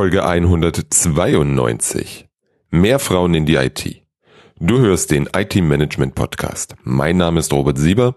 Folge 0.00 0.24
192. 0.24 2.26
Mehr 2.70 2.98
Frauen 2.98 3.34
in 3.34 3.44
die 3.44 3.56
IT. 3.56 4.00
Du 4.58 4.78
hörst 4.78 5.10
den 5.10 5.28
IT 5.36 5.56
Management 5.56 6.14
Podcast. 6.14 6.74
Mein 6.84 7.18
Name 7.18 7.38
ist 7.38 7.52
Robert 7.52 7.76
Sieber 7.76 8.14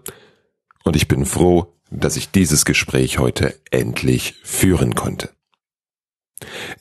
und 0.84 0.96
ich 0.96 1.08
bin 1.08 1.26
froh, 1.26 1.74
dass 1.90 2.16
ich 2.16 2.30
dieses 2.30 2.64
Gespräch 2.64 3.18
heute 3.18 3.54
endlich 3.70 4.36
führen 4.44 4.94
konnte. 4.94 5.28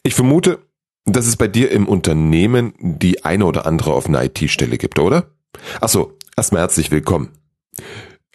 Ich 0.04 0.16
vermute, 0.16 0.60
dass 1.04 1.28
es 1.28 1.36
bei 1.36 1.50
dir 1.50 1.72
im 1.72 1.90
Unternehmen 1.90 2.74
die 2.80 3.26
eine 3.26 3.46
oder 3.46 3.66
andere 3.66 3.96
offene 3.96 4.24
IT-Stelle 4.24 4.78
gibt, 4.78 5.00
oder? 5.00 5.32
Achso, 5.82 6.18
erstmal 6.38 6.62
herzlich 6.62 6.92
willkommen. 6.92 7.34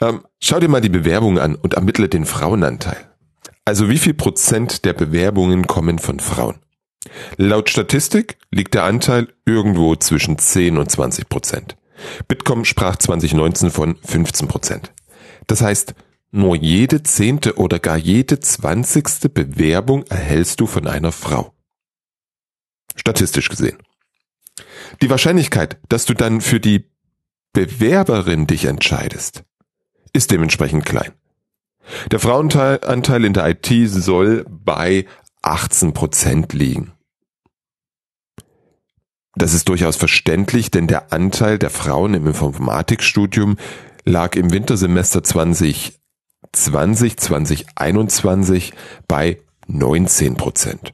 Ähm, 0.02 0.20
schau 0.38 0.60
dir 0.60 0.68
mal 0.68 0.82
die 0.82 0.90
Bewerbung 0.90 1.38
an 1.38 1.54
und 1.54 1.72
ermittle 1.72 2.10
den 2.10 2.26
Frauenanteil. 2.26 3.08
Also 3.68 3.90
wie 3.90 3.98
viel 3.98 4.14
Prozent 4.14 4.86
der 4.86 4.94
Bewerbungen 4.94 5.66
kommen 5.66 5.98
von 5.98 6.20
Frauen? 6.20 6.56
Laut 7.36 7.68
Statistik 7.68 8.38
liegt 8.50 8.72
der 8.72 8.84
Anteil 8.84 9.28
irgendwo 9.44 9.94
zwischen 9.94 10.38
10 10.38 10.78
und 10.78 10.90
20 10.90 11.28
Prozent. 11.28 11.76
Bitkom 12.28 12.64
sprach 12.64 12.96
2019 12.96 13.70
von 13.70 13.96
15 13.96 14.48
Prozent. 14.48 14.94
Das 15.48 15.60
heißt, 15.60 15.94
nur 16.30 16.56
jede 16.56 17.02
zehnte 17.02 17.58
oder 17.58 17.78
gar 17.78 17.98
jede 17.98 18.40
zwanzigste 18.40 19.28
Bewerbung 19.28 20.04
erhältst 20.06 20.60
du 20.60 20.66
von 20.66 20.86
einer 20.86 21.12
Frau. 21.12 21.52
Statistisch 22.96 23.50
gesehen. 23.50 23.76
Die 25.02 25.10
Wahrscheinlichkeit, 25.10 25.76
dass 25.90 26.06
du 26.06 26.14
dann 26.14 26.40
für 26.40 26.58
die 26.58 26.90
Bewerberin 27.52 28.46
dich 28.46 28.64
entscheidest, 28.64 29.44
ist 30.14 30.30
dementsprechend 30.30 30.86
klein. 30.86 31.12
Der 32.10 32.20
Frauenanteil 32.20 33.24
in 33.24 33.32
der 33.32 33.48
IT 33.48 33.68
soll 33.90 34.44
bei 34.48 35.06
18 35.42 35.92
Prozent 35.92 36.52
liegen. 36.52 36.92
Das 39.34 39.54
ist 39.54 39.68
durchaus 39.68 39.96
verständlich, 39.96 40.70
denn 40.70 40.86
der 40.88 41.12
Anteil 41.12 41.58
der 41.58 41.70
Frauen 41.70 42.14
im 42.14 42.26
Informatikstudium 42.26 43.56
lag 44.04 44.34
im 44.34 44.52
Wintersemester 44.52 45.22
2020, 45.22 47.16
2021 47.16 48.72
bei 49.06 49.38
19 49.68 50.36
Prozent. 50.36 50.92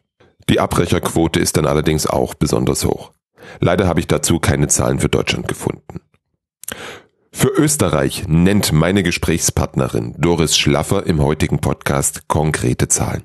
Die 0.51 0.61
Abbrecherquote 0.61 1.41
ist 1.41 1.57
dann 1.57 1.67
allerdings 1.67 2.07
auch 2.07 2.35
besonders 2.35 2.85
hoch. 2.85 3.13
Leider 3.61 3.87
habe 3.89 4.01
ich 4.01 4.07
dazu 4.07 4.41
keine 4.41 4.69
Zahlen 4.69 4.99
für 4.99 5.09
Deutschland 5.09 5.49
gefunden. 5.49 6.01
Für 7.37 7.49
Österreich 7.49 8.27
nennt 8.29 8.73
meine 8.73 9.03
Gesprächspartnerin 9.03 10.15
Doris 10.17 10.57
Schlaffer 10.57 11.05
im 11.05 11.21
heutigen 11.21 11.59
Podcast 11.59 12.29
konkrete 12.29 12.87
Zahlen. 12.87 13.25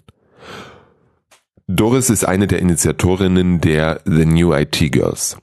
Doris 1.67 2.09
ist 2.09 2.25
eine 2.25 2.47
der 2.47 2.59
Initiatorinnen 2.59 3.61
der 3.61 4.01
The 4.05 4.25
New 4.25 4.51
IT 4.51 4.91
Girls. 4.91 5.37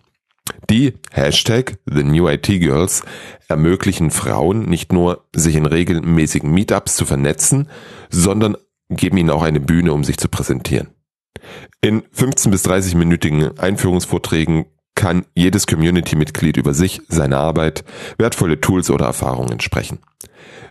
Die 0.69 0.94
Hashtag 1.12 1.78
The 1.87 2.03
New 2.03 2.28
IT 2.28 2.48
Girls 2.48 3.03
ermöglichen 3.48 4.11
Frauen 4.11 4.69
nicht 4.69 4.92
nur, 4.92 5.25
sich 5.34 5.55
in 5.55 5.64
regelmäßigen 5.64 6.50
Meetups 6.50 6.97
zu 6.97 7.06
vernetzen, 7.06 7.69
sondern 8.11 8.56
geben 8.91 9.17
ihnen 9.17 9.31
auch 9.31 9.42
eine 9.42 9.61
Bühne, 9.61 9.92
um 9.92 10.03
sich 10.03 10.19
zu 10.19 10.28
präsentieren. 10.28 10.89
In 11.81 12.03
15 12.11 12.50
bis 12.50 12.67
30-minütigen 12.67 13.59
Einführungsvorträgen 13.61 14.67
kann 14.97 15.25
jedes 15.36 15.69
Community-Mitglied 15.69 16.56
über 16.56 16.75
sich, 16.75 17.00
seine 17.06 17.36
Arbeit, 17.36 17.84
wertvolle 18.19 18.61
Tools 18.61 18.91
oder 18.91 19.06
Erfahrungen 19.06 19.61
sprechen. 19.61 20.00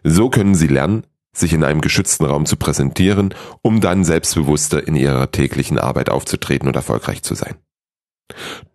So 0.03 0.29
können 0.29 0.55
sie 0.55 0.67
lernen, 0.67 1.05
sich 1.33 1.53
in 1.53 1.63
einem 1.63 1.81
geschützten 1.81 2.25
Raum 2.25 2.45
zu 2.45 2.57
präsentieren, 2.57 3.33
um 3.61 3.79
dann 3.79 4.03
selbstbewusster 4.03 4.85
in 4.85 4.95
ihrer 4.95 5.31
täglichen 5.31 5.79
Arbeit 5.79 6.09
aufzutreten 6.09 6.67
und 6.67 6.75
erfolgreich 6.75 7.23
zu 7.23 7.35
sein. 7.35 7.55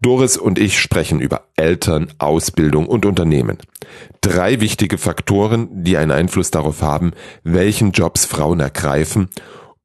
Doris 0.00 0.36
und 0.36 0.58
ich 0.58 0.78
sprechen 0.78 1.20
über 1.20 1.48
Eltern, 1.56 2.12
Ausbildung 2.18 2.86
und 2.86 3.04
Unternehmen. 3.04 3.58
Drei 4.20 4.60
wichtige 4.60 4.96
Faktoren, 4.96 5.82
die 5.84 5.96
einen 5.96 6.12
Einfluss 6.12 6.50
darauf 6.50 6.82
haben, 6.82 7.12
welchen 7.42 7.91
Jobs 7.91 8.25
Frauen 8.25 8.60
ergreifen 8.60 9.28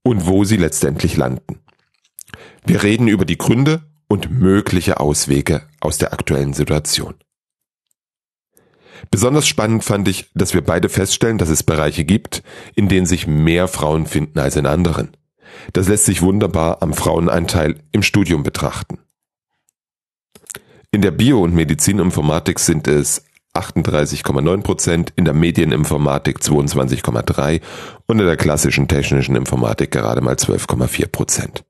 und 0.03 0.27
wo 0.27 0.43
sie 0.43 0.57
letztendlich 0.57 1.17
landen. 1.17 1.59
Wir 2.65 2.83
reden 2.83 3.07
über 3.07 3.25
die 3.25 3.37
Gründe 3.37 3.81
und 4.07 4.31
mögliche 4.31 4.99
Auswege 4.99 5.63
aus 5.79 5.97
der 5.97 6.13
aktuellen 6.13 6.53
Situation. 6.53 7.15
Besonders 9.11 9.47
spannend 9.47 9.83
fand 9.83 10.07
ich, 10.07 10.31
dass 10.33 10.53
wir 10.53 10.61
beide 10.61 10.89
feststellen, 10.89 11.37
dass 11.37 11.49
es 11.49 11.63
Bereiche 11.63 12.05
gibt, 12.05 12.43
in 12.75 12.87
denen 12.87 13.05
sich 13.05 13.27
mehr 13.27 13.67
Frauen 13.67 14.05
finden 14.05 14.39
als 14.39 14.55
in 14.55 14.65
anderen. 14.65 15.15
Das 15.73 15.87
lässt 15.87 16.05
sich 16.05 16.21
wunderbar 16.21 16.81
am 16.81 16.93
Frauenanteil 16.93 17.75
im 17.91 18.03
Studium 18.03 18.43
betrachten. 18.43 18.99
In 20.91 21.01
der 21.01 21.11
Bio- 21.11 21.43
und 21.43 21.53
Medizininformatik 21.53 22.59
sind 22.59 22.87
es 22.87 23.25
38,9 23.53 24.61
Prozent, 24.61 25.13
in 25.15 25.25
der 25.25 25.33
Medieninformatik 25.33 26.39
22,3 26.39 27.61
und 28.05 28.19
in 28.19 28.25
der 28.25 28.37
klassischen 28.37 28.87
technischen 28.87 29.35
Informatik 29.35 29.91
gerade 29.91 30.21
mal 30.21 30.35
12,4 30.35 31.07
Prozent. 31.07 31.63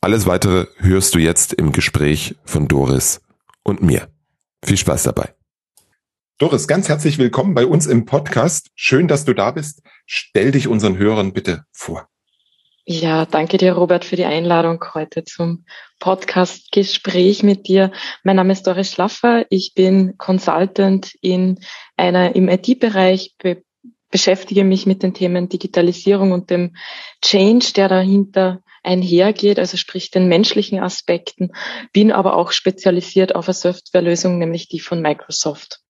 Alles 0.00 0.26
weitere 0.26 0.66
hörst 0.78 1.14
du 1.14 1.18
jetzt 1.18 1.54
im 1.54 1.72
Gespräch 1.72 2.36
von 2.44 2.68
Doris 2.68 3.22
und 3.64 3.82
mir. 3.82 4.08
Viel 4.62 4.76
Spaß 4.76 5.04
dabei. 5.04 5.34
Doris, 6.38 6.68
ganz 6.68 6.88
herzlich 6.88 7.16
willkommen 7.16 7.54
bei 7.54 7.64
uns 7.64 7.86
im 7.86 8.04
Podcast. 8.04 8.68
Schön, 8.74 9.08
dass 9.08 9.24
du 9.24 9.32
da 9.32 9.52
bist. 9.52 9.82
Stell 10.04 10.50
dich 10.52 10.68
unseren 10.68 10.98
Hörern 10.98 11.32
bitte 11.32 11.64
vor. 11.72 12.08
Ja, 12.84 13.24
danke 13.24 13.56
dir, 13.56 13.72
Robert, 13.72 14.04
für 14.04 14.16
die 14.16 14.26
Einladung 14.26 14.84
heute 14.94 15.24
zum 15.24 15.64
Podcast-Gespräch 15.98 17.42
mit 17.42 17.66
dir. 17.66 17.90
Mein 18.22 18.36
Name 18.36 18.52
ist 18.52 18.66
Doris 18.66 18.92
Schlaffer. 18.92 19.46
Ich 19.50 19.72
bin 19.74 20.16
Consultant 20.18 21.16
in 21.20 21.58
einer, 21.96 22.36
im 22.36 22.48
IT-Bereich, 22.48 23.34
be 23.38 23.62
beschäftige 24.08 24.62
mich 24.62 24.86
mit 24.86 25.02
den 25.02 25.14
Themen 25.14 25.48
Digitalisierung 25.48 26.30
und 26.30 26.48
dem 26.48 26.76
Change, 27.22 27.72
der 27.74 27.88
dahinter 27.88 28.62
einhergeht, 28.86 29.58
also 29.58 29.76
sprich 29.76 30.10
den 30.10 30.28
menschlichen 30.28 30.80
Aspekten, 30.80 31.52
bin 31.92 32.12
aber 32.12 32.36
auch 32.36 32.52
spezialisiert 32.52 33.34
auf 33.34 33.48
eine 33.48 33.54
Softwarelösung, 33.54 34.38
nämlich 34.38 34.68
die 34.68 34.80
von 34.80 35.02
Microsoft. 35.02 35.80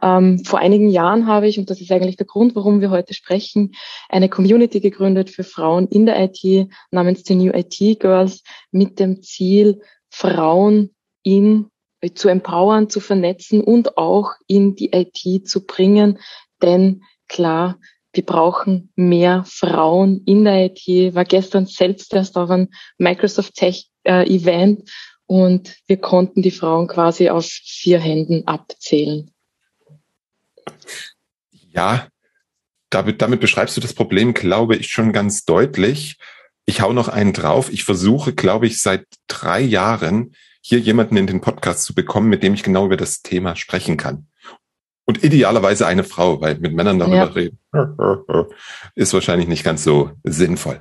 Ähm, 0.00 0.44
vor 0.44 0.60
einigen 0.60 0.88
Jahren 0.88 1.26
habe 1.26 1.48
ich, 1.48 1.58
und 1.58 1.70
das 1.70 1.80
ist 1.80 1.90
eigentlich 1.90 2.16
der 2.16 2.26
Grund, 2.26 2.54
warum 2.54 2.80
wir 2.80 2.90
heute 2.90 3.14
sprechen, 3.14 3.72
eine 4.08 4.28
Community 4.28 4.80
gegründet 4.80 5.28
für 5.28 5.44
Frauen 5.44 5.88
in 5.88 6.06
der 6.06 6.22
IT 6.22 6.70
namens 6.90 7.24
die 7.24 7.34
New 7.34 7.52
IT 7.52 8.00
Girls 8.00 8.42
mit 8.70 9.00
dem 9.00 9.22
Ziel, 9.22 9.80
Frauen 10.08 10.94
in 11.22 11.66
zu 12.14 12.28
empowern, 12.28 12.88
zu 12.88 13.00
vernetzen 13.00 13.60
und 13.60 13.98
auch 13.98 14.32
in 14.46 14.74
die 14.74 14.92
IT 14.92 15.46
zu 15.46 15.66
bringen. 15.66 16.18
Denn 16.62 17.02
klar, 17.28 17.78
wir 18.12 18.24
brauchen 18.24 18.92
mehr 18.96 19.44
Frauen 19.46 20.22
in 20.26 20.44
der 20.44 20.66
IT. 20.66 21.14
War 21.14 21.24
gestern 21.24 21.66
selbst 21.66 22.12
erst 22.12 22.36
auf 22.36 22.50
einem 22.50 22.68
Microsoft 22.98 23.54
Tech 23.54 23.88
äh, 24.04 24.26
Event 24.26 24.90
und 25.26 25.76
wir 25.86 25.98
konnten 25.98 26.42
die 26.42 26.50
Frauen 26.50 26.88
quasi 26.88 27.30
auf 27.30 27.46
vier 27.46 28.00
Händen 28.00 28.48
abzählen. 28.48 29.30
Ja, 31.52 32.08
damit, 32.90 33.22
damit 33.22 33.40
beschreibst 33.40 33.76
du 33.76 33.80
das 33.80 33.94
Problem, 33.94 34.34
glaube 34.34 34.74
ich, 34.74 34.88
schon 34.88 35.12
ganz 35.12 35.44
deutlich. 35.44 36.18
Ich 36.66 36.80
hau 36.80 36.92
noch 36.92 37.08
einen 37.08 37.32
drauf. 37.32 37.72
Ich 37.72 37.84
versuche, 37.84 38.32
glaube 38.32 38.66
ich, 38.66 38.80
seit 38.80 39.06
drei 39.28 39.60
Jahren 39.60 40.34
hier 40.60 40.80
jemanden 40.80 41.16
in 41.16 41.28
den 41.28 41.40
Podcast 41.40 41.84
zu 41.84 41.94
bekommen, 41.94 42.28
mit 42.28 42.42
dem 42.42 42.54
ich 42.54 42.64
genau 42.64 42.86
über 42.86 42.96
das 42.96 43.22
Thema 43.22 43.54
sprechen 43.54 43.96
kann. 43.96 44.26
Und 45.10 45.24
idealerweise 45.24 45.88
eine 45.88 46.04
Frau, 46.04 46.40
weil 46.40 46.60
mit 46.60 46.72
Männern 46.72 47.00
darüber 47.00 47.16
ja. 47.16 47.24
reden 47.24 47.58
ist 48.94 49.12
wahrscheinlich 49.12 49.48
nicht 49.48 49.64
ganz 49.64 49.82
so 49.82 50.12
sinnvoll. 50.22 50.78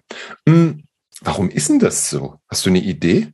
Hm, 0.48 0.84
warum 1.22 1.50
ist 1.50 1.70
denn 1.70 1.80
das 1.80 2.12
so? 2.12 2.36
Hast 2.48 2.64
du 2.64 2.70
eine 2.70 2.78
Idee? 2.78 3.30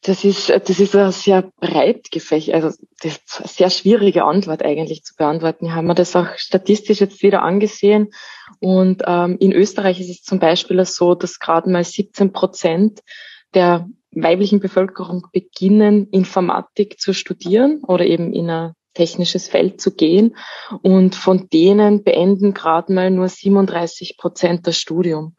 Das 0.00 0.24
ist, 0.24 0.48
das 0.48 0.80
ist 0.80 0.96
eine 0.96 1.12
sehr 1.12 1.50
breit 1.60 2.10
gefächert, 2.10 2.54
also 2.54 2.68
das 3.02 3.18
ist 3.18 3.40
eine 3.40 3.48
sehr 3.48 3.68
schwierige 3.68 4.24
Antwort 4.24 4.64
eigentlich 4.64 5.02
zu 5.02 5.14
beantworten. 5.16 5.66
Wir 5.66 5.74
haben 5.74 5.86
mir 5.86 5.94
das 5.94 6.16
auch 6.16 6.28
statistisch 6.38 7.00
jetzt 7.00 7.22
wieder 7.22 7.42
angesehen. 7.42 8.08
Und 8.58 9.02
ähm, 9.06 9.36
in 9.38 9.52
Österreich 9.52 10.00
ist 10.00 10.08
es 10.08 10.22
zum 10.22 10.38
Beispiel 10.38 10.82
so, 10.86 11.14
dass 11.14 11.38
gerade 11.38 11.68
mal 11.68 11.84
17 11.84 12.32
Prozent 12.32 13.00
der 13.52 13.86
weiblichen 14.12 14.60
Bevölkerung 14.60 15.26
beginnen, 15.30 16.08
Informatik 16.08 16.98
zu 16.98 17.12
studieren 17.12 17.82
oder 17.86 18.06
eben 18.06 18.32
in 18.32 18.48
einer 18.48 18.74
technisches 18.94 19.48
Feld 19.48 19.80
zu 19.80 19.94
gehen. 19.94 20.36
Und 20.82 21.14
von 21.14 21.48
denen 21.48 22.02
beenden 22.02 22.54
gerade 22.54 22.92
mal 22.92 23.10
nur 23.10 23.28
37 23.28 24.16
Prozent 24.16 24.66
das 24.66 24.76
Studium. 24.78 25.36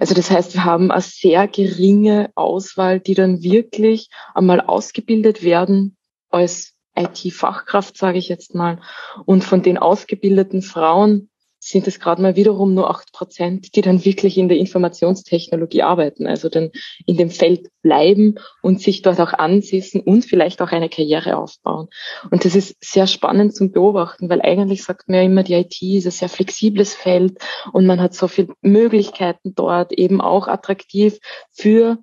Also 0.00 0.14
das 0.14 0.30
heißt, 0.30 0.54
wir 0.54 0.64
haben 0.64 0.90
eine 0.90 1.02
sehr 1.02 1.48
geringe 1.48 2.30
Auswahl, 2.34 3.00
die 3.00 3.14
dann 3.14 3.42
wirklich 3.42 4.08
einmal 4.34 4.60
ausgebildet 4.60 5.42
werden 5.42 5.96
als 6.30 6.74
IT-Fachkraft, 6.96 7.96
sage 7.96 8.18
ich 8.18 8.28
jetzt 8.28 8.54
mal. 8.54 8.80
Und 9.26 9.44
von 9.44 9.62
den 9.62 9.78
ausgebildeten 9.78 10.62
Frauen 10.62 11.30
sind 11.68 11.88
es 11.88 11.98
gerade 11.98 12.22
mal 12.22 12.36
wiederum 12.36 12.74
nur 12.74 12.88
acht 12.90 13.12
Prozent, 13.12 13.74
die 13.74 13.80
dann 13.80 14.04
wirklich 14.04 14.38
in 14.38 14.48
der 14.48 14.56
Informationstechnologie 14.58 15.82
arbeiten, 15.82 16.26
also 16.26 16.48
dann 16.48 16.70
in 17.06 17.16
dem 17.16 17.30
Feld 17.30 17.68
bleiben 17.82 18.36
und 18.62 18.80
sich 18.80 19.02
dort 19.02 19.20
auch 19.20 19.32
ansießen 19.32 20.00
und 20.00 20.24
vielleicht 20.24 20.62
auch 20.62 20.70
eine 20.70 20.88
Karriere 20.88 21.36
aufbauen. 21.36 21.88
Und 22.30 22.44
das 22.44 22.54
ist 22.54 22.76
sehr 22.80 23.08
spannend 23.08 23.56
zum 23.56 23.72
Beobachten, 23.72 24.28
weil 24.28 24.42
eigentlich 24.42 24.84
sagt 24.84 25.08
man 25.08 25.16
ja 25.16 25.22
immer, 25.24 25.42
die 25.42 25.54
IT 25.54 25.82
ist 25.82 26.06
ein 26.06 26.12
sehr 26.12 26.28
flexibles 26.28 26.94
Feld 26.94 27.38
und 27.72 27.86
man 27.86 28.00
hat 28.00 28.14
so 28.14 28.28
viele 28.28 28.54
Möglichkeiten 28.60 29.54
dort, 29.56 29.92
eben 29.92 30.20
auch 30.20 30.46
attraktiv 30.46 31.18
für 31.50 31.98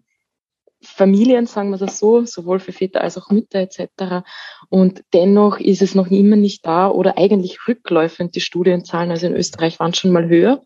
Familien, 0.83 1.47
sagen 1.47 1.69
wir 1.71 1.77
das 1.77 1.99
so, 1.99 2.25
sowohl 2.25 2.59
für 2.59 2.71
Väter 2.71 3.01
als 3.01 3.17
auch 3.17 3.29
Mütter 3.29 3.59
etc. 3.59 4.25
Und 4.69 5.03
dennoch 5.13 5.59
ist 5.59 5.81
es 5.81 5.95
noch 5.95 6.07
immer 6.07 6.35
nicht 6.35 6.65
da 6.65 6.89
oder 6.89 7.17
eigentlich 7.17 7.67
rückläufend 7.67 8.35
die 8.35 8.41
Studienzahlen. 8.41 9.11
Also 9.11 9.27
in 9.27 9.35
Österreich 9.35 9.79
waren 9.79 9.93
schon 9.93 10.11
mal 10.11 10.27
höher, 10.27 10.61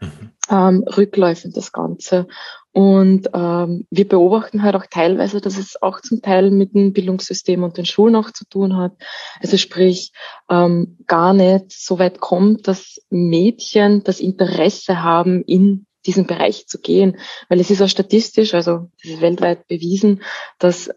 mhm. 0.00 0.30
ähm, 0.50 0.84
rückläufend 0.96 1.56
das 1.56 1.72
Ganze. 1.72 2.26
Und 2.72 3.28
ähm, 3.34 3.86
wir 3.90 4.08
beobachten 4.08 4.62
halt 4.62 4.76
auch 4.76 4.86
teilweise, 4.88 5.40
dass 5.40 5.58
es 5.58 5.80
auch 5.82 6.00
zum 6.00 6.22
Teil 6.22 6.50
mit 6.50 6.74
dem 6.74 6.92
Bildungssystem 6.92 7.64
und 7.64 7.76
den 7.76 7.84
Schulen 7.84 8.14
auch 8.14 8.30
zu 8.30 8.44
tun 8.48 8.76
hat. 8.76 8.92
Also 9.40 9.56
sprich, 9.56 10.12
ähm, 10.48 10.96
gar 11.06 11.34
nicht 11.34 11.72
so 11.72 11.98
weit 11.98 12.20
kommt, 12.20 12.68
dass 12.68 13.00
Mädchen 13.10 14.04
das 14.04 14.20
Interesse 14.20 15.02
haben, 15.02 15.42
in 15.42 15.86
diesen 16.06 16.26
Bereich 16.26 16.66
zu 16.66 16.80
gehen, 16.80 17.18
weil 17.48 17.60
es 17.60 17.70
ist 17.70 17.82
auch 17.82 17.88
statistisch, 17.88 18.54
also 18.54 18.90
weltweit 19.02 19.66
bewiesen, 19.66 20.22
dass 20.58 20.90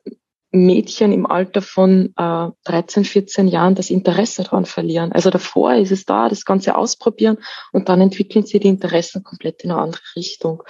Mädchen 0.56 1.12
im 1.12 1.26
Alter 1.26 1.64
von 1.64 2.14
äh, 2.16 2.50
13, 2.66 3.06
14 3.06 3.48
Jahren 3.48 3.74
das 3.74 3.90
Interesse 3.90 4.44
daran 4.44 4.66
verlieren. 4.66 5.12
Also 5.12 5.32
davor 5.32 5.74
ist 5.74 5.92
es 5.92 6.06
da, 6.06 6.30
das 6.30 6.46
Ganze 6.46 6.76
ausprobieren 6.76 7.40
und 7.72 7.90
dann 7.90 8.00
entwickeln 8.02 8.46
sie 8.46 8.60
die 8.60 8.68
Interessen 8.68 9.24
komplett 9.24 9.64
in 9.64 9.72
eine 9.72 9.82
andere 9.82 10.02
Richtung. 10.16 10.62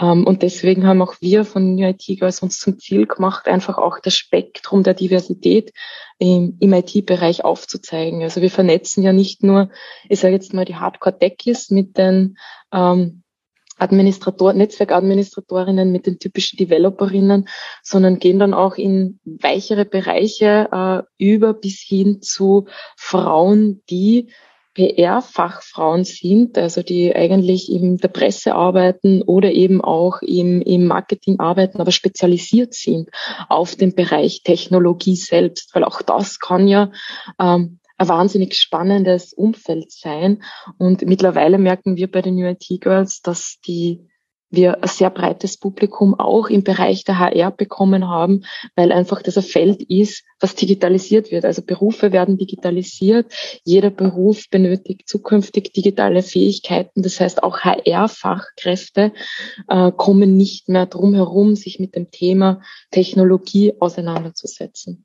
Ähm, 0.00 0.24
und 0.24 0.42
deswegen 0.42 0.86
haben 0.86 1.02
auch 1.02 1.16
wir 1.20 1.44
von 1.44 1.74
New 1.74 1.88
IT 1.88 2.06
Girls 2.06 2.40
uns 2.40 2.60
zum 2.60 2.78
Ziel 2.78 3.06
gemacht, 3.06 3.48
einfach 3.48 3.78
auch 3.78 3.98
das 3.98 4.14
Spektrum 4.14 4.84
der 4.84 4.94
Diversität 4.94 5.72
im, 6.18 6.56
im 6.60 6.72
IT-Bereich 6.72 7.44
aufzuzeigen. 7.44 8.22
Also 8.22 8.42
wir 8.42 8.50
vernetzen 8.50 9.02
ja 9.02 9.12
nicht 9.12 9.42
nur, 9.42 9.70
ich 10.08 10.20
sage 10.20 10.34
jetzt 10.34 10.54
mal, 10.54 10.64
die 10.64 10.76
Hardcore-Techies 10.76 11.70
mit 11.70 11.98
den 11.98 12.38
ähm, 12.72 13.24
Administrator, 13.78 14.52
Netzwerkadministratorinnen 14.52 15.92
mit 15.92 16.06
den 16.06 16.18
typischen 16.18 16.56
Developerinnen, 16.56 17.48
sondern 17.82 18.18
gehen 18.18 18.38
dann 18.38 18.54
auch 18.54 18.76
in 18.76 19.20
weichere 19.24 19.84
Bereiche 19.84 20.68
äh, 20.72 21.02
über 21.22 21.54
bis 21.54 21.80
hin 21.80 22.22
zu 22.22 22.66
Frauen, 22.96 23.82
die 23.90 24.28
PR-Fachfrauen 24.76 26.04
sind, 26.04 26.58
also 26.58 26.82
die 26.82 27.16
eigentlich 27.16 27.72
in 27.72 27.96
der 27.96 28.08
Presse 28.08 28.54
arbeiten 28.54 29.22
oder 29.22 29.50
eben 29.50 29.80
auch 29.80 30.20
im, 30.20 30.60
im 30.60 30.86
Marketing 30.86 31.40
arbeiten, 31.40 31.80
aber 31.80 31.92
spezialisiert 31.92 32.74
sind 32.74 33.08
auf 33.48 33.74
den 33.74 33.94
Bereich 33.94 34.42
Technologie 34.42 35.16
selbst, 35.16 35.74
weil 35.74 35.82
auch 35.82 36.02
das 36.02 36.38
kann 36.38 36.68
ja 36.68 36.90
ähm, 37.40 37.78
ein 37.98 38.08
wahnsinnig 38.08 38.54
spannendes 38.54 39.32
Umfeld 39.32 39.90
sein. 39.90 40.42
Und 40.78 41.02
mittlerweile 41.02 41.58
merken 41.58 41.96
wir 41.96 42.10
bei 42.10 42.22
den 42.22 42.36
New 42.36 42.46
IT 42.46 42.66
Girls, 42.80 43.22
dass 43.22 43.58
die 43.66 44.08
wir 44.50 44.82
ein 44.82 44.88
sehr 44.88 45.10
breites 45.10 45.58
Publikum 45.58 46.14
auch 46.18 46.48
im 46.48 46.62
Bereich 46.62 47.04
der 47.04 47.18
HR 47.18 47.50
bekommen 47.50 48.08
haben, 48.08 48.44
weil 48.76 48.92
einfach 48.92 49.22
das 49.22 49.36
ein 49.36 49.42
Feld 49.42 49.82
ist, 49.82 50.24
was 50.40 50.54
digitalisiert 50.54 51.30
wird. 51.30 51.44
Also 51.44 51.62
Berufe 51.62 52.12
werden 52.12 52.38
digitalisiert. 52.38 53.32
Jeder 53.64 53.90
Beruf 53.90 54.48
benötigt 54.50 55.08
zukünftig 55.08 55.72
digitale 55.72 56.22
Fähigkeiten. 56.22 57.02
Das 57.02 57.20
heißt, 57.20 57.42
auch 57.42 57.60
HR-Fachkräfte 57.60 59.12
äh, 59.68 59.92
kommen 59.92 60.36
nicht 60.36 60.68
mehr 60.68 60.86
drum 60.86 61.14
herum, 61.14 61.56
sich 61.56 61.80
mit 61.80 61.96
dem 61.96 62.10
Thema 62.10 62.62
Technologie 62.90 63.74
auseinanderzusetzen. 63.80 65.04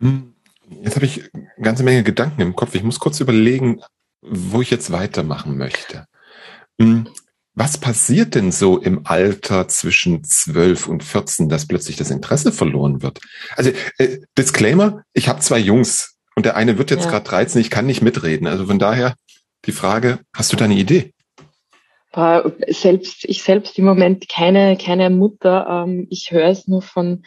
Hm. 0.00 0.33
Jetzt 0.68 0.96
habe 0.96 1.06
ich 1.06 1.30
eine 1.34 1.48
ganze 1.60 1.82
Menge 1.82 2.02
Gedanken 2.02 2.40
im 2.40 2.56
Kopf. 2.56 2.74
Ich 2.74 2.82
muss 2.82 3.00
kurz 3.00 3.20
überlegen, 3.20 3.80
wo 4.22 4.60
ich 4.60 4.70
jetzt 4.70 4.90
weitermachen 4.90 5.56
möchte. 5.56 6.06
Hm, 6.80 7.08
was 7.54 7.78
passiert 7.78 8.34
denn 8.34 8.50
so 8.50 8.78
im 8.78 9.06
Alter 9.06 9.68
zwischen 9.68 10.24
12 10.24 10.88
und 10.88 11.04
14, 11.04 11.48
dass 11.48 11.68
plötzlich 11.68 11.96
das 11.96 12.10
Interesse 12.10 12.50
verloren 12.50 13.02
wird? 13.02 13.20
Also 13.56 13.70
äh, 13.98 14.18
Disclaimer, 14.36 15.02
ich 15.12 15.28
habe 15.28 15.40
zwei 15.40 15.58
Jungs 15.58 16.16
und 16.34 16.46
der 16.46 16.56
eine 16.56 16.78
wird 16.78 16.90
jetzt 16.90 17.04
ja. 17.04 17.10
gerade 17.10 17.28
13, 17.28 17.60
ich 17.60 17.70
kann 17.70 17.86
nicht 17.86 18.02
mitreden. 18.02 18.48
Also 18.48 18.66
von 18.66 18.78
daher 18.78 19.14
die 19.66 19.72
Frage, 19.72 20.18
hast 20.34 20.52
du 20.52 20.56
da 20.56 20.64
eine 20.64 20.74
Idee? 20.74 21.12
Selbst, 22.68 23.24
ich 23.24 23.42
selbst 23.42 23.76
im 23.78 23.84
Moment 23.84 24.28
keine, 24.28 24.76
keine 24.76 25.10
Mutter. 25.10 25.84
Ähm, 25.86 26.06
ich 26.10 26.30
höre 26.30 26.48
es 26.48 26.68
nur 26.68 26.82
von 26.82 27.24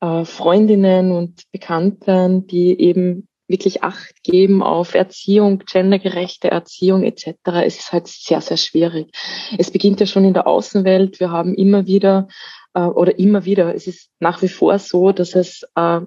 äh, 0.00 0.24
Freundinnen 0.24 1.12
und 1.12 1.42
Bekannten, 1.52 2.46
die 2.46 2.80
eben 2.80 3.28
wirklich 3.48 3.82
Acht 3.82 4.22
geben 4.22 4.62
auf 4.62 4.94
Erziehung, 4.94 5.58
gendergerechte 5.70 6.50
Erziehung 6.50 7.02
etc. 7.02 7.36
Es 7.64 7.78
ist 7.78 7.92
halt 7.92 8.06
sehr, 8.06 8.40
sehr 8.40 8.56
schwierig. 8.56 9.10
Es 9.58 9.72
beginnt 9.72 9.98
ja 9.98 10.06
schon 10.06 10.24
in 10.24 10.34
der 10.34 10.46
Außenwelt. 10.46 11.18
Wir 11.18 11.30
haben 11.30 11.54
immer 11.54 11.86
wieder 11.86 12.28
äh, 12.74 12.80
oder 12.80 13.18
immer 13.18 13.44
wieder, 13.44 13.74
es 13.74 13.86
ist 13.86 14.10
nach 14.20 14.40
wie 14.42 14.48
vor 14.48 14.78
so, 14.78 15.12
dass 15.12 15.34
es 15.34 15.62
äh, 15.74 16.00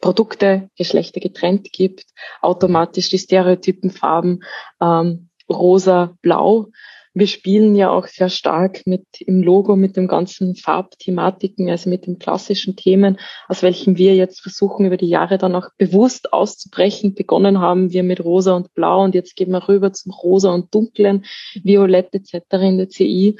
Produkte, 0.00 0.70
Geschlechter 0.76 1.20
getrennt 1.20 1.72
gibt, 1.72 2.04
automatisch 2.40 3.10
die 3.10 3.18
Stereotypen 3.18 3.90
Farben 3.90 4.40
ähm, 4.80 5.28
rosa, 5.50 6.16
blau 6.22 6.68
wir 7.18 7.26
spielen 7.26 7.74
ja 7.74 7.90
auch 7.90 8.06
sehr 8.06 8.28
stark 8.28 8.86
mit 8.86 9.04
im 9.20 9.42
Logo, 9.42 9.76
mit 9.76 9.96
dem 9.96 10.06
ganzen 10.06 10.54
Farbthematiken, 10.54 11.68
also 11.68 11.90
mit 11.90 12.06
den 12.06 12.18
klassischen 12.18 12.76
Themen, 12.76 13.18
aus 13.48 13.62
welchen 13.62 13.96
wir 13.96 14.14
jetzt 14.14 14.40
versuchen, 14.40 14.86
über 14.86 14.96
die 14.96 15.08
Jahre 15.08 15.38
dann 15.38 15.54
auch 15.54 15.70
bewusst 15.76 16.32
auszubrechen. 16.32 17.14
Begonnen 17.14 17.60
haben 17.60 17.92
wir 17.92 18.02
mit 18.02 18.24
Rosa 18.24 18.54
und 18.54 18.72
Blau 18.74 19.02
und 19.02 19.14
jetzt 19.14 19.36
gehen 19.36 19.50
wir 19.50 19.68
rüber 19.68 19.92
zum 19.92 20.12
Rosa 20.12 20.52
und 20.52 20.74
Dunklen, 20.74 21.24
Violett 21.62 22.14
etc. 22.14 22.34
in 22.62 22.78
der 22.78 22.88
CI. 22.88 23.36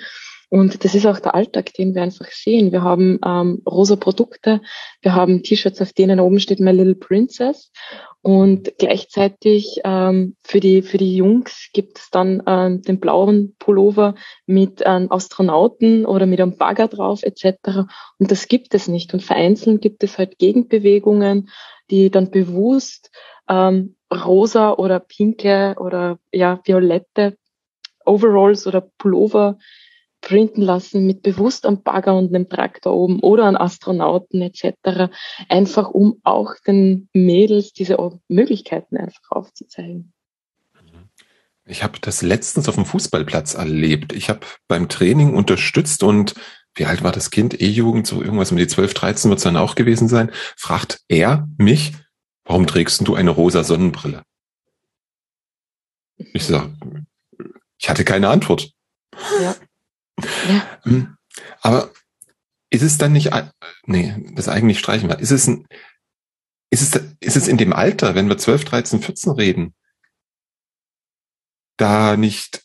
Und 0.51 0.85
das 0.85 0.95
ist 0.95 1.07
auch 1.07 1.21
der 1.21 1.35
Alltag, 1.35 1.75
den 1.75 1.95
wir 1.95 2.03
einfach 2.03 2.31
sehen. 2.31 2.73
Wir 2.73 2.83
haben 2.83 3.19
ähm, 3.25 3.63
rosa 3.67 3.97
Produkte, 3.97 4.63
wir 5.03 5.15
haben 5.15 5.43
T-Shirts, 5.43 5.83
auf 5.83 5.93
denen 5.93 6.21
oben 6.21 6.41
steht 6.41 6.61
My 6.61 6.71
Little 6.71 6.95
Princess. 6.95 7.71
Und 8.23 8.73
gleichzeitig 8.79 9.81
ähm, 9.85 10.37
für 10.43 10.61
die 10.61 10.83
für 10.83 10.99
die 10.99 11.17
Jungs 11.17 11.69
gibt 11.73 11.99
es 11.99 12.11
dann 12.11 12.43
ähm, 12.47 12.83
den 12.83 12.99
blauen 12.99 13.57
Pullover 13.59 14.15
mit 14.47 14.85
einem 14.85 15.13
Astronauten 15.13 16.05
oder 16.05 16.27
mit 16.27 16.41
einem 16.41 16.57
Bagger 16.57 16.89
drauf 16.89 17.23
etc. 17.23 17.87
Und 18.19 18.31
das 18.31 18.49
gibt 18.49 18.75
es 18.75 18.89
nicht. 18.89 19.13
Und 19.13 19.23
vereinzelt 19.23 19.83
gibt 19.83 20.03
es 20.03 20.19
halt 20.19 20.39
Gegenbewegungen, 20.39 21.51
die 21.91 22.11
dann 22.11 22.31
bewusst 22.31 23.11
ähm, 23.49 23.97
rosa 24.13 24.73
oder 24.73 24.99
pinke 25.01 25.77
oder 25.79 26.19
ja 26.33 26.61
violette 26.65 27.37
Overalls 28.05 28.67
oder 28.67 28.81
Pullover 28.81 29.59
printen 30.21 30.63
lassen 30.63 31.07
mit 31.07 31.23
bewusst 31.23 31.67
am 31.67 31.83
Bagger 31.83 32.17
und 32.17 32.35
einem 32.35 32.49
Traktor 32.49 32.95
oben 32.95 33.21
oder 33.21 33.45
an 33.45 33.57
Astronauten 33.57 34.43
etc. 34.43 35.13
Einfach 35.49 35.91
um 35.91 36.21
auch 36.25 36.55
den 36.67 37.09
Mädels 37.13 37.73
diese 37.73 37.97
Möglichkeiten 38.29 38.97
einfach 38.97 39.31
aufzuzeigen. 39.31 40.13
Ich 41.65 41.83
habe 41.83 41.99
das 42.01 42.23
letztens 42.23 42.69
auf 42.69 42.77
dem 42.77 42.87
Fußballplatz 42.87 43.55
erlebt. 43.55 44.15
Ich 44.15 44.31
habe 44.31 44.41
beim 44.69 44.89
Training 44.89 45.35
unterstützt 45.35 46.03
und 46.03 46.35
wie 46.75 46.87
alt 46.87 47.03
war 47.03 47.13
das 47.13 47.31
Kind? 47.31 47.61
E-Jugend, 47.61 48.07
so 48.07 48.23
irgendwas 48.23 48.51
um 48.53 48.57
die 48.57 48.67
12, 48.67 48.95
13 48.95 49.31
wird 49.31 49.39
es 49.39 49.45
dann 49.45 49.57
auch 49.57 49.75
gewesen 49.75 50.09
sein. 50.09 50.31
Fragt 50.57 51.01
er 51.09 51.49
mich, 51.59 51.93
warum 52.45 52.67
trägst 52.67 53.07
du 53.07 53.15
eine 53.15 53.31
rosa 53.31 53.65
Sonnenbrille? 53.65 54.23
Ich 56.17 56.45
sage, 56.45 56.75
ich 57.79 57.89
hatte 57.89 58.05
keine 58.05 58.29
Antwort. 58.29 58.73
Ja. 59.43 59.55
Ja. 60.49 60.79
Hm. 60.83 61.17
Aber 61.61 61.91
ist 62.71 62.83
es 62.83 62.99
dann 62.99 63.13
nicht, 63.13 63.31
nee, 63.87 64.15
das 64.35 64.49
eigentlich 64.49 64.79
streichen 64.79 65.09
wir. 65.09 65.19
Ist 65.19 65.31
es 65.31 65.47
ein, 65.47 65.67
ist 66.71 66.83
es, 66.83 67.03
ist 67.21 67.37
es 67.37 67.49
in 67.49 67.57
dem 67.57 67.73
Alter, 67.73 68.15
wenn 68.15 68.29
wir 68.29 68.37
12, 68.37 68.65
13, 68.65 69.01
14 69.01 69.33
reden, 69.33 69.75
da 71.79 72.17
nicht 72.17 72.63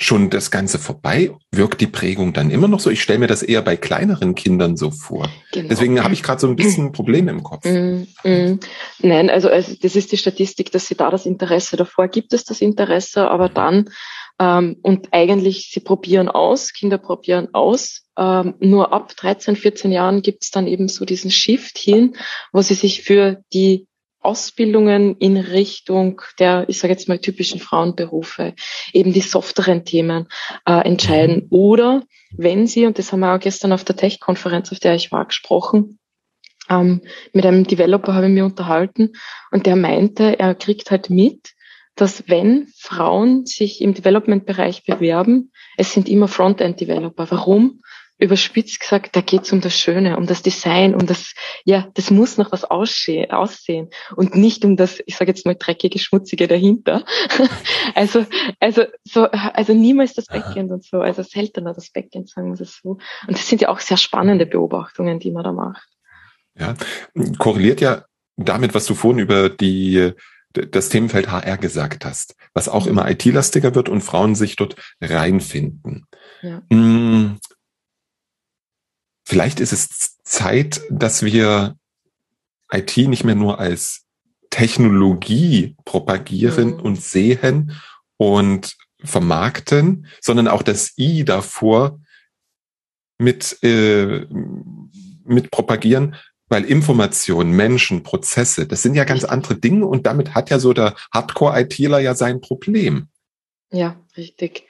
schon 0.00 0.30
das 0.30 0.50
Ganze 0.50 0.78
vorbei? 0.78 1.32
Wirkt 1.50 1.80
die 1.80 1.86
Prägung 1.86 2.32
dann 2.32 2.50
immer 2.50 2.68
noch 2.68 2.80
so? 2.80 2.90
Ich 2.90 3.02
stelle 3.02 3.18
mir 3.18 3.26
das 3.26 3.42
eher 3.42 3.60
bei 3.60 3.76
kleineren 3.76 4.34
Kindern 4.34 4.76
so 4.76 4.90
vor. 4.90 5.28
Genau. 5.52 5.68
Deswegen 5.68 6.02
habe 6.02 6.14
ich 6.14 6.22
gerade 6.22 6.40
so 6.40 6.48
ein 6.48 6.56
bisschen 6.56 6.92
Probleme 6.92 7.30
im 7.30 7.42
Kopf. 7.42 7.64
Mm, 7.64 8.06
mm. 8.24 8.60
Nein, 9.00 9.30
also, 9.30 9.50
also 9.50 9.74
das 9.80 9.94
ist 9.94 10.10
die 10.12 10.16
Statistik, 10.16 10.72
dass 10.72 10.86
sie 10.86 10.94
da 10.94 11.10
das 11.10 11.26
Interesse 11.26 11.76
davor 11.76 12.08
gibt 12.08 12.32
es 12.32 12.44
das 12.44 12.60
Interesse, 12.60 13.28
aber 13.30 13.48
dann 13.50 13.90
ähm, 14.38 14.76
und 14.82 15.08
eigentlich, 15.12 15.70
sie 15.70 15.80
probieren 15.80 16.28
aus, 16.28 16.72
Kinder 16.72 16.98
probieren 16.98 17.48
aus. 17.52 18.06
Ähm, 18.16 18.54
nur 18.60 18.92
ab 18.92 19.14
13, 19.16 19.56
14 19.56 19.92
Jahren 19.92 20.22
gibt 20.22 20.44
es 20.44 20.50
dann 20.50 20.66
eben 20.66 20.88
so 20.88 21.04
diesen 21.04 21.30
Shift 21.30 21.78
hin, 21.78 22.16
wo 22.52 22.60
sie 22.62 22.74
sich 22.74 23.02
für 23.02 23.42
die 23.52 23.86
Ausbildungen 24.20 25.16
in 25.18 25.36
Richtung 25.36 26.22
der, 26.38 26.64
ich 26.68 26.78
sage 26.78 26.94
jetzt 26.94 27.08
mal, 27.08 27.18
typischen 27.18 27.60
Frauenberufe, 27.60 28.54
eben 28.92 29.12
die 29.12 29.20
softeren 29.20 29.84
Themen 29.84 30.28
äh, 30.66 30.80
entscheiden. 30.84 31.44
Mhm. 31.44 31.46
Oder 31.50 32.02
wenn 32.32 32.66
sie, 32.66 32.86
und 32.86 32.98
das 32.98 33.12
haben 33.12 33.20
wir 33.20 33.34
auch 33.34 33.40
gestern 33.40 33.72
auf 33.72 33.84
der 33.84 33.96
Tech-Konferenz, 33.96 34.72
auf 34.72 34.80
der 34.80 34.94
ich 34.94 35.12
war, 35.12 35.26
gesprochen, 35.26 35.98
ähm, 36.70 37.02
mit 37.32 37.44
einem 37.44 37.66
Developer 37.66 38.14
habe 38.14 38.26
ich 38.26 38.32
mich 38.32 38.42
unterhalten 38.42 39.12
und 39.50 39.66
der 39.66 39.76
meinte, 39.76 40.38
er 40.38 40.54
kriegt 40.54 40.90
halt 40.90 41.10
mit, 41.10 41.54
dass 41.96 42.28
wenn 42.28 42.68
Frauen 42.76 43.46
sich 43.46 43.80
im 43.80 43.94
Development-Bereich 43.94 44.84
bewerben, 44.84 45.52
es 45.76 45.92
sind 45.92 46.08
immer 46.08 46.28
Frontend-Developer. 46.28 47.30
Warum? 47.30 47.80
Überspitzt 48.16 48.78
gesagt, 48.78 49.16
da 49.16 49.20
geht's 49.20 49.52
um 49.52 49.60
das 49.60 49.76
Schöne, 49.76 50.16
um 50.16 50.26
das 50.26 50.40
Design, 50.40 50.94
um 50.94 51.04
das, 51.04 51.34
ja, 51.64 51.88
das 51.94 52.12
muss 52.12 52.38
noch 52.38 52.52
was 52.52 52.64
aussehen 52.64 53.90
und 54.14 54.36
nicht 54.36 54.64
um 54.64 54.76
das, 54.76 55.02
ich 55.06 55.16
sage 55.16 55.32
jetzt 55.32 55.44
mal 55.44 55.56
dreckige, 55.56 55.98
schmutzige 55.98 56.46
dahinter. 56.46 57.04
also, 57.96 58.24
also 58.60 58.84
so, 59.02 59.24
also 59.24 59.74
niemals 59.74 60.14
das 60.14 60.26
Backend 60.26 60.70
und 60.70 60.84
so, 60.84 61.00
also 61.00 61.22
seltener 61.24 61.74
das 61.74 61.90
Backend, 61.90 62.28
sagen 62.30 62.54
wir 62.54 62.60
es 62.60 62.78
so. 62.80 62.90
Und 63.26 63.36
das 63.36 63.48
sind 63.48 63.62
ja 63.62 63.68
auch 63.68 63.80
sehr 63.80 63.96
spannende 63.96 64.46
Beobachtungen, 64.46 65.18
die 65.18 65.32
man 65.32 65.42
da 65.42 65.52
macht. 65.52 65.88
Ja, 66.56 66.74
korreliert 67.38 67.80
ja 67.80 68.04
damit, 68.36 68.74
was 68.74 68.86
du 68.86 68.94
vorhin 68.94 69.18
über 69.18 69.48
die 69.48 70.12
das 70.54 70.88
Themenfeld 70.88 71.30
HR 71.30 71.58
gesagt 71.58 72.04
hast, 72.04 72.36
was 72.54 72.68
auch 72.68 72.86
immer 72.86 73.10
IT-lastiger 73.10 73.74
wird 73.74 73.88
und 73.88 74.02
Frauen 74.02 74.34
sich 74.34 74.56
dort 74.56 74.76
reinfinden. 75.00 76.06
Ja. 76.42 76.62
Hm, 76.70 77.38
vielleicht 79.26 79.60
ist 79.60 79.72
es 79.72 80.16
Zeit, 80.22 80.80
dass 80.90 81.24
wir 81.24 81.76
IT 82.70 82.96
nicht 82.96 83.24
mehr 83.24 83.34
nur 83.34 83.58
als 83.58 84.04
Technologie 84.50 85.76
propagieren 85.84 86.74
mhm. 86.74 86.80
und 86.80 87.02
sehen 87.02 87.72
und 88.16 88.76
vermarkten, 89.02 90.06
sondern 90.20 90.48
auch 90.48 90.62
das 90.62 90.96
I 90.96 91.24
davor 91.24 92.00
mit, 93.18 93.58
äh, 93.62 94.26
mit 95.24 95.50
propagieren, 95.50 96.16
weil 96.48 96.64
Information, 96.64 97.50
Menschen, 97.52 98.02
Prozesse, 98.02 98.66
das 98.66 98.82
sind 98.82 98.94
ja 98.94 99.04
ganz 99.04 99.24
andere 99.24 99.56
Dinge 99.56 99.86
und 99.86 100.06
damit 100.06 100.34
hat 100.34 100.50
ja 100.50 100.58
so 100.58 100.72
der 100.72 100.94
Hardcore-ITler 101.12 102.00
ja 102.00 102.14
sein 102.14 102.40
Problem. 102.40 103.08
Ja, 103.70 103.96
richtig. 104.16 104.66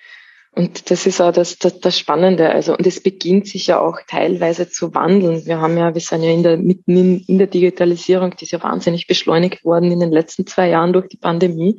Und 0.56 0.92
das 0.92 1.04
ist 1.04 1.20
auch 1.20 1.32
das, 1.32 1.58
das, 1.58 1.80
das 1.80 1.98
Spannende. 1.98 2.48
Also, 2.48 2.76
und 2.76 2.86
es 2.86 3.02
beginnt 3.02 3.48
sich 3.48 3.66
ja 3.66 3.80
auch 3.80 3.98
teilweise 4.06 4.68
zu 4.70 4.94
wandeln. 4.94 5.44
Wir 5.46 5.60
haben 5.60 5.76
ja, 5.76 5.94
wir 5.94 6.00
sind 6.00 6.22
ja 6.22 6.30
in 6.30 6.44
der, 6.44 6.56
mitten 6.56 6.96
in, 6.96 7.20
in 7.26 7.38
der 7.38 7.48
Digitalisierung, 7.48 8.36
die 8.36 8.44
ist 8.44 8.52
ja 8.52 8.62
wahnsinnig 8.62 9.08
beschleunigt 9.08 9.64
worden 9.64 9.90
in 9.90 9.98
den 9.98 10.12
letzten 10.12 10.46
zwei 10.46 10.68
Jahren 10.68 10.92
durch 10.92 11.08
die 11.08 11.16
Pandemie. 11.16 11.78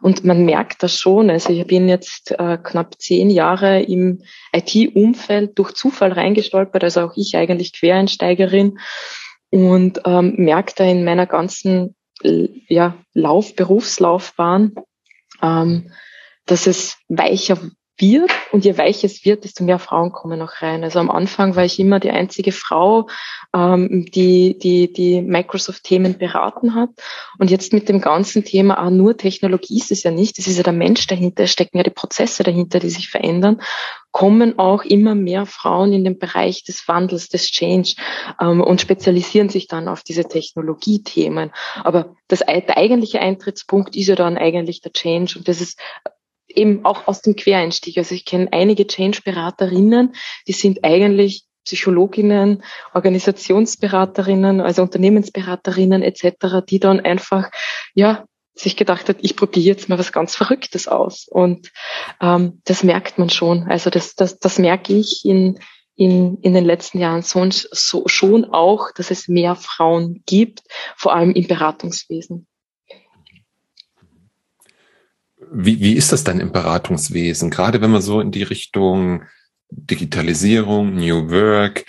Und 0.00 0.24
man 0.24 0.46
merkt 0.46 0.82
das 0.82 0.98
schon. 0.98 1.28
Also, 1.28 1.52
ich 1.52 1.66
bin 1.66 1.90
jetzt 1.90 2.30
äh, 2.30 2.56
knapp 2.56 2.98
zehn 2.98 3.28
Jahre 3.28 3.82
im 3.82 4.22
IT-Umfeld 4.54 5.58
durch 5.58 5.74
Zufall 5.74 6.12
reingestolpert, 6.12 6.84
also 6.84 7.02
auch 7.02 7.16
ich 7.16 7.36
eigentlich 7.36 7.74
Quereinsteigerin 7.74 8.78
und 9.50 10.00
ähm, 10.04 10.34
merke 10.36 10.74
da 10.76 10.84
in 10.84 11.04
meiner 11.04 11.26
ganzen 11.26 11.94
ja, 12.22 12.96
Lauf, 13.12 13.54
Berufslaufbahn, 13.54 14.74
ähm, 15.42 15.92
dass 16.46 16.66
es 16.66 16.96
weicher 17.08 17.58
wird 17.98 18.30
und 18.52 18.64
je 18.64 18.76
weicher 18.76 19.06
es 19.06 19.24
wird, 19.24 19.44
desto 19.44 19.64
mehr 19.64 19.78
Frauen 19.78 20.12
kommen 20.12 20.42
auch 20.42 20.60
rein. 20.60 20.84
Also 20.84 20.98
am 20.98 21.10
Anfang 21.10 21.56
war 21.56 21.64
ich 21.64 21.78
immer 21.78 21.98
die 22.00 22.10
einzige 22.10 22.52
Frau, 22.52 23.08
ähm, 23.54 24.06
die 24.14 24.58
die, 24.58 24.92
die 24.92 25.22
Microsoft-Themen 25.22 26.18
beraten 26.18 26.74
hat. 26.74 26.90
Und 27.38 27.50
jetzt 27.50 27.72
mit 27.72 27.88
dem 27.88 28.00
ganzen 28.00 28.44
Thema, 28.44 28.78
ah, 28.78 28.90
nur 28.90 29.16
Technologie 29.16 29.78
ist 29.78 29.90
es 29.90 30.02
ja 30.02 30.10
nicht, 30.10 30.38
es 30.38 30.46
ist 30.46 30.58
ja 30.58 30.62
der 30.62 30.72
Mensch 30.72 31.06
dahinter, 31.06 31.44
es 31.44 31.52
stecken 31.52 31.78
ja 31.78 31.82
die 31.82 31.90
Prozesse 31.90 32.42
dahinter, 32.42 32.80
die 32.80 32.90
sich 32.90 33.08
verändern, 33.08 33.60
kommen 34.12 34.58
auch 34.58 34.82
immer 34.82 35.14
mehr 35.14 35.44
Frauen 35.44 35.92
in 35.92 36.02
den 36.02 36.18
Bereich 36.18 36.64
des 36.64 36.88
Wandels, 36.88 37.28
des 37.28 37.50
Change 37.50 37.96
ähm, 38.40 38.62
und 38.62 38.80
spezialisieren 38.80 39.50
sich 39.50 39.68
dann 39.68 39.88
auf 39.88 40.02
diese 40.02 40.24
Technologiethemen. 40.24 41.52
Aber 41.84 42.16
das, 42.28 42.40
der 42.40 42.76
eigentliche 42.78 43.20
Eintrittspunkt 43.20 43.94
ist 43.94 44.06
ja 44.08 44.14
dann 44.14 44.38
eigentlich 44.38 44.80
der 44.80 44.92
Change 44.92 45.38
und 45.38 45.48
das 45.48 45.60
ist 45.60 45.78
eben 46.48 46.84
auch 46.84 47.06
aus 47.08 47.22
dem 47.22 47.36
Quereinstieg. 47.36 47.98
Also 47.98 48.14
ich 48.14 48.24
kenne 48.24 48.48
einige 48.52 48.86
Change-Beraterinnen, 48.86 50.14
die 50.46 50.52
sind 50.52 50.84
eigentlich 50.84 51.44
Psychologinnen, 51.64 52.62
Organisationsberaterinnen, 52.94 54.60
also 54.60 54.82
Unternehmensberaterinnen 54.82 56.02
etc., 56.02 56.64
die 56.68 56.78
dann 56.78 57.00
einfach 57.00 57.50
ja 57.94 58.24
sich 58.54 58.76
gedacht 58.76 59.08
hat, 59.08 59.18
ich 59.20 59.36
probiere 59.36 59.66
jetzt 59.66 59.88
mal 59.88 59.98
was 59.98 60.12
ganz 60.12 60.34
Verrücktes 60.34 60.88
aus. 60.88 61.26
Und 61.28 61.70
ähm, 62.20 62.62
das 62.64 62.82
merkt 62.82 63.18
man 63.18 63.28
schon. 63.28 63.64
Also 63.64 63.90
das, 63.90 64.14
das, 64.14 64.38
das 64.38 64.58
merke 64.58 64.94
ich 64.94 65.24
in, 65.24 65.58
in, 65.94 66.38
in 66.40 66.54
den 66.54 66.64
letzten 66.64 66.98
Jahren 66.98 67.22
so, 67.22 67.46
so 67.50 68.04
schon 68.06 68.46
auch, 68.46 68.92
dass 68.92 69.10
es 69.10 69.28
mehr 69.28 69.56
Frauen 69.56 70.22
gibt, 70.24 70.62
vor 70.96 71.14
allem 71.14 71.32
im 71.32 71.46
Beratungswesen. 71.46 72.46
Wie, 75.52 75.80
wie 75.80 75.94
ist 75.94 76.12
das 76.12 76.24
dann 76.24 76.40
im 76.40 76.52
Beratungswesen? 76.52 77.50
Gerade 77.50 77.80
wenn 77.80 77.90
man 77.90 78.02
so 78.02 78.20
in 78.20 78.30
die 78.30 78.42
Richtung 78.42 79.22
Digitalisierung, 79.70 80.94
New 80.94 81.30
Work 81.30 81.84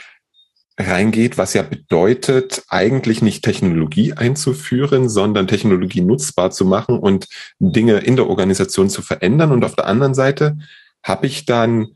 reingeht, 0.79 1.37
was 1.37 1.53
ja 1.53 1.63
bedeutet, 1.63 2.63
eigentlich 2.69 3.21
nicht 3.21 3.43
Technologie 3.43 4.13
einzuführen, 4.13 5.09
sondern 5.09 5.47
Technologie 5.47 6.01
nutzbar 6.01 6.51
zu 6.51 6.65
machen 6.65 6.99
und 6.99 7.27
Dinge 7.59 7.97
in 7.99 8.15
der 8.15 8.27
Organisation 8.27 8.89
zu 8.89 9.01
verändern. 9.01 9.51
Und 9.51 9.65
auf 9.65 9.75
der 9.75 9.87
anderen 9.87 10.13
Seite 10.13 10.57
habe 11.03 11.25
ich 11.25 11.45
dann 11.45 11.87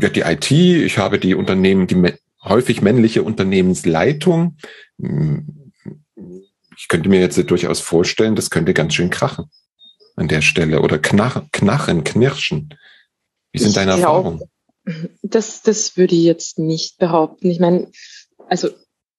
ja, 0.00 0.10
die 0.10 0.20
IT, 0.20 0.50
ich 0.50 0.98
habe 0.98 1.18
die 1.18 1.34
Unternehmen, 1.34 1.86
die 1.86 2.12
häufig 2.42 2.82
männliche 2.82 3.22
Unternehmensleitung. 3.22 4.58
Ich 6.76 6.88
könnte 6.88 7.08
mir 7.08 7.20
jetzt 7.20 7.50
durchaus 7.50 7.80
vorstellen, 7.80 8.36
das 8.36 8.50
könnte 8.50 8.74
ganz 8.74 8.94
schön 8.94 9.10
krachen 9.10 9.46
an 10.16 10.28
der 10.28 10.42
Stelle 10.42 10.80
oder 10.80 10.98
knach, 10.98 11.42
knachen, 11.52 12.04
knirschen? 12.04 12.74
Wie 13.52 13.58
sind 13.58 13.70
ich 13.70 13.74
deine 13.74 13.96
glaub, 13.96 14.00
Erfahrungen? 14.00 14.42
Das, 15.22 15.62
das 15.62 15.96
würde 15.96 16.14
ich 16.14 16.24
jetzt 16.24 16.58
nicht 16.58 16.98
behaupten. 16.98 17.50
Ich 17.50 17.60
meine, 17.60 17.90
also 18.48 18.68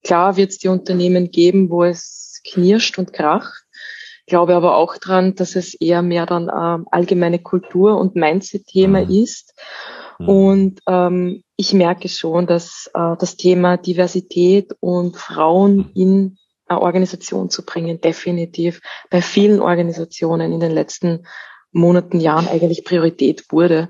klar 0.04 0.38
wird 0.38 0.52
es 0.52 0.58
die 0.60 0.68
Unternehmen 0.68 1.32
geben, 1.32 1.70
wo 1.70 1.84
es 1.84 2.42
knirscht 2.46 2.98
und 3.00 3.14
kracht. 3.14 3.64
Ich 4.28 4.32
glaube 4.32 4.56
aber 4.56 4.76
auch 4.76 4.98
dran, 4.98 5.36
dass 5.36 5.56
es 5.56 5.74
eher 5.76 6.02
mehr 6.02 6.26
dann 6.26 6.50
ähm, 6.50 6.88
allgemeine 6.92 7.40
Kultur 7.40 7.98
und 7.98 8.16
Mindset-Thema 8.16 9.06
mhm. 9.06 9.12
ist. 9.12 9.54
Mhm. 10.20 10.30
Und 10.30 10.80
ähm, 10.88 11.44
ich 11.58 11.74
merke 11.74 12.10
schon, 12.10 12.48
dass 12.48 12.90
äh, 12.94 13.16
das 13.20 13.38
Thema 13.38 13.78
Diversität 13.78 14.76
und 14.80 15.16
Frauen 15.16 15.78
mhm. 15.78 15.92
in 15.94 16.38
Organisation 16.70 17.50
zu 17.50 17.64
bringen, 17.66 18.02
definitiv 18.02 18.82
bei 19.10 19.22
vielen 19.22 19.62
Organisationen 19.62 20.52
in 20.52 20.60
den 20.60 20.72
letzten 20.72 21.26
Monaten, 21.72 22.20
Jahren 22.20 22.48
eigentlich 22.48 22.86
Priorität 22.86 23.52
wurde. 23.52 23.90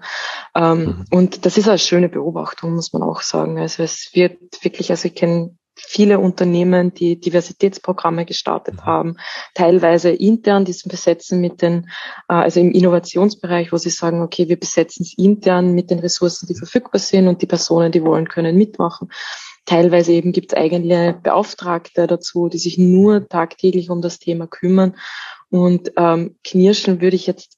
Ähm, 0.55 0.79
mhm. 0.79 1.05
Und 1.11 1.45
das 1.45 1.57
ist 1.57 1.69
eine 1.69 1.77
schöne 1.77 2.09
Beobachtung, 2.09 2.73
muss 2.73 2.93
man 2.93 3.03
auch 3.03 3.21
sagen. 3.21 3.59
Also 3.59 3.83
es 3.83 4.09
wird 4.13 4.39
wirklich, 4.63 4.89
also 4.89 5.07
ich 5.07 5.15
kenne 5.15 5.55
viele 5.77 6.19
Unternehmen, 6.19 6.93
die 6.93 7.19
Diversitätsprogramme 7.19 8.25
gestartet 8.25 8.75
mhm. 8.75 8.85
haben, 8.85 9.17
teilweise 9.53 10.09
intern 10.09 10.65
diesen 10.65 10.89
besetzen 10.89 11.41
mit 11.41 11.61
den, 11.61 11.89
äh, 12.27 12.33
also 12.33 12.59
im 12.59 12.71
Innovationsbereich, 12.71 13.71
wo 13.71 13.77
sie 13.77 13.89
sagen, 13.89 14.21
okay, 14.21 14.49
wir 14.49 14.59
besetzen 14.59 15.03
es 15.03 15.17
intern 15.17 15.73
mit 15.73 15.91
den 15.91 15.99
Ressourcen, 15.99 16.47
die 16.47 16.55
verfügbar 16.55 16.99
sind 16.99 17.27
und 17.27 17.41
die 17.41 17.47
Personen, 17.47 17.91
die 17.91 18.03
wollen, 18.03 18.27
können 18.27 18.57
mitmachen. 18.57 19.09
Teilweise 19.65 20.13
eben 20.13 20.31
gibt 20.31 20.53
es 20.53 20.57
eigene 20.57 21.19
Beauftragte 21.23 22.07
dazu, 22.07 22.49
die 22.49 22.59
sich 22.59 22.77
nur 22.77 23.27
tagtäglich 23.27 23.89
um 23.89 24.01
das 24.01 24.19
Thema 24.19 24.47
kümmern. 24.47 24.95
Und 25.49 25.91
ähm, 25.97 26.37
knirschen 26.43 27.01
würde 27.01 27.15
ich 27.15 27.27
jetzt 27.27 27.57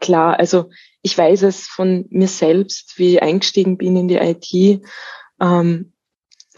klar, 0.00 0.38
also 0.38 0.70
ich 1.02 1.16
weiß 1.16 1.42
es 1.42 1.66
von 1.66 2.06
mir 2.10 2.28
selbst, 2.28 2.98
wie 2.98 3.14
ich 3.14 3.22
eingestiegen 3.22 3.76
bin 3.76 3.96
in 3.96 4.08
die 4.08 4.16
IT. 4.16 4.82
Ähm, 5.40 5.92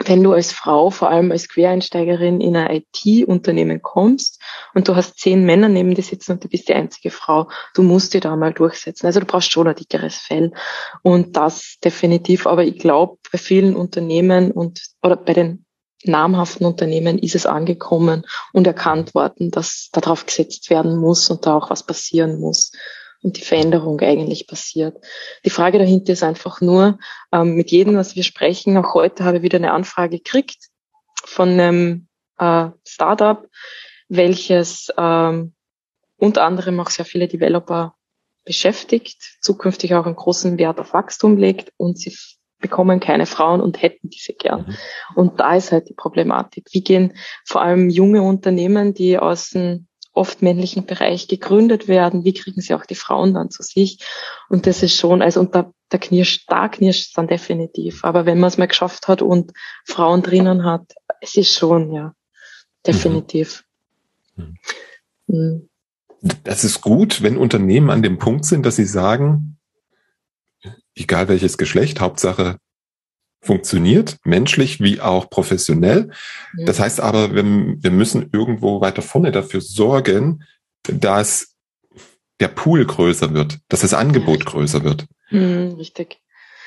wenn 0.05 0.23
du 0.23 0.33
als 0.33 0.52
Frau, 0.52 0.90
vor 0.90 1.11
allem 1.11 1.33
als 1.33 1.49
Quereinsteigerin 1.49 2.40
in 2.40 2.57
ein 2.57 2.83
IT-Unternehmen 2.83 3.83
kommst 3.83 4.40
und 4.75 4.88
du 4.88 4.97
hast 4.97 5.19
zehn 5.19 5.45
Männer 5.45 5.69
neben 5.69 5.95
dir 5.95 6.02
sitzen 6.02 6.33
und 6.33 6.45
du 6.45 6.49
bist 6.49 6.69
die 6.69 6.75
einzige 6.75 7.11
Frau, 7.11 7.49
du 7.75 7.83
musst 7.83 8.14
dich 8.14 8.21
da 8.21 8.35
mal 8.37 8.52
durchsetzen. 8.52 9.07
Also 9.07 9.21
du 9.21 9.26
brauchst 9.26 9.50
schon 9.50 9.69
ein 9.69 9.75
dickeres 9.75 10.17
Fell. 10.17 10.52
Und 11.02 11.37
das 11.37 11.78
definitiv. 11.83 12.47
Aber 12.47 12.64
ich 12.64 12.78
glaube, 12.78 13.19
bei 13.33 13.38
vielen 13.38 13.75
Unternehmen 13.75 14.52
und 14.52 14.81
oder 15.02 15.17
bei 15.17 15.35
den 15.35 15.64
namhaften 16.05 16.64
Unternehmen 16.64 17.19
ist 17.19 17.35
es 17.35 17.45
angekommen 17.45 18.25
und 18.52 18.67
erkannt 18.67 19.14
worden, 19.14 19.50
dass 19.50 19.88
darauf 19.93 20.26
gesetzt 20.26 20.71
werden 20.71 20.97
muss 20.97 21.28
und 21.28 21.45
da 21.45 21.57
auch 21.57 21.71
was 21.71 21.85
passieren 21.85 22.38
muss 22.38 22.71
und 23.23 23.37
die 23.37 23.43
Veränderung 23.43 24.01
eigentlich 24.01 24.47
passiert. 24.47 24.97
Die 25.45 25.51
Frage 25.51 25.79
dahinter 25.79 26.13
ist 26.13 26.23
einfach 26.23 26.61
nur, 26.61 26.99
ähm, 27.33 27.55
mit 27.55 27.71
jedem, 27.71 27.97
was 27.97 28.17
wir 28.17 28.23
sprechen, 28.23 28.77
auch 28.77 28.95
heute 28.95 29.25
habe 29.25 29.39
ich 29.39 29.43
wieder 29.43 29.59
eine 29.59 29.73
Anfrage 29.73 30.19
gekriegt 30.19 30.69
von 31.25 31.49
einem 31.51 32.09
äh, 32.39 32.69
Startup, 32.87 33.47
welches 34.09 34.93
ähm, 34.97 35.55
unter 36.17 36.45
anderem 36.45 36.81
auch 36.81 36.91
sehr 36.91 37.05
viele 37.05 37.29
Developer 37.29 37.95
beschäftigt, 38.45 39.39
zukünftig 39.41 39.95
auch 39.95 40.07
einen 40.07 40.17
großen 40.17 40.59
Wert 40.59 40.81
auf 40.81 40.95
Wachstum 40.95 41.37
legt 41.37 41.73
und 41.77 41.99
sie 41.99 42.17
bekommen 42.61 42.99
keine 42.99 43.27
Frauen 43.27 43.61
und 43.61 43.83
hätten 43.83 44.09
diese 44.11 44.33
gern. 44.33 44.67
Mhm. 44.67 44.77
Und 45.15 45.41
da 45.41 45.55
ist 45.55 45.71
halt 45.71 45.89
die 45.89 45.95
Problematik. 45.95 46.69
Wie 46.73 46.83
gehen 46.83 47.15
vor 47.45 47.63
allem 47.63 47.91
junge 47.91 48.23
Unternehmen, 48.23 48.95
die 48.95 49.19
aus 49.19 49.51
dem 49.51 49.88
oft 50.19 50.43
männlichen 50.43 50.85
Bereich 50.85 51.29
gegründet 51.29 51.89
werden, 51.89 52.25
wie 52.25 52.35
kriegen 52.35 52.61
sie 52.61 52.75
auch 52.75 52.85
die 52.85 52.95
Frauen 52.95 53.35
dann 53.35 53.51
zu 53.51 53.63
sich? 53.63 54.05
Und 54.49 54.67
das 54.67 54.83
ist 54.83 54.97
schon, 54.97 55.23
also 55.23 55.41
und 55.41 55.55
da, 55.55 55.73
da 55.89 55.99
knirscht, 55.99 56.45
da 56.49 56.69
knirscht 56.69 57.09
es 57.09 57.13
dann 57.13 57.29
definitiv. 57.29 58.05
Aber 58.05 58.27
wenn 58.27 58.39
man 58.39 58.49
es 58.49 58.59
mal 58.59 58.67
geschafft 58.67 59.09
hat 59.09 59.23
und 59.23 59.53
Frauen 59.85 60.23
drinnen 60.23 60.65
hat, 60.65 60.93
es 61.21 61.37
ist 61.37 61.55
schon, 61.55 61.93
ja, 61.93 62.15
definitiv. 62.87 63.65
Mhm. 64.37 64.57
Mhm. 65.29 65.69
Das 66.43 66.65
ist 66.65 66.81
gut, 66.81 67.23
wenn 67.23 67.37
Unternehmen 67.37 67.91
an 67.91 68.03
dem 68.03 68.19
Punkt 68.19 68.45
sind, 68.45 68.67
dass 68.67 68.77
sie 68.77 68.87
sagen, 68.87 69.57
egal 70.95 71.29
welches 71.29 71.59
Geschlecht, 71.59 72.01
Hauptsache 72.01 72.59
funktioniert, 73.40 74.18
menschlich 74.25 74.80
wie 74.80 75.00
auch 75.00 75.30
professionell. 75.30 76.11
Ja. 76.57 76.66
Das 76.66 76.80
heißt 76.80 77.00
aber, 77.00 77.35
wir, 77.35 77.45
wir 77.45 77.90
müssen 77.90 78.30
irgendwo 78.33 78.80
weiter 78.80 79.02
vorne 79.02 79.33
dafür 79.33 79.61
sorgen, 79.61 80.45
dass 80.83 81.54
der 82.40 82.49
Pool 82.49 82.85
größer 82.85 83.35
wird, 83.35 83.59
dass 83.68 83.80
das 83.80 83.95
Angebot 83.95 84.45
ja. 84.45 84.50
größer 84.50 84.85
wird. 84.85 85.07
Mhm, 85.30 85.75
richtig. 85.78 86.21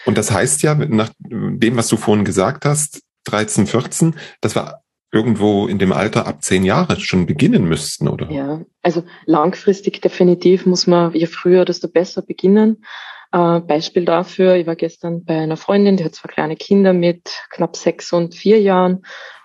Und 0.06 0.18
das 0.18 0.32
heißt 0.32 0.64
ja, 0.64 0.76
nach 0.76 1.12
dem, 1.20 1.78
was 1.78 1.88
du 1.88 1.98
vorhin 1.98 2.26
gesagt 2.26 2.66
hast, 2.66 3.04
13, 3.26 3.68
14, 3.68 4.16
dass 4.42 4.56
wir 4.56 4.82
irgendwo 5.12 5.68
in 5.68 5.78
dem 5.78 5.92
Alter 5.92 6.26
ab 6.26 6.42
zehn 6.44 6.64
Jahre 6.64 7.00
schon 7.00 7.26
beginnen 7.26 7.66
müssten, 7.66 8.08
oder? 8.08 8.32
Ja, 8.32 8.62
also 8.82 9.04
langfristig 9.26 10.02
definitiv 10.02 10.66
muss 10.66 10.88
man, 10.88 11.14
je 11.14 11.28
früher, 11.28 11.66
desto 11.66 11.88
besser 11.88 12.22
beginnen. 12.22 12.84
Äh, 13.32 13.60
Beispiel 13.62 14.06
dafür, 14.06 14.56
ich 14.56 14.68
war 14.68 14.76
gestern 14.76 15.24
bei 15.24 15.38
einer 15.38 15.58
Freundin, 15.58 15.98
die 15.98 16.04
hat 16.04 16.16
zwei 16.16 16.28
kleine 16.28 16.56
Kinder 16.56 16.94
mit 16.94 17.32
knapp 17.50 17.76
sechs 17.76 18.12
und 18.12 18.36
vier 18.36 18.60
Jahren 18.60 19.04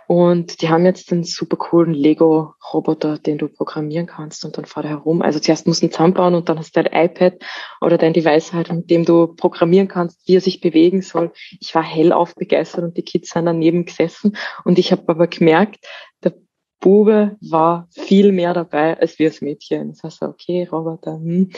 und 0.09 0.62
die 0.62 0.69
haben 0.69 0.85
jetzt 0.85 1.11
einen 1.12 1.25
super 1.25 1.57
coolen 1.57 1.93
Lego-Roboter, 1.93 3.19
den 3.19 3.38
du 3.38 3.49
programmieren 3.49 4.07
kannst 4.07 4.45
und 4.45 4.57
dann 4.57 4.64
fahrt 4.64 4.87
er 4.87 4.90
herum. 4.90 5.21
Also 5.21 5.40
zuerst 5.40 5.66
musst 5.66 5.83
du 5.83 5.87
ihn 5.87 5.93
zusammenbauen 5.93 6.35
und 6.35 6.49
dann 6.49 6.59
hast 6.59 6.76
du 6.76 6.83
dein 6.83 6.93
iPad 7.07 7.35
oder 7.81 7.99
dein 7.99 8.12
Device 8.12 8.52
halt, 8.52 8.73
mit 8.73 8.88
dem 8.90 9.05
du 9.05 9.28
programmieren 9.28 9.88
kannst, 9.88 10.26
wie 10.28 10.37
er 10.37 10.40
sich 10.40 10.61
bewegen 10.61 11.02
soll. 11.02 11.33
Ich 11.61 11.75
war 11.75 11.83
hellauf 11.83 12.35
begeistert 12.37 12.85
und 12.85 12.97
die 12.97 13.02
Kids 13.02 13.31
sind 13.31 13.47
daneben 13.47 13.85
gesessen 13.85 14.37
und 14.64 14.78
ich 14.78 14.93
habe 14.93 15.02
aber 15.09 15.26
gemerkt, 15.26 15.85
der 16.23 16.35
Bube 16.80 17.37
war 17.40 17.88
viel 17.90 18.33
mehr 18.33 18.54
dabei 18.54 18.99
als 18.99 19.18
wir 19.18 19.28
als 19.28 19.40
Mädchen. 19.40 19.90
Das 19.90 20.02
heißt, 20.02 20.23
okay, 20.23 20.68
Roboter. 20.71 21.14
Hm. 21.14 21.50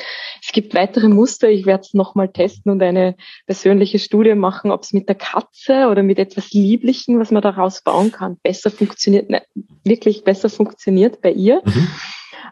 Es 0.42 0.52
gibt 0.52 0.74
weitere 0.74 1.08
Muster. 1.08 1.48
Ich 1.48 1.66
werde 1.66 1.82
es 1.82 1.94
nochmal 1.94 2.28
testen 2.28 2.72
und 2.72 2.82
eine 2.82 3.16
persönliche 3.46 3.98
Studie 3.98 4.34
machen, 4.34 4.70
ob 4.70 4.82
es 4.82 4.92
mit 4.92 5.08
der 5.08 5.16
Katze 5.16 5.88
oder 5.88 6.02
mit 6.02 6.18
etwas 6.18 6.52
Lieblichen, 6.52 7.18
was 7.18 7.30
man 7.30 7.42
daraus 7.42 7.82
bauen 7.82 8.12
kann, 8.12 8.38
besser 8.42 8.70
funktioniert, 8.70 9.28
ne, 9.30 9.42
wirklich 9.84 10.24
besser 10.24 10.48
funktioniert 10.48 11.20
bei 11.20 11.32
ihr. 11.32 11.62
Mhm 11.64 11.88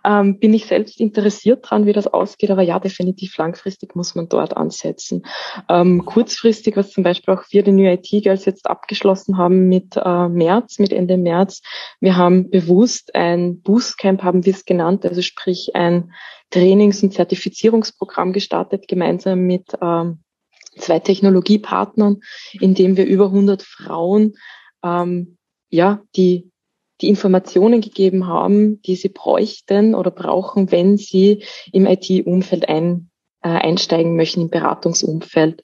ähm, 0.04 0.38
bin 0.38 0.54
ich 0.54 0.66
selbst 0.66 1.00
interessiert 1.00 1.68
dran, 1.68 1.86
wie 1.86 1.92
das 1.92 2.06
ausgeht. 2.06 2.50
Aber 2.50 2.62
ja, 2.62 2.78
definitiv 2.78 3.36
langfristig 3.36 3.96
muss 3.96 4.14
man 4.14 4.28
dort 4.28 4.56
ansetzen. 4.56 5.24
Ähm, 5.68 6.04
kurzfristig, 6.04 6.76
was 6.76 6.90
zum 6.90 7.04
Beispiel 7.04 7.34
auch 7.34 7.44
wir, 7.50 7.62
die 7.62 7.72
New 7.72 7.90
IT 7.90 8.08
Girls, 8.22 8.44
jetzt 8.44 8.68
abgeschlossen 8.68 9.36
haben 9.36 9.68
mit 9.68 9.96
äh, 9.96 10.28
März, 10.28 10.78
mit 10.78 10.92
Ende 10.92 11.16
März. 11.16 11.62
Wir 12.00 12.16
haben 12.16 12.50
bewusst 12.50 13.14
ein 13.14 13.60
Boostcamp, 13.60 14.22
haben 14.22 14.44
wir 14.44 14.52
es 14.52 14.64
genannt, 14.64 15.04
also 15.04 15.22
sprich 15.22 15.74
ein 15.74 16.12
Trainings- 16.50 17.02
und 17.02 17.12
Zertifizierungsprogramm 17.12 18.32
gestartet, 18.32 18.88
gemeinsam 18.88 19.40
mit 19.40 19.72
ähm, 19.82 20.20
zwei 20.78 21.00
Technologiepartnern, 21.00 22.20
in 22.60 22.74
dem 22.74 22.96
wir 22.96 23.06
über 23.06 23.26
100 23.26 23.62
Frauen 23.62 24.34
ähm, 24.84 25.36
ja, 25.68 26.02
die 26.14 26.50
die 27.00 27.08
Informationen 27.08 27.80
gegeben 27.80 28.26
haben, 28.26 28.80
die 28.82 28.96
sie 28.96 29.08
bräuchten 29.08 29.94
oder 29.94 30.10
brauchen, 30.10 30.70
wenn 30.72 30.96
sie 30.96 31.44
im 31.72 31.86
IT-Umfeld 31.86 32.68
ein, 32.68 33.10
äh, 33.42 33.48
einsteigen 33.48 34.16
möchten, 34.16 34.42
im 34.42 34.50
Beratungsumfeld. 34.50 35.62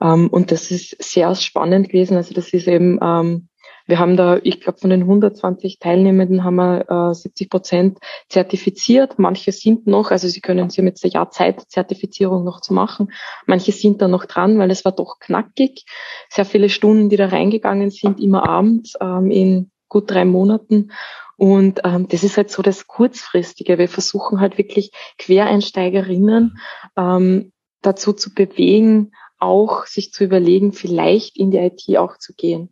Ähm, 0.00 0.28
und 0.28 0.50
das 0.50 0.70
ist 0.70 0.96
sehr 1.02 1.34
spannend 1.34 1.88
gewesen. 1.88 2.16
Also 2.16 2.34
das 2.34 2.52
ist 2.52 2.66
eben, 2.66 2.98
ähm, 3.02 3.48
wir 3.86 3.98
haben 3.98 4.16
da, 4.16 4.38
ich 4.42 4.60
glaube, 4.60 4.78
von 4.78 4.90
den 4.90 5.02
120 5.02 5.80
Teilnehmenden 5.80 6.44
haben 6.44 6.56
wir 6.56 7.10
äh, 7.10 7.14
70 7.14 7.50
Prozent 7.50 7.98
zertifiziert. 8.28 9.18
Manche 9.18 9.52
sind 9.52 9.86
noch, 9.86 10.12
also 10.12 10.28
sie 10.28 10.40
können, 10.40 10.70
sie 10.70 10.80
haben 10.80 10.86
jetzt 10.86 11.04
ein 11.04 11.10
Jahr 11.10 11.30
Zeit, 11.30 11.62
Zertifizierung 11.68 12.44
noch 12.44 12.60
zu 12.60 12.72
machen. 12.72 13.12
Manche 13.46 13.72
sind 13.72 14.00
da 14.00 14.08
noch 14.08 14.26
dran, 14.26 14.58
weil 14.58 14.70
es 14.70 14.84
war 14.84 14.92
doch 14.92 15.18
knackig. 15.18 15.84
Sehr 16.28 16.44
viele 16.44 16.68
Stunden, 16.68 17.08
die 17.08 17.16
da 17.16 17.26
reingegangen 17.26 17.90
sind, 17.90 18.20
immer 18.20 18.48
abends 18.48 18.94
ähm, 19.00 19.30
in 19.30 19.70
gut 19.90 20.10
drei 20.10 20.24
Monaten. 20.24 20.92
Und 21.36 21.80
ähm, 21.84 22.08
das 22.08 22.24
ist 22.24 22.38
halt 22.38 22.50
so 22.50 22.62
das 22.62 22.86
Kurzfristige. 22.86 23.76
Wir 23.76 23.88
versuchen 23.88 24.40
halt 24.40 24.56
wirklich 24.56 24.92
Quereinsteigerinnen 25.18 26.58
ähm, 26.96 27.52
dazu 27.82 28.14
zu 28.14 28.32
bewegen, 28.32 29.12
auch 29.38 29.86
sich 29.86 30.12
zu 30.12 30.24
überlegen, 30.24 30.72
vielleicht 30.72 31.36
in 31.36 31.50
die 31.50 31.58
IT 31.58 31.98
auch 31.98 32.18
zu 32.18 32.34
gehen 32.34 32.70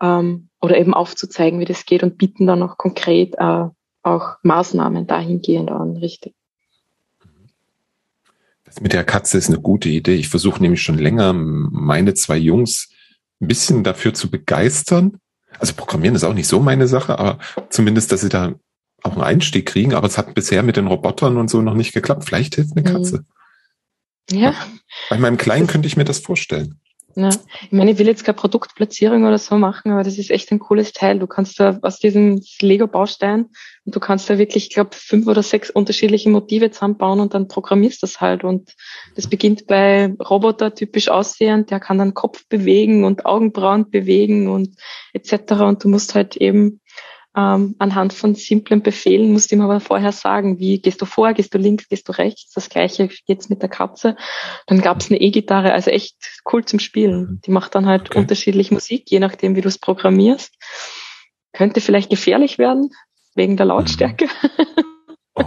ähm, 0.00 0.48
oder 0.60 0.78
eben 0.78 0.94
aufzuzeigen, 0.94 1.60
wie 1.60 1.64
das 1.64 1.84
geht 1.84 2.02
und 2.02 2.18
bieten 2.18 2.46
dann 2.46 2.62
auch 2.62 2.76
konkret 2.76 3.34
äh, 3.38 3.64
auch 4.02 4.36
Maßnahmen 4.42 5.06
dahingehend 5.06 5.70
an, 5.70 5.96
richtig. 5.96 6.34
Das 8.64 8.80
mit 8.80 8.92
der 8.92 9.04
Katze 9.04 9.38
ist 9.38 9.48
eine 9.48 9.60
gute 9.60 9.88
Idee. 9.88 10.14
Ich 10.14 10.28
versuche 10.28 10.60
nämlich 10.60 10.82
schon 10.82 10.98
länger, 10.98 11.32
meine 11.32 12.14
zwei 12.14 12.36
Jungs 12.36 12.90
ein 13.40 13.48
bisschen 13.48 13.84
dafür 13.84 14.14
zu 14.14 14.30
begeistern, 14.30 15.20
also 15.58 15.74
Programmieren 15.74 16.14
ist 16.14 16.24
auch 16.24 16.34
nicht 16.34 16.48
so 16.48 16.60
meine 16.60 16.88
Sache, 16.88 17.18
aber 17.18 17.38
zumindest, 17.70 18.12
dass 18.12 18.20
sie 18.20 18.28
da 18.28 18.54
auch 19.02 19.12
einen 19.12 19.22
Einstieg 19.22 19.66
kriegen. 19.66 19.94
Aber 19.94 20.06
es 20.06 20.18
hat 20.18 20.34
bisher 20.34 20.62
mit 20.62 20.76
den 20.76 20.86
Robotern 20.86 21.36
und 21.36 21.48
so 21.48 21.62
noch 21.62 21.74
nicht 21.74 21.92
geklappt. 21.92 22.24
Vielleicht 22.24 22.56
hilft 22.56 22.76
eine 22.76 22.84
Katze. 22.84 23.24
Ja. 24.30 24.54
Bei 25.08 25.18
meinem 25.18 25.36
Kleinen 25.36 25.66
könnte 25.66 25.86
ich 25.88 25.96
mir 25.96 26.04
das 26.04 26.18
vorstellen. 26.18 26.80
Ja. 27.18 27.30
Ich 27.62 27.72
meine, 27.72 27.90
ich 27.90 27.98
will 27.98 28.06
jetzt 28.06 28.22
keine 28.24 28.36
Produktplatzierung 28.36 29.24
oder 29.24 29.38
so 29.38 29.58
machen, 29.58 29.90
aber 29.90 30.04
das 30.04 30.18
ist 30.18 30.30
echt 30.30 30.52
ein 30.52 30.60
cooles 30.60 30.92
Teil. 30.92 31.18
Du 31.18 31.26
kannst 31.26 31.58
da 31.58 31.76
aus 31.82 31.98
diesem 31.98 32.40
Lego-Baustein 32.60 33.46
und 33.84 33.96
du 33.96 33.98
kannst 33.98 34.30
da 34.30 34.38
wirklich, 34.38 34.68
ich 34.68 34.74
glaube, 34.74 34.90
fünf 34.92 35.26
oder 35.26 35.42
sechs 35.42 35.68
unterschiedliche 35.68 36.30
Motive 36.30 36.70
zusammenbauen 36.70 37.18
und 37.18 37.34
dann 37.34 37.48
programmierst 37.48 38.04
das 38.04 38.20
halt. 38.20 38.44
Und 38.44 38.76
das 39.16 39.26
beginnt 39.26 39.66
bei 39.66 40.14
Roboter 40.30 40.76
typisch 40.76 41.08
aussehend, 41.08 41.72
der 41.72 41.80
kann 41.80 41.98
dann 41.98 42.14
Kopf 42.14 42.46
bewegen 42.48 43.02
und 43.02 43.26
Augenbrauen 43.26 43.90
bewegen 43.90 44.46
und 44.46 44.76
etc. 45.12 45.54
Und 45.62 45.82
du 45.82 45.88
musst 45.88 46.14
halt 46.14 46.36
eben 46.36 46.80
ähm, 47.38 47.76
anhand 47.78 48.12
von 48.12 48.34
simplen 48.34 48.82
Befehlen 48.82 49.32
musst 49.32 49.52
du 49.52 49.54
ihm 49.54 49.60
aber 49.60 49.78
vorher 49.78 50.10
sagen, 50.10 50.58
wie 50.58 50.80
gehst 50.80 51.00
du 51.00 51.06
vor, 51.06 51.32
gehst 51.34 51.54
du 51.54 51.58
links, 51.58 51.88
gehst 51.88 52.08
du 52.08 52.12
rechts. 52.12 52.52
Das 52.52 52.68
gleiche 52.68 53.08
jetzt 53.26 53.48
mit 53.48 53.62
der 53.62 53.68
Katze. 53.68 54.16
Dann 54.66 54.80
gab 54.80 54.98
es 54.98 55.08
eine 55.08 55.20
E-Gitarre, 55.20 55.72
also 55.72 55.92
echt 55.92 56.16
cool 56.52 56.64
zum 56.64 56.80
Spielen. 56.80 57.20
Mhm. 57.20 57.40
Die 57.46 57.52
macht 57.52 57.76
dann 57.76 57.86
halt 57.86 58.10
okay. 58.10 58.18
unterschiedlich 58.18 58.72
Musik, 58.72 59.08
je 59.08 59.20
nachdem, 59.20 59.54
wie 59.54 59.60
du 59.60 59.68
es 59.68 59.78
programmierst. 59.78 60.52
Könnte 61.52 61.80
vielleicht 61.80 62.10
gefährlich 62.10 62.58
werden, 62.58 62.90
wegen 63.36 63.56
der 63.56 63.66
Lautstärke. 63.66 64.26
Mhm. 64.26 64.84
Oh. 65.40 65.44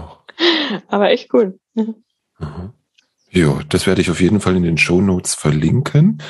aber 0.87 1.09
echt 1.09 1.33
cool. 1.33 1.59
Mhm. 1.73 1.95
Ja, 3.29 3.59
das 3.67 3.87
werde 3.87 3.99
ich 3.99 4.09
auf 4.09 4.21
jeden 4.21 4.39
Fall 4.39 4.55
in 4.55 4.63
den 4.63 4.77
Show 4.77 5.01
Notes 5.01 5.35
verlinken. 5.35 6.23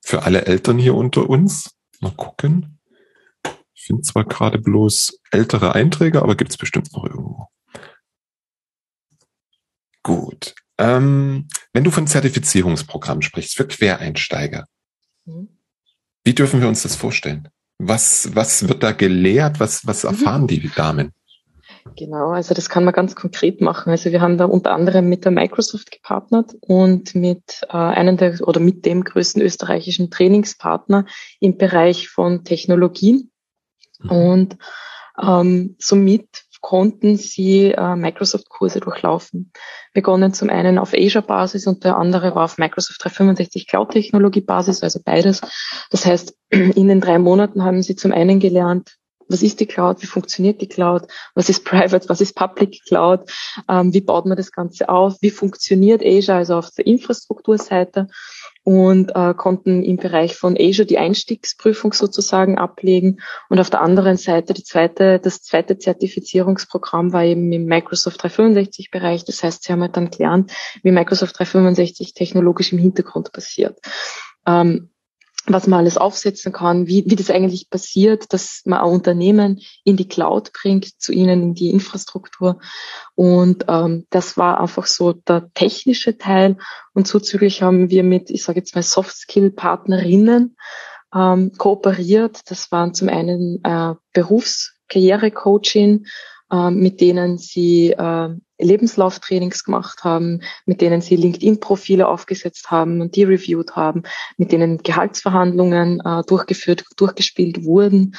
Für 0.00 0.22
alle 0.22 0.46
Eltern 0.46 0.78
hier 0.78 0.94
unter 0.94 1.28
uns. 1.28 1.76
Mal 2.00 2.12
gucken. 2.12 2.78
Ich 3.82 3.86
finde 3.86 4.02
zwar 4.02 4.24
gerade 4.24 4.60
bloß 4.60 5.18
ältere 5.32 5.74
Einträge, 5.74 6.22
aber 6.22 6.36
gibt 6.36 6.52
es 6.52 6.56
bestimmt 6.56 6.92
noch 6.92 7.02
irgendwo. 7.04 7.48
Gut. 10.04 10.54
Ähm, 10.78 11.48
wenn 11.72 11.82
du 11.82 11.90
von 11.90 12.06
Zertifizierungsprogramm 12.06 13.22
sprichst 13.22 13.56
für 13.56 13.66
Quereinsteiger, 13.66 14.66
mhm. 15.24 15.48
wie 16.22 16.32
dürfen 16.32 16.60
wir 16.60 16.68
uns 16.68 16.82
das 16.82 16.94
vorstellen? 16.94 17.48
Was, 17.78 18.36
was 18.36 18.68
wird 18.68 18.84
da 18.84 18.92
gelehrt? 18.92 19.58
Was, 19.58 19.84
was 19.84 20.04
mhm. 20.04 20.10
erfahren 20.10 20.42
mhm. 20.42 20.46
die 20.46 20.70
Damen? 20.70 21.12
Genau, 21.96 22.30
also 22.30 22.54
das 22.54 22.68
kann 22.68 22.84
man 22.84 22.94
ganz 22.94 23.16
konkret 23.16 23.60
machen. 23.60 23.90
Also 23.90 24.12
wir 24.12 24.20
haben 24.20 24.38
da 24.38 24.44
unter 24.44 24.70
anderem 24.70 25.08
mit 25.08 25.24
der 25.24 25.32
Microsoft 25.32 25.90
gepartnert 25.90 26.54
und 26.60 27.16
mit 27.16 27.62
äh, 27.68 27.76
einem 27.76 28.16
der 28.16 28.40
oder 28.46 28.60
mit 28.60 28.86
dem 28.86 29.02
größten 29.02 29.42
österreichischen 29.42 30.08
Trainingspartner 30.08 31.04
im 31.40 31.58
Bereich 31.58 32.08
von 32.08 32.44
Technologien. 32.44 33.31
Mhm. 34.02 34.10
Und 34.10 34.56
ähm, 35.20 35.76
somit 35.78 36.44
konnten 36.62 37.16
sie 37.16 37.72
äh, 37.72 37.96
Microsoft-Kurse 37.96 38.80
durchlaufen. 38.80 39.52
Begonnen 39.92 40.32
zum 40.32 40.48
einen 40.48 40.78
auf 40.78 40.94
Azure-Basis 40.94 41.66
und 41.66 41.84
der 41.84 41.98
andere 41.98 42.34
war 42.34 42.44
auf 42.44 42.56
Microsoft 42.56 43.02
365 43.02 43.66
Cloud-Technologie-Basis, 43.66 44.82
also 44.82 45.00
beides. 45.04 45.40
Das 45.90 46.06
heißt, 46.06 46.34
in 46.50 46.88
den 46.88 47.00
drei 47.00 47.18
Monaten 47.18 47.64
haben 47.64 47.82
sie 47.82 47.96
zum 47.96 48.12
einen 48.12 48.38
gelernt, 48.38 48.96
was 49.28 49.42
ist 49.42 49.60
die 49.60 49.66
Cloud, 49.66 50.02
wie 50.02 50.06
funktioniert 50.06 50.60
die 50.60 50.68
Cloud, 50.68 51.08
was 51.34 51.48
ist 51.48 51.64
Private, 51.64 52.08
was 52.08 52.20
ist 52.20 52.36
Public 52.36 52.80
Cloud, 52.86 53.28
ähm, 53.68 53.92
wie 53.92 54.00
baut 54.00 54.26
man 54.26 54.36
das 54.36 54.52
Ganze 54.52 54.88
auf, 54.88 55.16
wie 55.20 55.30
funktioniert 55.30 56.02
Azure, 56.04 56.38
also 56.38 56.56
auf 56.56 56.70
der 56.70 56.86
Infrastrukturseite 56.86 58.06
und 58.64 59.10
äh, 59.16 59.34
konnten 59.34 59.82
im 59.82 59.96
Bereich 59.96 60.36
von 60.36 60.56
Azure 60.58 60.86
die 60.86 60.98
Einstiegsprüfung 60.98 61.92
sozusagen 61.92 62.58
ablegen. 62.58 63.20
Und 63.48 63.58
auf 63.58 63.70
der 63.70 63.80
anderen 63.80 64.16
Seite 64.16 64.54
die 64.54 64.62
zweite, 64.62 65.18
das 65.18 65.42
zweite 65.42 65.78
Zertifizierungsprogramm 65.78 67.12
war 67.12 67.24
eben 67.24 67.52
im 67.52 67.64
Microsoft 67.64 68.22
365 68.22 68.90
Bereich. 68.90 69.24
Das 69.24 69.42
heißt, 69.42 69.64
sie 69.64 69.72
haben 69.72 69.82
halt 69.82 69.96
dann 69.96 70.10
gelernt, 70.10 70.52
wie 70.82 70.92
Microsoft 70.92 71.38
365 71.38 72.14
technologisch 72.14 72.72
im 72.72 72.78
Hintergrund 72.78 73.32
passiert. 73.32 73.78
Ähm, 74.46 74.91
was 75.46 75.66
man 75.66 75.80
alles 75.80 75.96
aufsetzen 75.96 76.52
kann, 76.52 76.86
wie, 76.86 77.04
wie 77.06 77.16
das 77.16 77.30
eigentlich 77.30 77.68
passiert, 77.68 78.32
dass 78.32 78.62
man 78.64 78.80
ein 78.80 78.90
Unternehmen 78.90 79.60
in 79.84 79.96
die 79.96 80.06
Cloud 80.06 80.52
bringt, 80.52 81.00
zu 81.00 81.12
ihnen 81.12 81.42
in 81.42 81.54
die 81.54 81.70
Infrastruktur. 81.70 82.60
Und 83.14 83.64
ähm, 83.68 84.06
das 84.10 84.36
war 84.36 84.60
einfach 84.60 84.86
so 84.86 85.12
der 85.12 85.50
technische 85.54 86.16
Teil. 86.16 86.58
Und 86.94 87.08
zuzüglich 87.08 87.62
haben 87.62 87.90
wir 87.90 88.04
mit, 88.04 88.30
ich 88.30 88.44
sage 88.44 88.60
jetzt 88.60 88.74
mal, 88.76 88.82
Soft-Skill-Partnerinnen 88.82 90.56
ähm, 91.14 91.52
kooperiert. 91.58 92.40
Das 92.46 92.70
waren 92.70 92.94
zum 92.94 93.08
einen 93.08 93.60
äh, 93.64 93.94
Berufskarriere-Coaching, 94.12 96.06
äh, 96.52 96.70
mit 96.70 97.00
denen 97.00 97.38
sie 97.38 97.90
äh, 97.90 98.28
Lebenslauftrainings 98.62 99.64
gemacht 99.64 100.04
haben, 100.04 100.42
mit 100.66 100.80
denen 100.80 101.00
sie 101.00 101.16
LinkedIn-Profile 101.16 102.08
aufgesetzt 102.08 102.70
haben 102.70 103.00
und 103.00 103.16
die 103.16 103.24
reviewed 103.24 103.76
haben, 103.76 104.02
mit 104.36 104.52
denen 104.52 104.78
Gehaltsverhandlungen 104.78 106.00
äh, 106.04 106.22
durchgeführt, 106.26 106.84
durchgespielt 106.96 107.64
wurden. 107.64 108.14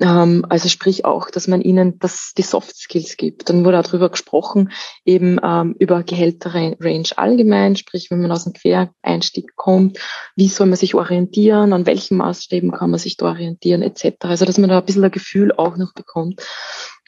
Ähm, 0.00 0.44
also 0.48 0.68
sprich 0.68 1.04
auch, 1.04 1.30
dass 1.30 1.48
man 1.48 1.60
ihnen 1.60 1.98
das, 1.98 2.32
die 2.36 2.42
Soft 2.42 2.76
Skills 2.76 3.16
gibt. 3.16 3.48
Dann 3.48 3.64
wurde 3.64 3.82
darüber 3.82 4.08
gesprochen, 4.08 4.70
eben 5.04 5.40
ähm, 5.42 5.74
über 5.78 6.02
Gehälterrange 6.02 6.76
allgemein, 7.16 7.76
sprich 7.76 8.10
wenn 8.10 8.20
man 8.20 8.30
aus 8.30 8.44
dem 8.44 8.52
Quereinstieg 8.52 9.56
kommt, 9.56 9.98
wie 10.36 10.48
soll 10.48 10.68
man 10.68 10.76
sich 10.76 10.94
orientieren, 10.94 11.72
an 11.72 11.86
welchen 11.86 12.16
Maßstäben 12.18 12.70
kann 12.70 12.90
man 12.90 13.00
sich 13.00 13.16
da 13.16 13.26
orientieren, 13.26 13.82
etc. 13.82 14.16
Also 14.20 14.44
dass 14.44 14.58
man 14.58 14.70
da 14.70 14.78
ein 14.78 14.84
bisschen 14.84 15.04
ein 15.04 15.10
Gefühl 15.10 15.52
auch 15.52 15.76
noch 15.76 15.92
bekommt. 15.94 16.42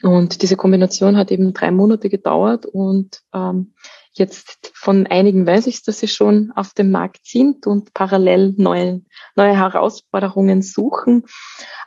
Und 0.03 0.41
diese 0.41 0.55
Kombination 0.55 1.17
hat 1.17 1.31
eben 1.31 1.53
drei 1.53 1.71
Monate 1.71 2.09
gedauert 2.09 2.65
und 2.65 3.21
ähm, 3.33 3.73
jetzt 4.13 4.71
von 4.73 5.07
einigen 5.07 5.45
weiß 5.45 5.67
ich, 5.67 5.83
dass 5.83 5.99
sie 5.99 6.07
schon 6.07 6.51
auf 6.55 6.73
dem 6.73 6.91
Markt 6.91 7.25
sind 7.25 7.67
und 7.67 7.93
parallel 7.93 8.53
neue, 8.57 9.01
neue 9.35 9.55
Herausforderungen 9.55 10.61
suchen. 10.61 11.25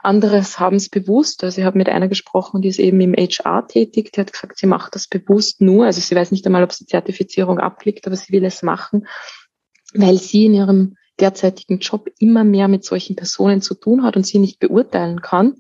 Anderes 0.03 0.59
haben 0.59 0.77
es 0.77 0.88
bewusst. 0.88 1.44
Also 1.44 1.61
ich 1.61 1.66
habe 1.66 1.79
mit 1.79 1.88
einer 1.88 2.09
gesprochen, 2.09 2.62
die 2.62 2.68
ist 2.68 2.79
eben 2.79 3.00
im 3.00 3.14
HR 3.14 3.66
tätig. 3.66 4.12
Die 4.12 4.20
hat 4.20 4.33
gesagt, 4.33 4.59
sie 4.59 4.66
macht 4.66 4.94
das 4.94 5.09
bewusst 5.09 5.61
nur. 5.61 5.87
Also 5.87 6.00
sie 6.00 6.14
weiß 6.14 6.31
nicht 6.31 6.46
einmal, 6.46 6.64
ob 6.64 6.72
sie 6.72 6.87
Zertifizierung 6.87 7.59
abliegt, 7.59 8.07
aber 8.07 8.16
sie 8.16 8.33
will 8.33 8.44
es 8.44 8.62
machen, 8.62 9.07
weil 9.92 10.16
sie 10.16 10.46
in 10.46 10.55
ihrem 10.55 10.96
derzeitigen 11.20 11.79
Job 11.79 12.09
immer 12.18 12.44
mehr 12.44 12.68
mit 12.68 12.85
solchen 12.85 13.16
Personen 13.16 13.61
zu 13.61 13.74
tun 13.74 14.03
hat 14.03 14.16
und 14.16 14.27
sie 14.27 14.38
nicht 14.38 14.59
beurteilen 14.59 15.20
kann. 15.20 15.57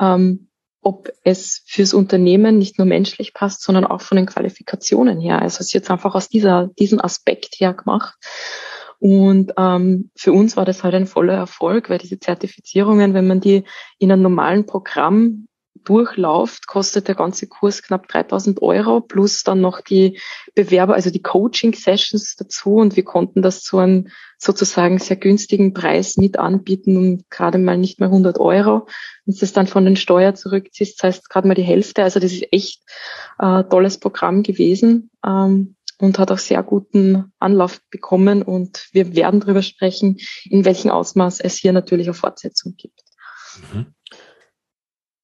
Ähm, 0.00 0.48
ob 0.84 1.10
es 1.24 1.62
fürs 1.66 1.94
Unternehmen 1.94 2.58
nicht 2.58 2.78
nur 2.78 2.86
menschlich 2.86 3.34
passt, 3.34 3.62
sondern 3.62 3.86
auch 3.86 4.00
von 4.00 4.16
den 4.16 4.26
Qualifikationen 4.26 5.20
her. 5.20 5.40
Also 5.40 5.56
es 5.56 5.66
ist 5.66 5.72
jetzt 5.72 5.90
einfach 5.90 6.14
aus 6.14 6.28
dieser, 6.28 6.68
diesem 6.78 7.00
Aspekt 7.00 7.56
her 7.58 7.74
gemacht. 7.74 8.14
Und 9.00 9.52
ähm, 9.58 10.10
für 10.14 10.32
uns 10.32 10.56
war 10.56 10.64
das 10.64 10.84
halt 10.84 10.94
ein 10.94 11.06
voller 11.06 11.34
Erfolg, 11.34 11.90
weil 11.90 11.98
diese 11.98 12.18
Zertifizierungen, 12.18 13.12
wenn 13.14 13.26
man 13.26 13.40
die 13.40 13.64
in 13.98 14.12
einem 14.12 14.22
normalen 14.22 14.66
Programm 14.66 15.48
durchläuft, 15.84 16.66
kostet 16.66 17.08
der 17.08 17.14
ganze 17.14 17.46
Kurs 17.46 17.82
knapp 17.82 18.08
3000 18.08 18.62
Euro 18.62 19.00
plus 19.00 19.42
dann 19.42 19.60
noch 19.60 19.80
die 19.80 20.18
Bewerber, 20.54 20.94
also 20.94 21.10
die 21.10 21.22
Coaching-Sessions 21.22 22.36
dazu 22.36 22.76
und 22.76 22.96
wir 22.96 23.04
konnten 23.04 23.42
das 23.42 23.62
zu 23.62 23.78
einem 23.78 24.08
sozusagen 24.38 24.98
sehr 24.98 25.16
günstigen 25.16 25.72
Preis 25.72 26.16
mit 26.16 26.38
anbieten 26.38 26.96
um 26.96 27.24
gerade 27.30 27.58
mal 27.58 27.78
nicht 27.78 28.00
mal 28.00 28.06
100 28.06 28.38
Euro. 28.38 28.86
Wenn 29.24 29.34
du 29.34 29.40
das 29.40 29.52
dann 29.52 29.66
von 29.66 29.84
den 29.84 29.96
Steuer 29.96 30.34
zurückziehst, 30.34 31.02
das 31.02 31.08
heißt 31.08 31.30
gerade 31.30 31.48
mal 31.48 31.54
die 31.54 31.62
Hälfte. 31.62 32.02
Also 32.02 32.20
das 32.20 32.32
ist 32.32 32.52
echt 32.52 32.82
äh, 33.38 33.64
tolles 33.64 33.98
Programm 33.98 34.42
gewesen. 34.42 35.10
Ähm, 35.24 35.76
und 35.98 36.18
hat 36.18 36.32
auch 36.32 36.38
sehr 36.38 36.62
guten 36.62 37.32
Anlauf 37.38 37.80
bekommen. 37.90 38.42
Und 38.42 38.88
wir 38.92 39.14
werden 39.14 39.40
darüber 39.40 39.62
sprechen, 39.62 40.18
in 40.44 40.64
welchem 40.64 40.90
Ausmaß 40.90 41.40
es 41.40 41.56
hier 41.56 41.72
natürlich 41.72 42.06
eine 42.08 42.14
Fortsetzung 42.14 42.74
gibt. 42.76 43.00
Mhm. 43.72 43.86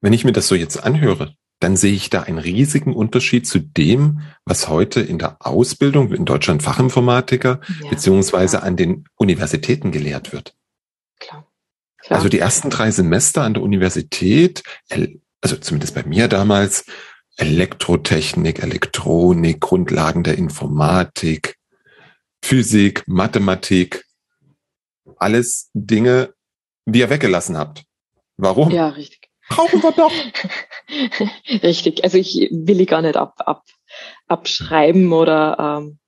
Wenn 0.00 0.12
ich 0.12 0.24
mir 0.24 0.32
das 0.32 0.48
so 0.48 0.54
jetzt 0.54 0.82
anhöre, 0.82 1.34
dann 1.60 1.76
sehe 1.76 1.92
ich 1.92 2.08
da 2.08 2.22
einen 2.22 2.38
riesigen 2.38 2.94
Unterschied 2.94 3.46
zu 3.46 3.58
dem, 3.58 4.22
was 4.46 4.68
heute 4.68 5.00
in 5.00 5.18
der 5.18 5.36
Ausbildung 5.40 6.12
in 6.12 6.24
Deutschland 6.24 6.62
Fachinformatiker 6.62 7.60
ja, 7.82 7.90
beziehungsweise 7.90 8.58
klar. 8.58 8.66
an 8.66 8.76
den 8.76 9.04
Universitäten 9.16 9.92
gelehrt 9.92 10.32
wird. 10.32 10.56
Klar. 11.18 11.46
klar. 11.98 12.18
Also 12.18 12.30
die 12.30 12.38
ersten 12.38 12.70
drei 12.70 12.90
Semester 12.90 13.42
an 13.42 13.54
der 13.54 13.62
Universität, 13.62 14.62
also 15.42 15.56
zumindest 15.56 15.94
bei 15.94 16.02
mir 16.02 16.28
damals, 16.28 16.86
Elektrotechnik, 17.36 18.62
Elektronik, 18.62 19.60
Grundlagen 19.60 20.24
der 20.24 20.38
Informatik, 20.38 21.56
Physik, 22.42 23.04
Mathematik, 23.06 24.04
alles 25.16 25.70
Dinge, 25.74 26.32
die 26.86 27.00
ihr 27.00 27.10
weggelassen 27.10 27.58
habt. 27.58 27.84
Warum? 28.38 28.70
Ja, 28.70 28.88
richtig 28.88 29.19
brauchen 29.50 29.82
wir 29.82 29.92
doch. 29.92 30.12
Richtig, 31.62 32.02
also 32.04 32.16
ich 32.16 32.48
will 32.50 32.80
ich 32.80 32.88
gar 32.88 33.02
nicht 33.02 33.16
ab, 33.16 33.34
ab, 33.44 33.64
abschreiben 34.26 35.12
oder 35.12 35.82
ähm, 35.82 35.98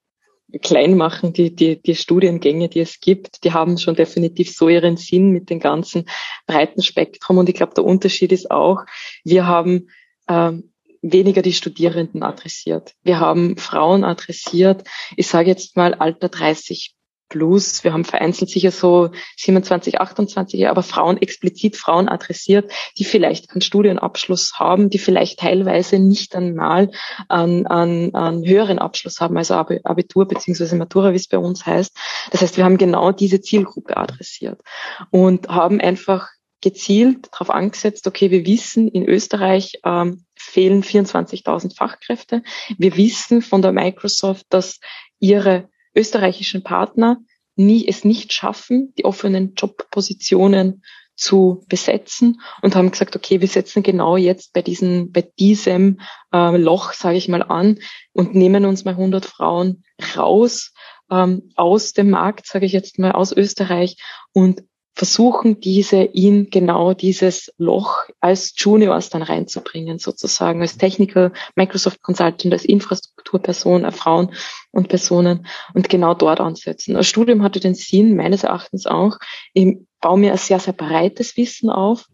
klein 0.61 0.97
machen, 0.97 1.33
die, 1.33 1.55
die, 1.55 1.81
die 1.81 1.95
Studiengänge, 1.95 2.69
die 2.69 2.79
es 2.79 2.99
gibt, 2.99 3.43
die 3.43 3.53
haben 3.53 3.77
schon 3.77 3.95
definitiv 3.95 4.55
so 4.55 4.69
ihren 4.69 4.97
Sinn 4.97 5.29
mit 5.29 5.49
dem 5.49 5.59
ganzen 5.59 6.05
breiten 6.47 6.81
Spektrum. 6.81 7.37
Und 7.37 7.49
ich 7.49 7.55
glaube, 7.55 7.73
der 7.75 7.85
Unterschied 7.85 8.31
ist 8.31 8.49
auch, 8.49 8.81
wir 9.23 9.45
haben 9.45 9.89
ähm, 10.27 10.71
weniger 11.01 11.41
die 11.41 11.53
Studierenden 11.53 12.23
adressiert. 12.23 12.93
Wir 13.03 13.19
haben 13.19 13.57
Frauen 13.57 14.03
adressiert, 14.03 14.87
ich 15.17 15.27
sage 15.27 15.49
jetzt 15.49 15.75
mal 15.75 15.93
Alter 15.93 16.29
30 16.29 16.95
plus. 17.33 17.83
Wir 17.83 17.93
haben 17.93 18.05
vereinzelt 18.05 18.51
sicher 18.51 18.69
so 18.69 19.09
27, 19.37 19.99
28, 19.99 20.67
aber 20.69 20.83
Frauen, 20.83 21.19
explizit 21.19 21.75
Frauen 21.75 22.07
adressiert, 22.07 22.71
die 22.99 23.05
vielleicht 23.05 23.49
keinen 23.49 23.61
Studienabschluss 23.61 24.59
haben, 24.59 24.91
die 24.91 24.99
vielleicht 24.99 25.39
teilweise 25.39 25.97
nicht 25.97 26.35
einmal 26.35 26.91
einen, 27.29 27.65
einen, 27.65 28.13
einen 28.13 28.45
höheren 28.45 28.77
Abschluss 28.77 29.19
haben, 29.19 29.35
also 29.35 29.55
Abitur 29.55 30.27
beziehungsweise 30.27 30.75
Matura, 30.75 31.11
wie 31.11 31.17
es 31.17 31.27
bei 31.27 31.39
uns 31.39 31.65
heißt. 31.65 31.97
Das 32.29 32.41
heißt, 32.41 32.57
wir 32.57 32.65
haben 32.65 32.77
genau 32.77 33.11
diese 33.11 33.41
Zielgruppe 33.41 33.97
adressiert 33.97 34.61
und 35.09 35.47
haben 35.49 35.81
einfach 35.81 36.29
gezielt 36.61 37.29
darauf 37.31 37.49
angesetzt, 37.49 38.07
okay, 38.07 38.29
wir 38.31 38.45
wissen, 38.45 38.87
in 38.87 39.05
Österreich 39.05 39.79
ähm, 39.83 40.23
fehlen 40.35 40.83
24.000 40.83 41.75
Fachkräfte. 41.75 42.43
Wir 42.77 42.95
wissen 42.95 43.41
von 43.41 43.61
der 43.61 43.73
Microsoft, 43.73 44.45
dass 44.49 44.79
ihre 45.19 45.67
österreichischen 45.95 46.63
Partner 46.63 47.17
nie, 47.55 47.87
es 47.87 48.03
nicht 48.03 48.33
schaffen, 48.33 48.93
die 48.97 49.05
offenen 49.05 49.53
Jobpositionen 49.55 50.83
zu 51.15 51.63
besetzen 51.69 52.41
und 52.61 52.75
haben 52.75 52.89
gesagt, 52.89 53.15
okay, 53.15 53.39
wir 53.39 53.47
setzen 53.47 53.83
genau 53.83 54.17
jetzt 54.17 54.53
bei 54.53 54.61
diesem, 54.61 55.11
bei 55.11 55.21
diesem 55.37 55.99
äh, 56.33 56.57
Loch, 56.57 56.93
sage 56.93 57.17
ich 57.17 57.29
mal, 57.29 57.43
an 57.43 57.79
und 58.13 58.33
nehmen 58.33 58.65
uns 58.65 58.83
mal 58.83 58.91
100 58.91 59.25
Frauen 59.25 59.83
raus 60.15 60.73
ähm, 61.11 61.51
aus 61.55 61.93
dem 61.93 62.09
Markt, 62.09 62.47
sage 62.47 62.65
ich 62.65 62.71
jetzt 62.71 62.97
mal, 62.97 63.11
aus 63.11 63.31
Österreich 63.31 63.97
und 64.33 64.63
versuchen, 64.95 65.59
diese 65.59 65.97
in 65.97 66.49
genau 66.49 66.93
dieses 66.93 67.51
Loch 67.57 68.03
als 68.19 68.53
Juniors 68.55 69.09
dann 69.09 69.23
reinzubringen, 69.23 69.97
sozusagen 69.97 70.61
als 70.61 70.77
Technical, 70.77 71.33
Microsoft 71.55 72.01
Consultant, 72.03 72.53
als 72.53 72.65
Infrastrukturperson, 72.65 73.85
als 73.85 73.97
Frauen 73.97 74.33
und 74.71 74.89
Personen 74.89 75.47
und 75.73 75.89
genau 75.89 76.13
dort 76.13 76.39
ansetzen. 76.39 76.93
Das 76.93 77.07
Studium 77.07 77.41
hatte 77.41 77.59
den 77.59 77.73
Sinn, 77.73 78.15
meines 78.15 78.43
Erachtens 78.43 78.85
auch, 78.85 79.17
ich 79.53 79.77
baue 79.99 80.19
mir 80.19 80.31
ein 80.31 80.37
sehr, 80.37 80.59
sehr 80.59 80.73
breites 80.73 81.37
Wissen 81.37 81.71
auf 81.71 82.05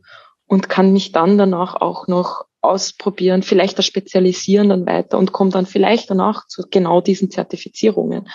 und 0.45 0.69
kann 0.69 0.93
mich 0.93 1.11
dann 1.11 1.37
danach 1.37 1.75
auch 1.75 2.07
noch 2.07 2.45
ausprobieren, 2.61 3.43
vielleicht 3.43 3.77
das 3.77 3.85
Spezialisieren 3.85 4.69
dann 4.69 4.85
weiter 4.85 5.17
und 5.17 5.31
komme 5.31 5.51
dann 5.51 5.65
vielleicht 5.65 6.09
danach 6.09 6.47
zu 6.47 6.63
genau 6.69 7.01
diesen 7.01 7.29
Zertifizierungen. 7.29 8.29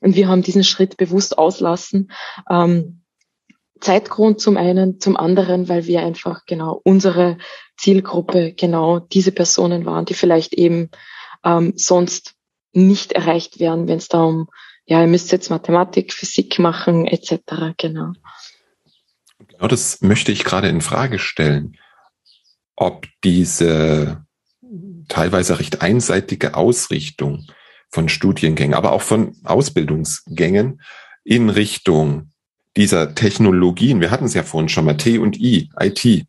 Und 0.00 0.16
wir 0.16 0.28
haben 0.28 0.42
diesen 0.42 0.64
Schritt 0.64 0.96
bewusst 0.96 1.38
auslassen. 1.38 2.12
Ähm, 2.48 3.03
Zeitgrund 3.80 4.40
zum 4.40 4.56
einen, 4.56 5.00
zum 5.00 5.16
anderen, 5.16 5.68
weil 5.68 5.86
wir 5.86 6.00
einfach 6.02 6.46
genau 6.46 6.80
unsere 6.84 7.38
Zielgruppe 7.76 8.52
genau 8.52 9.00
diese 9.00 9.32
Personen 9.32 9.84
waren, 9.84 10.04
die 10.04 10.14
vielleicht 10.14 10.54
eben 10.54 10.90
ähm, 11.44 11.74
sonst 11.76 12.34
nicht 12.72 13.12
erreicht 13.12 13.60
wären, 13.60 13.88
wenn 13.88 13.98
es 13.98 14.08
da 14.08 14.22
um, 14.22 14.48
ja, 14.86 15.00
ihr 15.00 15.06
müsst 15.06 15.32
jetzt 15.32 15.50
Mathematik, 15.50 16.12
Physik 16.12 16.58
machen, 16.58 17.06
etc. 17.06 17.40
Genau. 17.76 18.12
Genau 19.48 19.68
das 19.68 20.00
möchte 20.02 20.32
ich 20.32 20.44
gerade 20.44 20.68
in 20.68 20.80
Frage 20.80 21.18
stellen. 21.18 21.76
ob 22.76 23.06
diese 23.22 24.24
teilweise 25.08 25.58
recht 25.60 25.80
einseitige 25.80 26.54
Ausrichtung 26.54 27.46
von 27.88 28.08
Studiengängen, 28.08 28.74
aber 28.74 28.92
auch 28.92 29.02
von 29.02 29.36
Ausbildungsgängen 29.44 30.80
in 31.22 31.50
Richtung 31.50 32.32
dieser 32.76 33.14
Technologien, 33.14 34.00
wir 34.00 34.10
hatten 34.10 34.24
es 34.24 34.34
ja 34.34 34.42
vorhin 34.42 34.68
schon 34.68 34.84
mal, 34.84 34.96
T 34.96 35.18
und 35.18 35.38
I, 35.38 35.70
IT, 35.78 36.04
mhm. 36.04 36.24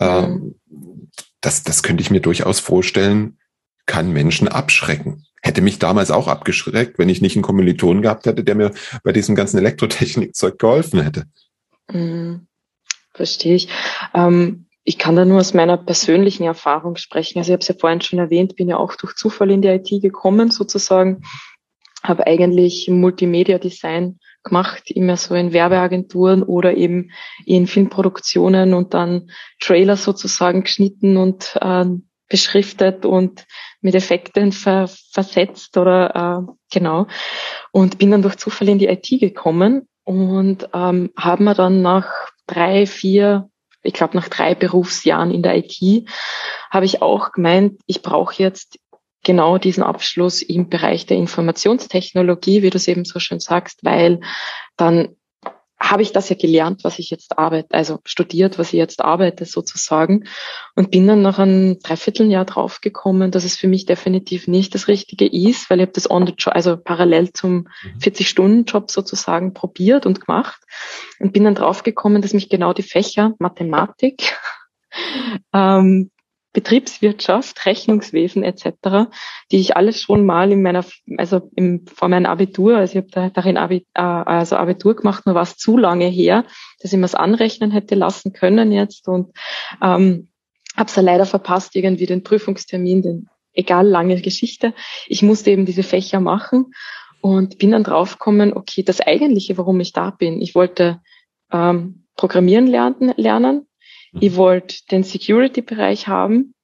ähm, 0.00 0.54
das, 1.40 1.62
das 1.62 1.82
könnte 1.82 2.02
ich 2.02 2.10
mir 2.10 2.20
durchaus 2.20 2.60
vorstellen, 2.60 3.38
kann 3.86 4.12
Menschen 4.12 4.48
abschrecken. 4.48 5.26
Hätte 5.42 5.60
mich 5.60 5.78
damals 5.78 6.10
auch 6.10 6.26
abgeschreckt, 6.26 6.98
wenn 6.98 7.10
ich 7.10 7.20
nicht 7.20 7.36
einen 7.36 7.42
Kommilitonen 7.42 8.02
gehabt 8.02 8.24
hätte, 8.24 8.44
der 8.44 8.54
mir 8.54 8.72
bei 9.02 9.12
diesem 9.12 9.34
ganzen 9.34 9.58
Elektrotechnikzeug 9.58 10.58
geholfen 10.58 11.02
hätte. 11.02 11.24
Mhm. 11.92 12.46
Verstehe 13.12 13.54
ich. 13.54 13.68
Ähm, 14.14 14.66
ich 14.84 14.98
kann 14.98 15.16
da 15.16 15.24
nur 15.24 15.40
aus 15.40 15.54
meiner 15.54 15.76
persönlichen 15.76 16.44
Erfahrung 16.44 16.96
sprechen. 16.96 17.38
Also 17.38 17.50
ich 17.50 17.52
habe 17.52 17.62
es 17.62 17.68
ja 17.68 17.74
vorhin 17.78 18.00
schon 18.00 18.18
erwähnt, 18.18 18.56
bin 18.56 18.68
ja 18.68 18.76
auch 18.76 18.96
durch 18.96 19.14
Zufall 19.14 19.50
in 19.50 19.62
die 19.62 19.68
IT 19.68 19.88
gekommen 20.02 20.50
sozusagen, 20.50 21.22
habe 22.02 22.26
eigentlich 22.26 22.88
Multimedia 22.88 23.58
Design 23.58 24.18
gemacht, 24.44 24.90
immer 24.90 25.16
so 25.16 25.34
in 25.34 25.52
Werbeagenturen 25.52 26.42
oder 26.42 26.76
eben 26.76 27.10
in 27.44 27.66
Filmproduktionen 27.66 28.74
und 28.74 28.94
dann 28.94 29.30
Trailer 29.60 29.96
sozusagen 29.96 30.62
geschnitten 30.62 31.16
und 31.16 31.58
äh, 31.60 31.86
beschriftet 32.28 33.04
und 33.04 33.44
mit 33.80 33.94
Effekten 33.94 34.52
ver 34.52 34.88
versetzt 35.12 35.76
oder 35.76 36.46
äh, 36.48 36.52
genau. 36.72 37.06
Und 37.72 37.98
bin 37.98 38.10
dann 38.10 38.22
durch 38.22 38.36
Zufall 38.36 38.68
in 38.68 38.78
die 38.78 38.86
IT 38.86 39.08
gekommen 39.20 39.88
und 40.04 40.68
ähm, 40.72 41.10
haben 41.16 41.44
wir 41.44 41.54
dann 41.54 41.82
nach 41.82 42.08
drei, 42.46 42.86
vier, 42.86 43.50
ich 43.82 43.92
glaube 43.92 44.16
nach 44.16 44.28
drei 44.28 44.54
Berufsjahren 44.54 45.30
in 45.30 45.42
der 45.42 45.56
IT, 45.56 46.08
habe 46.70 46.86
ich 46.86 47.02
auch 47.02 47.32
gemeint, 47.32 47.80
ich 47.86 48.02
brauche 48.02 48.42
jetzt 48.42 48.78
genau 49.24 49.58
diesen 49.58 49.82
Abschluss 49.82 50.42
im 50.42 50.68
Bereich 50.68 51.06
der 51.06 51.16
Informationstechnologie, 51.16 52.62
wie 52.62 52.70
du 52.70 52.76
es 52.76 52.88
eben 52.88 53.04
so 53.04 53.18
schön 53.18 53.40
sagst, 53.40 53.80
weil 53.82 54.20
dann 54.76 55.16
habe 55.90 56.02
ich 56.02 56.12
das 56.12 56.28
ja 56.30 56.36
gelernt, 56.36 56.82
was 56.82 56.98
ich 56.98 57.10
jetzt 57.10 57.38
arbeite, 57.38 57.74
also 57.74 57.98
studiert, 58.04 58.58
was 58.58 58.68
ich 58.68 58.78
jetzt 58.78 59.02
arbeite 59.02 59.44
sozusagen 59.44 60.24
und 60.74 60.90
bin 60.90 61.06
dann 61.06 61.20
nach 61.20 61.38
einem 61.38 61.78
Dreivierteljahr 61.80 62.46
draufgekommen, 62.46 63.30
dass 63.30 63.44
es 63.44 63.56
für 63.56 63.68
mich 63.68 63.84
definitiv 63.84 64.48
nicht 64.48 64.74
das 64.74 64.88
Richtige 64.88 65.26
ist, 65.26 65.68
weil 65.68 65.80
ich 65.80 65.82
habe 65.82 65.92
das 65.92 66.10
on 66.10 66.26
the 66.26 66.34
job, 66.36 66.54
also 66.54 66.76
parallel 66.76 67.32
zum 67.32 67.68
40-Stunden-Job 68.00 68.84
mhm. 68.84 68.88
sozusagen 68.88 69.52
probiert 69.52 70.06
und 70.06 70.24
gemacht 70.24 70.62
und 71.18 71.32
bin 71.32 71.44
dann 71.44 71.54
draufgekommen, 71.54 72.22
dass 72.22 72.32
mich 72.32 72.48
genau 72.48 72.72
die 72.72 72.82
Fächer 72.82 73.34
Mathematik, 73.38 74.38
ähm, 75.52 76.10
Betriebswirtschaft, 76.54 77.66
Rechnungswesen 77.66 78.44
etc., 78.44 79.10
die 79.50 79.58
ich 79.58 79.76
alles 79.76 80.00
schon 80.00 80.24
mal 80.24 80.50
in 80.52 80.62
meiner, 80.62 80.84
also 81.18 81.50
im, 81.56 81.84
vor 81.86 82.08
meinem 82.08 82.26
Abitur, 82.26 82.76
also 82.76 82.92
ich 82.92 82.96
habe 82.96 83.10
da, 83.10 83.28
darin 83.28 83.58
Abi, 83.58 83.86
äh, 83.94 84.00
also 84.00 84.56
Abitur 84.56 84.94
gemacht, 84.96 85.26
nur 85.26 85.34
war 85.34 85.42
es 85.42 85.56
zu 85.56 85.76
lange 85.76 86.06
her, 86.06 86.44
dass 86.80 86.92
ich 86.92 86.98
mir 86.98 87.04
es 87.04 87.16
anrechnen 87.16 87.72
hätte 87.72 87.96
lassen 87.96 88.32
können 88.32 88.72
jetzt 88.72 89.08
und 89.08 89.36
ähm, 89.82 90.28
habe 90.76 90.88
es 90.88 90.96
ja 90.96 91.02
leider 91.02 91.26
verpasst, 91.26 91.74
irgendwie 91.74 92.06
den 92.06 92.22
Prüfungstermin, 92.22 93.02
den 93.02 93.28
egal 93.52 93.86
lange 93.86 94.20
Geschichte. 94.20 94.74
Ich 95.06 95.22
musste 95.22 95.50
eben 95.50 95.66
diese 95.66 95.82
Fächer 95.82 96.20
machen 96.20 96.72
und 97.20 97.58
bin 97.58 97.72
dann 97.72 97.84
draufgekommen, 97.84 98.52
okay, 98.52 98.84
das 98.84 99.00
eigentliche, 99.00 99.58
warum 99.58 99.80
ich 99.80 99.92
da 99.92 100.10
bin, 100.10 100.40
ich 100.40 100.54
wollte 100.54 101.00
ähm, 101.52 102.04
Programmieren 102.16 102.68
lernen, 102.68 103.12
lernen 103.16 103.66
ich 104.20 104.36
wollte 104.36 104.76
den 104.90 105.02
Security-Bereich 105.02 106.08
haben 106.08 106.54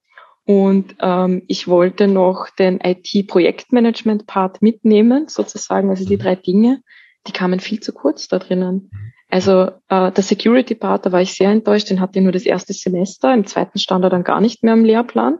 und 0.45 0.95
ähm, 0.99 1.43
ich 1.47 1.67
wollte 1.67 2.07
noch 2.07 2.49
den 2.57 2.79
IT-Projektmanagement-Part 2.81 4.61
mitnehmen, 4.61 5.27
sozusagen. 5.27 5.89
Also 5.89 6.05
die 6.05 6.17
mhm. 6.17 6.21
drei 6.21 6.35
Dinge, 6.35 6.81
die 7.27 7.31
kamen 7.31 7.59
viel 7.59 7.79
zu 7.79 7.93
kurz 7.93 8.27
da 8.27 8.39
drinnen. 8.39 8.91
Also 9.29 9.71
äh, 9.87 10.11
der 10.11 10.23
Security-Part, 10.23 11.05
da 11.05 11.11
war 11.11 11.21
ich 11.21 11.33
sehr 11.33 11.51
enttäuscht, 11.51 11.89
den 11.89 12.01
hatte 12.01 12.19
ich 12.19 12.23
nur 12.23 12.33
das 12.33 12.45
erste 12.45 12.73
Semester, 12.73 13.33
im 13.33 13.45
zweiten 13.45 13.79
stand 13.79 14.03
er 14.03 14.09
dann 14.09 14.23
gar 14.23 14.41
nicht 14.41 14.63
mehr 14.63 14.73
im 14.73 14.83
Lehrplan. 14.83 15.39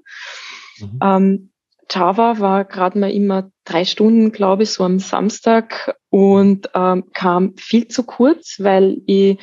Mhm. 0.80 1.00
Ähm, 1.04 1.52
Java 1.90 2.40
war 2.40 2.64
gerade 2.64 2.98
mal 2.98 3.12
immer 3.12 3.52
drei 3.66 3.84
Stunden, 3.84 4.32
glaube 4.32 4.64
ich, 4.64 4.70
so 4.70 4.86
am 4.86 5.00
Samstag 5.00 5.98
und 6.10 6.70
ähm, 6.74 7.06
kam 7.14 7.58
viel 7.58 7.90
zu 7.90 8.04
kurz, 8.04 8.58
weil 8.60 9.02
ich 9.08 9.40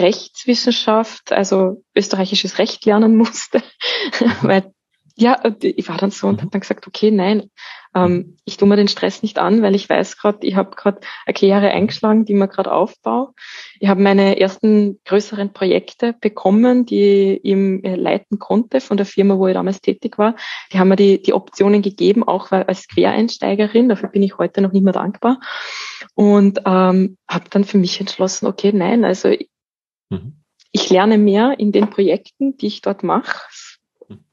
Rechtswissenschaft, 0.00 1.32
also 1.32 1.82
österreichisches 1.94 2.58
Recht 2.58 2.84
lernen 2.84 3.16
musste, 3.16 3.62
weil 4.42 4.72
ja, 5.14 5.40
ich 5.60 5.88
war 5.88 5.98
dann 5.98 6.10
so 6.10 6.26
und 6.26 6.36
mhm. 6.36 6.40
habe 6.40 6.50
dann 6.50 6.60
gesagt, 6.62 6.86
okay, 6.86 7.10
nein, 7.10 7.50
ähm, 7.94 8.38
ich 8.44 8.56
tue 8.56 8.66
mir 8.66 8.76
den 8.76 8.88
Stress 8.88 9.22
nicht 9.22 9.38
an, 9.38 9.62
weil 9.62 9.74
ich 9.74 9.88
weiß 9.88 10.16
gerade, 10.16 10.46
ich 10.46 10.56
habe 10.56 10.74
gerade 10.74 11.00
eine 11.26 11.34
Karriere 11.34 11.70
eingeschlagen, 11.70 12.24
die 12.24 12.34
mir 12.34 12.48
gerade 12.48 12.72
aufbaue. 12.72 13.32
Ich 13.78 13.88
habe 13.88 14.00
meine 14.00 14.40
ersten 14.40 15.00
größeren 15.04 15.52
Projekte 15.52 16.14
bekommen, 16.20 16.86
die 16.86 17.34
ich 17.34 17.44
ihm 17.44 17.82
leiten 17.82 18.38
konnte 18.38 18.80
von 18.80 18.96
der 18.96 19.06
Firma, 19.06 19.36
wo 19.36 19.46
ich 19.46 19.54
damals 19.54 19.80
tätig 19.80 20.16
war. 20.18 20.34
Die 20.72 20.78
haben 20.78 20.88
mir 20.88 20.96
die, 20.96 21.20
die 21.20 21.34
Optionen 21.34 21.82
gegeben, 21.82 22.24
auch 22.24 22.50
als 22.50 22.88
Quereinsteigerin. 22.88 23.88
Dafür 23.88 24.08
bin 24.08 24.22
ich 24.22 24.38
heute 24.38 24.62
noch 24.62 24.72
nicht 24.72 24.84
mehr 24.84 24.94
dankbar. 24.94 25.40
Und 26.14 26.62
ähm, 26.64 27.18
habe 27.28 27.44
dann 27.50 27.64
für 27.64 27.78
mich 27.78 28.00
entschlossen, 28.00 28.46
okay, 28.46 28.72
nein, 28.72 29.04
also 29.04 29.34
Mhm. 30.12 30.34
Ich 30.70 30.88
lerne 30.90 31.18
mehr 31.18 31.58
in 31.58 31.72
den 31.72 31.90
Projekten, 31.90 32.56
die 32.56 32.66
ich 32.66 32.80
dort 32.80 33.02
mache, 33.02 33.40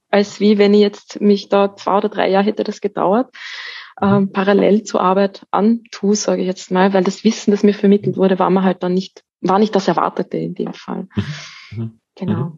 als 0.09 0.39
wie 0.39 0.57
wenn 0.57 0.73
ich 0.73 0.81
jetzt 0.81 1.21
mich 1.21 1.49
da 1.49 1.75
zwei 1.75 1.97
oder 1.97 2.09
drei 2.09 2.29
Jahre 2.29 2.45
hätte 2.45 2.63
das 2.63 2.81
gedauert, 2.81 3.33
mhm. 3.99 4.07
ähm, 4.07 4.31
parallel 4.31 4.83
zur 4.83 5.01
Arbeit 5.01 5.45
antue, 5.51 6.15
sage 6.15 6.41
ich 6.41 6.47
jetzt 6.47 6.71
mal, 6.71 6.93
weil 6.93 7.03
das 7.03 7.23
Wissen, 7.23 7.51
das 7.51 7.63
mir 7.63 7.73
vermittelt 7.73 8.17
wurde, 8.17 8.39
war 8.39 8.49
mir 8.49 8.63
halt 8.63 8.83
dann 8.83 8.93
nicht, 8.93 9.23
war 9.41 9.59
nicht 9.59 9.75
das 9.75 9.87
Erwartete 9.87 10.37
in 10.37 10.55
dem 10.55 10.73
Fall. 10.73 11.07
Mhm. 11.15 11.23
mhm. 11.71 11.99
Genau. 12.15 12.57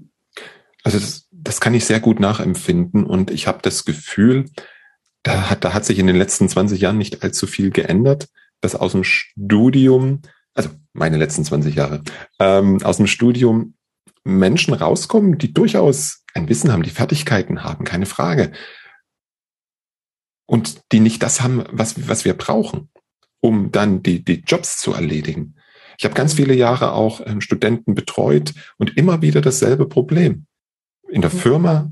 Also 0.83 0.97
das, 0.97 1.27
das 1.31 1.61
kann 1.61 1.75
ich 1.75 1.85
sehr 1.85 1.99
gut 1.99 2.19
nachempfinden 2.19 3.05
und 3.05 3.29
ich 3.29 3.45
habe 3.45 3.59
das 3.61 3.85
Gefühl, 3.85 4.45
da 5.21 5.51
hat, 5.51 5.63
da 5.63 5.75
hat 5.75 5.85
sich 5.85 5.99
in 5.99 6.07
den 6.07 6.15
letzten 6.15 6.49
20 6.49 6.81
Jahren 6.81 6.97
nicht 6.97 7.21
allzu 7.21 7.45
viel 7.45 7.69
geändert, 7.69 8.27
dass 8.59 8.75
aus 8.75 8.93
dem 8.93 9.03
Studium 9.03 10.21
also 10.53 10.69
meine 10.93 11.17
letzten 11.17 11.45
20 11.45 11.75
Jahre, 11.75 12.03
ähm, 12.39 12.81
aus 12.83 12.97
dem 12.97 13.07
Studium 13.07 13.75
Menschen 14.23 14.73
rauskommen, 14.73 15.37
die 15.37 15.53
durchaus 15.53 16.23
ein 16.33 16.49
Wissen 16.49 16.71
haben, 16.71 16.83
die 16.83 16.89
Fertigkeiten 16.89 17.63
haben, 17.63 17.85
keine 17.85 18.05
Frage. 18.05 18.51
Und 20.45 20.81
die 20.91 20.99
nicht 20.99 21.23
das 21.23 21.41
haben, 21.41 21.63
was, 21.71 22.07
was 22.07 22.25
wir 22.25 22.33
brauchen, 22.33 22.89
um 23.39 23.71
dann 23.71 24.03
die, 24.03 24.23
die 24.23 24.43
Jobs 24.45 24.77
zu 24.77 24.93
erledigen. 24.93 25.55
Ich 25.97 26.05
habe 26.05 26.15
ganz 26.15 26.33
viele 26.33 26.53
Jahre 26.53 26.93
auch 26.93 27.21
ähm, 27.25 27.41
Studenten 27.41 27.95
betreut 27.95 28.53
und 28.77 28.97
immer 28.97 29.21
wieder 29.21 29.41
dasselbe 29.41 29.87
Problem. 29.87 30.45
In 31.09 31.21
der 31.21 31.33
mhm. 31.33 31.37
Firma 31.37 31.91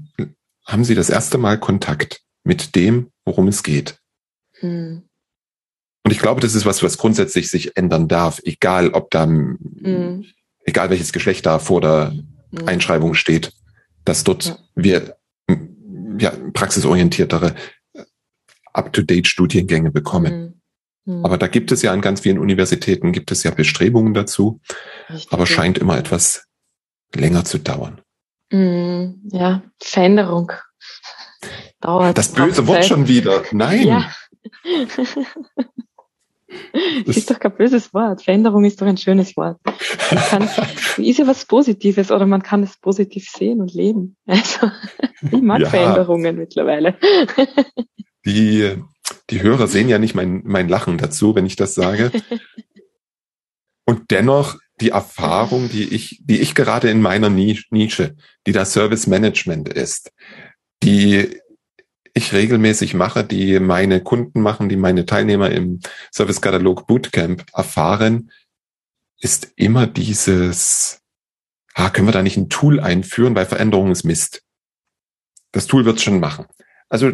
haben 0.65 0.83
sie 0.83 0.95
das 0.95 1.09
erste 1.09 1.37
Mal 1.37 1.59
Kontakt 1.59 2.21
mit 2.43 2.75
dem, 2.75 3.11
worum 3.25 3.47
es 3.47 3.63
geht. 3.63 3.99
Hm. 4.59 5.08
Und 6.09 6.13
ich 6.13 6.21
glaube, 6.21 6.41
das 6.41 6.55
ist 6.55 6.65
was, 6.65 6.81
was 6.81 6.97
grundsätzlich 6.97 7.51
sich 7.51 7.77
ändern 7.77 8.07
darf, 8.07 8.41
egal 8.43 8.89
ob 8.93 9.11
da, 9.11 9.27
mhm. 9.27 10.25
egal 10.65 10.89
welches 10.89 11.13
Geschlecht 11.13 11.45
da 11.45 11.59
vor 11.59 11.81
der 11.81 12.15
mhm. 12.49 12.67
Einschreibung 12.67 13.13
steht, 13.13 13.53
dass 14.05 14.23
dort 14.23 14.45
ja. 14.45 14.57
wir 14.73 15.17
ja, 16.17 16.33
praxisorientiertere, 16.53 17.53
up-to-date 18.73 19.27
Studiengänge 19.27 19.91
bekommen. 19.91 20.59
Mhm. 21.05 21.23
Aber 21.23 21.37
da 21.37 21.45
gibt 21.45 21.71
es 21.71 21.83
ja 21.83 21.93
an 21.93 22.01
ganz 22.01 22.21
vielen 22.21 22.39
Universitäten, 22.39 23.11
gibt 23.11 23.31
es 23.31 23.43
ja 23.43 23.51
Bestrebungen 23.51 24.15
dazu, 24.15 24.61
Richtig. 25.11 25.31
aber 25.31 25.45
scheint 25.45 25.77
immer 25.77 25.95
etwas 25.95 26.47
länger 27.13 27.45
zu 27.45 27.59
dauern. 27.59 28.01
Mhm. 28.51 29.21
Ja, 29.31 29.61
Veränderung 29.79 30.53
dauert. 31.81 32.17
Das 32.17 32.29
böse 32.29 32.65
Wort 32.65 32.85
schon 32.85 33.07
wieder. 33.07 33.43
Nein. 33.51 33.87
Ja. 33.87 34.11
Das 37.05 37.17
ist 37.17 37.29
doch 37.29 37.39
kein 37.39 37.55
böses 37.55 37.93
Wort. 37.93 38.23
Veränderung 38.23 38.65
ist 38.65 38.81
doch 38.81 38.87
ein 38.87 38.97
schönes 38.97 39.35
Wort. 39.37 39.59
Man 39.65 40.23
kann, 40.23 40.49
ist 40.97 41.19
ja 41.19 41.27
was 41.27 41.45
Positives 41.45 42.11
oder 42.11 42.25
man 42.25 42.43
kann 42.43 42.63
es 42.63 42.77
positiv 42.77 43.29
sehen 43.29 43.61
und 43.61 43.73
leben. 43.73 44.17
Also, 44.25 44.71
ich 45.21 45.41
mag 45.41 45.61
ja. 45.61 45.69
Veränderungen 45.69 46.37
mittlerweile. 46.37 46.97
Die, 48.25 48.75
die 49.29 49.41
Hörer 49.41 49.67
sehen 49.67 49.89
ja 49.89 49.99
nicht 49.99 50.15
mein, 50.15 50.41
mein 50.45 50.69
Lachen 50.69 50.97
dazu, 50.97 51.35
wenn 51.35 51.45
ich 51.45 51.55
das 51.55 51.75
sage. 51.75 52.11
Und 53.85 54.11
dennoch 54.11 54.59
die 54.81 54.89
Erfahrung, 54.89 55.67
die 55.69 55.83
ich, 55.83 56.21
die 56.23 56.39
ich 56.39 56.53
gerade 56.53 56.89
in 56.89 57.01
meiner 57.01 57.29
Nische, 57.29 58.15
die 58.45 58.51
das 58.51 58.71
Service 58.71 59.07
Management 59.07 59.67
ist, 59.67 60.11
die 60.83 61.39
ich 62.19 62.33
regelmäßig 62.33 62.93
mache, 62.93 63.23
die 63.23 63.59
meine 63.59 64.01
Kunden 64.01 64.41
machen, 64.41 64.69
die 64.69 64.75
meine 64.75 65.05
Teilnehmer 65.05 65.51
im 65.51 65.79
Service 66.13 66.41
Katalog 66.41 66.87
Bootcamp 66.87 67.45
erfahren, 67.53 68.31
ist 69.19 69.51
immer 69.55 69.87
dieses, 69.87 71.01
ah, 71.73 71.89
können 71.89 72.07
wir 72.07 72.13
da 72.13 72.21
nicht 72.21 72.37
ein 72.37 72.49
Tool 72.49 72.79
einführen, 72.79 73.35
weil 73.35 73.45
Veränderung 73.45 73.91
ist 73.91 74.03
Mist. 74.03 74.43
das 75.51 75.67
Tool 75.67 75.85
wird 75.85 75.97
es 75.97 76.03
schon 76.03 76.19
machen. 76.19 76.45
Also 76.89 77.11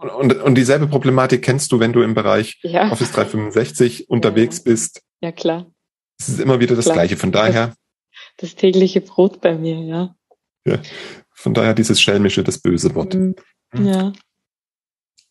und, 0.00 0.40
und 0.42 0.54
dieselbe 0.54 0.86
Problematik 0.86 1.42
kennst 1.42 1.72
du, 1.72 1.80
wenn 1.80 1.92
du 1.92 2.02
im 2.02 2.14
Bereich 2.14 2.58
ja. 2.62 2.90
Office 2.90 3.12
365 3.12 4.08
unterwegs 4.10 4.58
ja. 4.58 4.62
bist. 4.64 5.02
Ja, 5.20 5.32
klar. 5.32 5.70
Es 6.18 6.28
ist 6.28 6.40
immer 6.40 6.60
wieder 6.60 6.76
das 6.76 6.84
klar. 6.86 6.96
Gleiche. 6.96 7.16
Von 7.16 7.32
daher. 7.32 7.68
Das, 7.68 7.76
das, 8.50 8.54
tägliche 8.56 9.00
Brot 9.00 9.40
bei 9.40 9.54
mir, 9.54 9.80
ja. 9.80 10.14
Ja. 10.66 10.78
Von 11.32 11.54
daher 11.54 11.74
dieses 11.74 12.00
schelmische, 12.00 12.42
das 12.42 12.58
böse 12.58 12.94
Wort. 12.94 13.14
Mhm. 13.14 13.36
Hm. 13.72 13.86
Ja. 13.86 14.12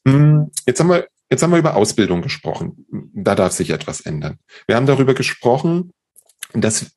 Hm, 0.08 0.52
jetzt 0.66 0.80
haben 0.80 0.90
wir, 0.90 1.08
jetzt 1.30 1.42
haben 1.44 1.52
wir 1.52 1.60
über 1.60 1.76
Ausbildung 1.76 2.22
gesprochen. 2.22 2.86
Da 3.14 3.36
darf 3.36 3.54
sich 3.54 3.72
etwas 3.72 4.02
ändern. 4.02 4.40
Wir 4.68 4.76
haben 4.76 4.86
darüber 4.86 5.14
gesprochen, 5.14 5.92
dass, 6.54 6.92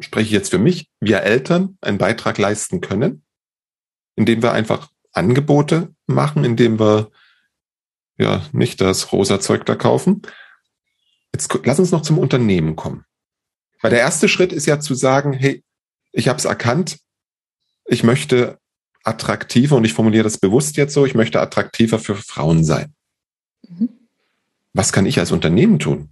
spreche 0.00 0.26
ich 0.26 0.32
jetzt 0.32 0.50
für 0.50 0.58
mich, 0.58 0.88
wir 1.00 1.22
Eltern 1.22 1.78
einen 1.80 1.98
Beitrag 1.98 2.38
leisten 2.38 2.80
können, 2.80 3.24
indem 4.16 4.42
wir 4.42 4.52
einfach 4.52 4.90
Angebote 5.12 5.94
machen, 6.06 6.44
indem 6.44 6.78
wir 6.78 7.10
ja 8.18 8.46
nicht 8.52 8.80
das 8.80 9.12
rosa 9.12 9.40
Zeug 9.40 9.66
da 9.66 9.74
kaufen. 9.74 10.22
Jetzt 11.34 11.58
lass 11.64 11.78
uns 11.78 11.90
noch 11.90 12.02
zum 12.02 12.18
Unternehmen 12.18 12.76
kommen. 12.76 13.04
Weil 13.82 13.90
der 13.90 14.00
erste 14.00 14.28
Schritt 14.28 14.52
ist 14.52 14.66
ja 14.66 14.80
zu 14.80 14.94
sagen, 14.94 15.34
hey, 15.34 15.62
ich 16.12 16.28
habe 16.28 16.38
es 16.38 16.46
erkannt, 16.46 16.98
ich 17.84 18.02
möchte 18.02 18.58
attraktiver, 19.06 19.76
und 19.76 19.84
ich 19.84 19.92
formuliere 19.92 20.24
das 20.24 20.38
bewusst 20.38 20.76
jetzt 20.76 20.94
so, 20.94 21.06
ich 21.06 21.14
möchte 21.14 21.40
attraktiver 21.40 21.98
für 21.98 22.14
Frauen 22.14 22.64
sein. 22.64 22.94
Mhm. 23.68 23.88
Was 24.72 24.92
kann 24.92 25.06
ich 25.06 25.18
als 25.18 25.32
Unternehmen 25.32 25.78
tun? 25.78 26.10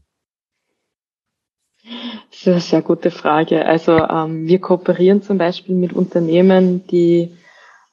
Das 2.30 2.40
ist 2.40 2.48
eine 2.48 2.60
sehr 2.60 2.82
gute 2.82 3.10
Frage. 3.10 3.64
Also 3.66 3.98
ähm, 3.98 4.46
wir 4.46 4.60
kooperieren 4.60 5.22
zum 5.22 5.38
Beispiel 5.38 5.74
mit 5.74 5.92
Unternehmen, 5.92 6.86
die 6.86 7.36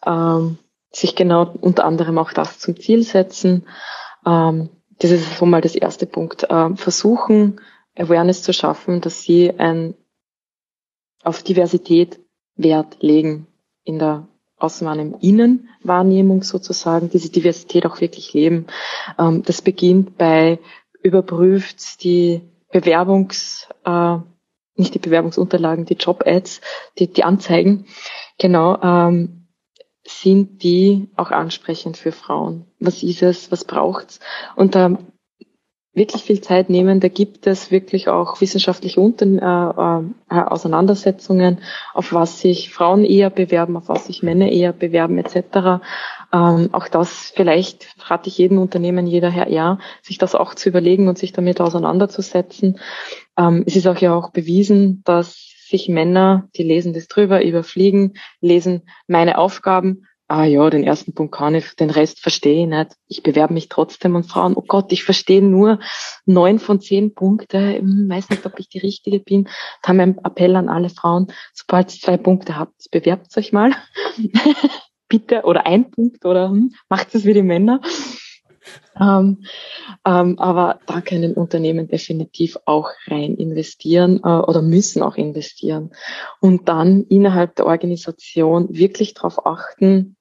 ähm, 0.05 0.57
sich 0.91 1.15
genau 1.15 1.53
unter 1.61 1.85
anderem 1.85 2.17
auch 2.17 2.33
das 2.33 2.59
zum 2.59 2.79
Ziel 2.79 3.03
setzen. 3.03 3.65
Ähm, 4.25 4.69
das 4.99 5.11
ist 5.11 5.33
schon 5.35 5.49
mal 5.49 5.61
das 5.61 5.75
erste 5.75 6.05
Punkt. 6.05 6.47
Ähm, 6.49 6.77
versuchen, 6.77 7.59
Awareness 7.95 8.43
zu 8.43 8.53
schaffen, 8.53 9.01
dass 9.01 9.23
sie 9.23 9.51
ein, 9.57 9.95
auf 11.23 11.43
Diversität 11.43 12.19
Wert 12.55 12.97
legen 13.01 13.47
in 13.83 13.99
der 13.99 14.27
Außenwahrnehmung, 14.61 15.19
Innenwahrnehmung 15.19 16.43
sozusagen, 16.43 17.09
diese 17.09 17.29
Diversität 17.29 17.85
auch 17.85 18.01
wirklich 18.01 18.33
leben. 18.33 18.67
Ähm, 19.17 19.43
das 19.43 19.61
beginnt 19.61 20.17
bei 20.17 20.59
überprüft 21.01 22.03
die 22.03 22.41
Bewerbungs, 22.71 23.67
äh, 23.85 24.17
nicht 24.75 24.93
die 24.93 24.99
Bewerbungsunterlagen, 24.99 25.85
die 25.85 25.95
Job-Ads, 25.95 26.61
die, 26.97 27.07
die 27.11 27.23
Anzeigen, 27.23 27.85
genau, 28.37 28.79
ähm, 28.81 29.47
sind 30.07 30.63
die 30.63 31.09
auch 31.15 31.31
ansprechend 31.31 31.97
für 31.97 32.11
Frauen? 32.11 32.65
Was 32.79 33.03
ist 33.03 33.21
es? 33.21 33.51
Was 33.51 33.65
braucht's? 33.65 34.19
Und 34.55 34.75
da 34.75 34.97
wirklich 35.93 36.23
viel 36.23 36.39
Zeit 36.39 36.69
nehmen, 36.69 37.01
da 37.01 37.09
gibt 37.09 37.47
es 37.47 37.69
wirklich 37.69 38.07
auch 38.07 38.39
wissenschaftliche 38.39 39.01
Unter 39.01 39.25
äh, 40.29 40.35
äh, 40.35 40.41
Auseinandersetzungen, 40.41 41.59
auf 41.93 42.13
was 42.13 42.39
sich 42.39 42.73
Frauen 42.73 43.03
eher 43.03 43.29
bewerben, 43.29 43.75
auf 43.75 43.89
was 43.89 44.05
sich 44.05 44.23
Männer 44.23 44.49
eher 44.49 44.71
bewerben 44.71 45.17
etc. 45.17 45.83
Ähm, 46.33 46.69
auch 46.71 46.87
das 46.87 47.33
vielleicht 47.35 47.87
rate 48.09 48.29
ich 48.29 48.37
jedem 48.37 48.59
Unternehmen, 48.59 49.05
jeder 49.05 49.33
HR, 49.33 49.79
sich 50.01 50.17
das 50.17 50.33
auch 50.33 50.55
zu 50.55 50.69
überlegen 50.69 51.09
und 51.09 51.17
sich 51.17 51.33
damit 51.33 51.59
auseinanderzusetzen. 51.59 52.79
Ähm, 53.37 53.63
es 53.67 53.75
ist 53.75 53.87
auch 53.87 53.97
ja 53.97 54.15
auch 54.15 54.31
bewiesen, 54.31 55.01
dass 55.03 55.51
sich 55.67 55.89
Männer, 55.89 56.47
die 56.55 56.63
lesen 56.63 56.93
das 56.93 57.07
drüber, 57.07 57.43
überfliegen, 57.43 58.13
lesen 58.39 58.83
meine 59.07 59.37
Aufgaben. 59.37 60.07
Ah 60.31 60.45
ja, 60.45 60.69
den 60.69 60.85
ersten 60.85 61.13
Punkt 61.13 61.35
kann 61.35 61.55
ich, 61.55 61.75
den 61.75 61.89
Rest 61.89 62.21
verstehe 62.21 62.63
ich 62.63 62.69
nicht. 62.69 62.95
Ich 63.09 63.21
bewerbe 63.21 63.53
mich 63.53 63.67
trotzdem 63.67 64.15
und 64.15 64.23
Frauen, 64.23 64.53
oh 64.55 64.63
Gott, 64.65 64.93
ich 64.93 65.03
verstehe 65.03 65.41
nur 65.41 65.81
neun 66.25 66.57
von 66.57 66.79
zehn 66.79 67.13
Punkte. 67.13 67.75
Ich 67.75 67.83
weiß 67.83 68.29
nicht, 68.29 68.45
ob 68.45 68.57
ich 68.57 68.69
die 68.69 68.79
Richtige 68.79 69.19
bin. 69.19 69.49
Da 69.83 69.91
einen 69.91 70.19
Appell 70.19 70.55
an 70.55 70.69
alle 70.69 70.87
Frauen, 70.87 71.27
sobald 71.53 71.93
ihr 71.93 71.99
zwei 71.99 72.15
Punkte 72.15 72.57
habt, 72.57 72.89
bewerbt 72.91 73.35
euch 73.35 73.51
mal. 73.51 73.73
Bitte, 75.09 75.41
oder 75.41 75.65
ein 75.65 75.91
Punkt, 75.91 76.23
oder 76.23 76.47
hm, 76.47 76.75
macht 76.87 77.13
es 77.13 77.25
wie 77.25 77.33
die 77.33 77.43
Männer. 77.43 77.81
Ähm, 78.97 79.43
ähm, 80.05 80.39
aber 80.39 80.79
da 80.85 81.01
können 81.01 81.33
Unternehmen 81.33 81.89
definitiv 81.89 82.57
auch 82.63 82.91
rein 83.07 83.35
investieren 83.35 84.21
äh, 84.23 84.29
oder 84.29 84.61
müssen 84.61 85.03
auch 85.03 85.15
investieren 85.15 85.91
und 86.39 86.69
dann 86.69 87.03
innerhalb 87.09 87.55
der 87.55 87.65
Organisation 87.65 88.67
wirklich 88.69 89.13
darauf 89.13 89.45
achten, 89.45 90.15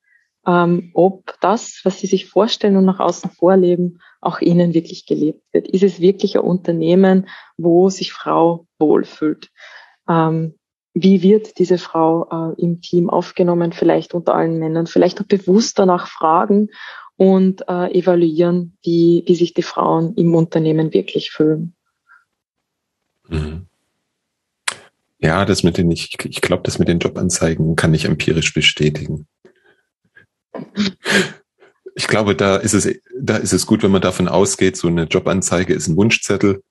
ähm, 0.51 0.91
ob 0.95 1.35
das, 1.41 1.81
was 1.85 2.01
sie 2.01 2.09
sich 2.09 2.27
vorstellen 2.27 2.77
und 2.77 2.85
nach 2.85 2.99
außen 2.99 3.31
vorleben, 3.31 4.01
auch 4.21 4.41
ihnen 4.41 4.75
wirklich 4.75 5.07
gelebt 5.07 5.43
wird. 5.53 5.69
Ist 5.69 5.85
es 5.85 6.01
wirklich 6.01 6.37
ein 6.37 6.45
Unternehmen, 6.45 7.29
wo 7.57 7.89
sich 7.89 8.13
Frau 8.13 8.67
wohlfühlt? 8.79 9.51
Ähm, 10.09 10.55
wie 10.93 11.23
wird 11.23 11.59
diese 11.61 11.79
Frau 11.79 12.27
äh, 12.31 12.61
im 12.61 12.81
Team 12.81 13.11
aufgenommen, 13.11 13.73
vielleicht 13.73 14.13
unter 14.13 14.35
allen 14.35 14.59
Männern, 14.59 14.89
vielleicht 14.89 15.21
auch 15.21 15.27
bewusst 15.27 15.79
danach 15.79 16.09
fragen 16.09 16.71
und 17.17 17.69
äh, 17.69 17.97
evaluieren, 17.97 18.77
wie, 18.83 19.23
wie 19.27 19.37
sich 19.37 19.55
die 19.55 19.63
Frauen 19.63 20.15
im 20.17 20.35
Unternehmen 20.35 20.93
wirklich 20.93 21.31
fühlen. 21.31 21.77
Mhm. 23.29 23.67
Ja, 25.21 25.45
das 25.45 25.63
mit 25.63 25.77
den, 25.77 25.93
ich, 25.93 26.17
ich 26.25 26.41
glaube, 26.41 26.65
das 26.65 26.81
mit 26.81 26.89
den 26.89 26.99
Jobanzeigen 26.99 27.77
kann 27.77 27.95
ich 27.95 28.07
empirisch 28.07 28.53
bestätigen. 28.53 29.29
Ich 31.95 32.07
glaube, 32.07 32.35
da 32.35 32.57
ist 32.57 32.75
es, 32.75 32.89
da 33.21 33.37
ist 33.37 33.53
es 33.53 33.67
gut, 33.67 33.83
wenn 33.83 33.91
man 33.91 34.03
davon 34.03 34.29
ausgeht, 34.29 34.77
so 34.77 34.89
eine 34.89 35.05
Jobanzeige 35.05 35.75
ist 35.75 35.89
ein 35.89 35.97
Wunschzettel. 35.97 36.63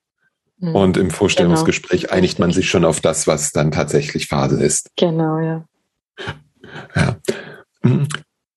Mhm. 0.58 0.74
Und 0.74 0.96
im 0.96 1.10
Vorstellungsgespräch 1.10 2.02
genau. 2.02 2.14
einigt 2.14 2.38
man 2.38 2.52
sich 2.52 2.68
schon 2.68 2.84
auf 2.84 3.00
das, 3.00 3.26
was 3.26 3.52
dann 3.52 3.70
tatsächlich 3.70 4.26
Phase 4.26 4.62
ist. 4.62 4.90
Genau, 4.96 5.38
ja. 5.38 5.64
Ja. 6.94 7.16
Mhm. 7.82 8.08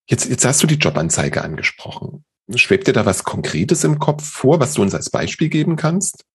Jetzt, 0.05 0.29
jetzt 0.29 0.45
hast 0.45 0.61
du 0.61 0.67
die 0.67 0.75
Jobanzeige 0.75 1.43
angesprochen. 1.43 2.25
Schwebt 2.55 2.87
dir 2.87 2.93
da 2.93 3.05
was 3.05 3.23
Konkretes 3.23 3.85
im 3.85 3.99
Kopf 3.99 4.25
vor, 4.25 4.59
was 4.59 4.73
du 4.73 4.81
uns 4.81 4.93
als 4.93 5.09
Beispiel 5.09 5.47
geben 5.47 5.77
kannst? 5.77 6.25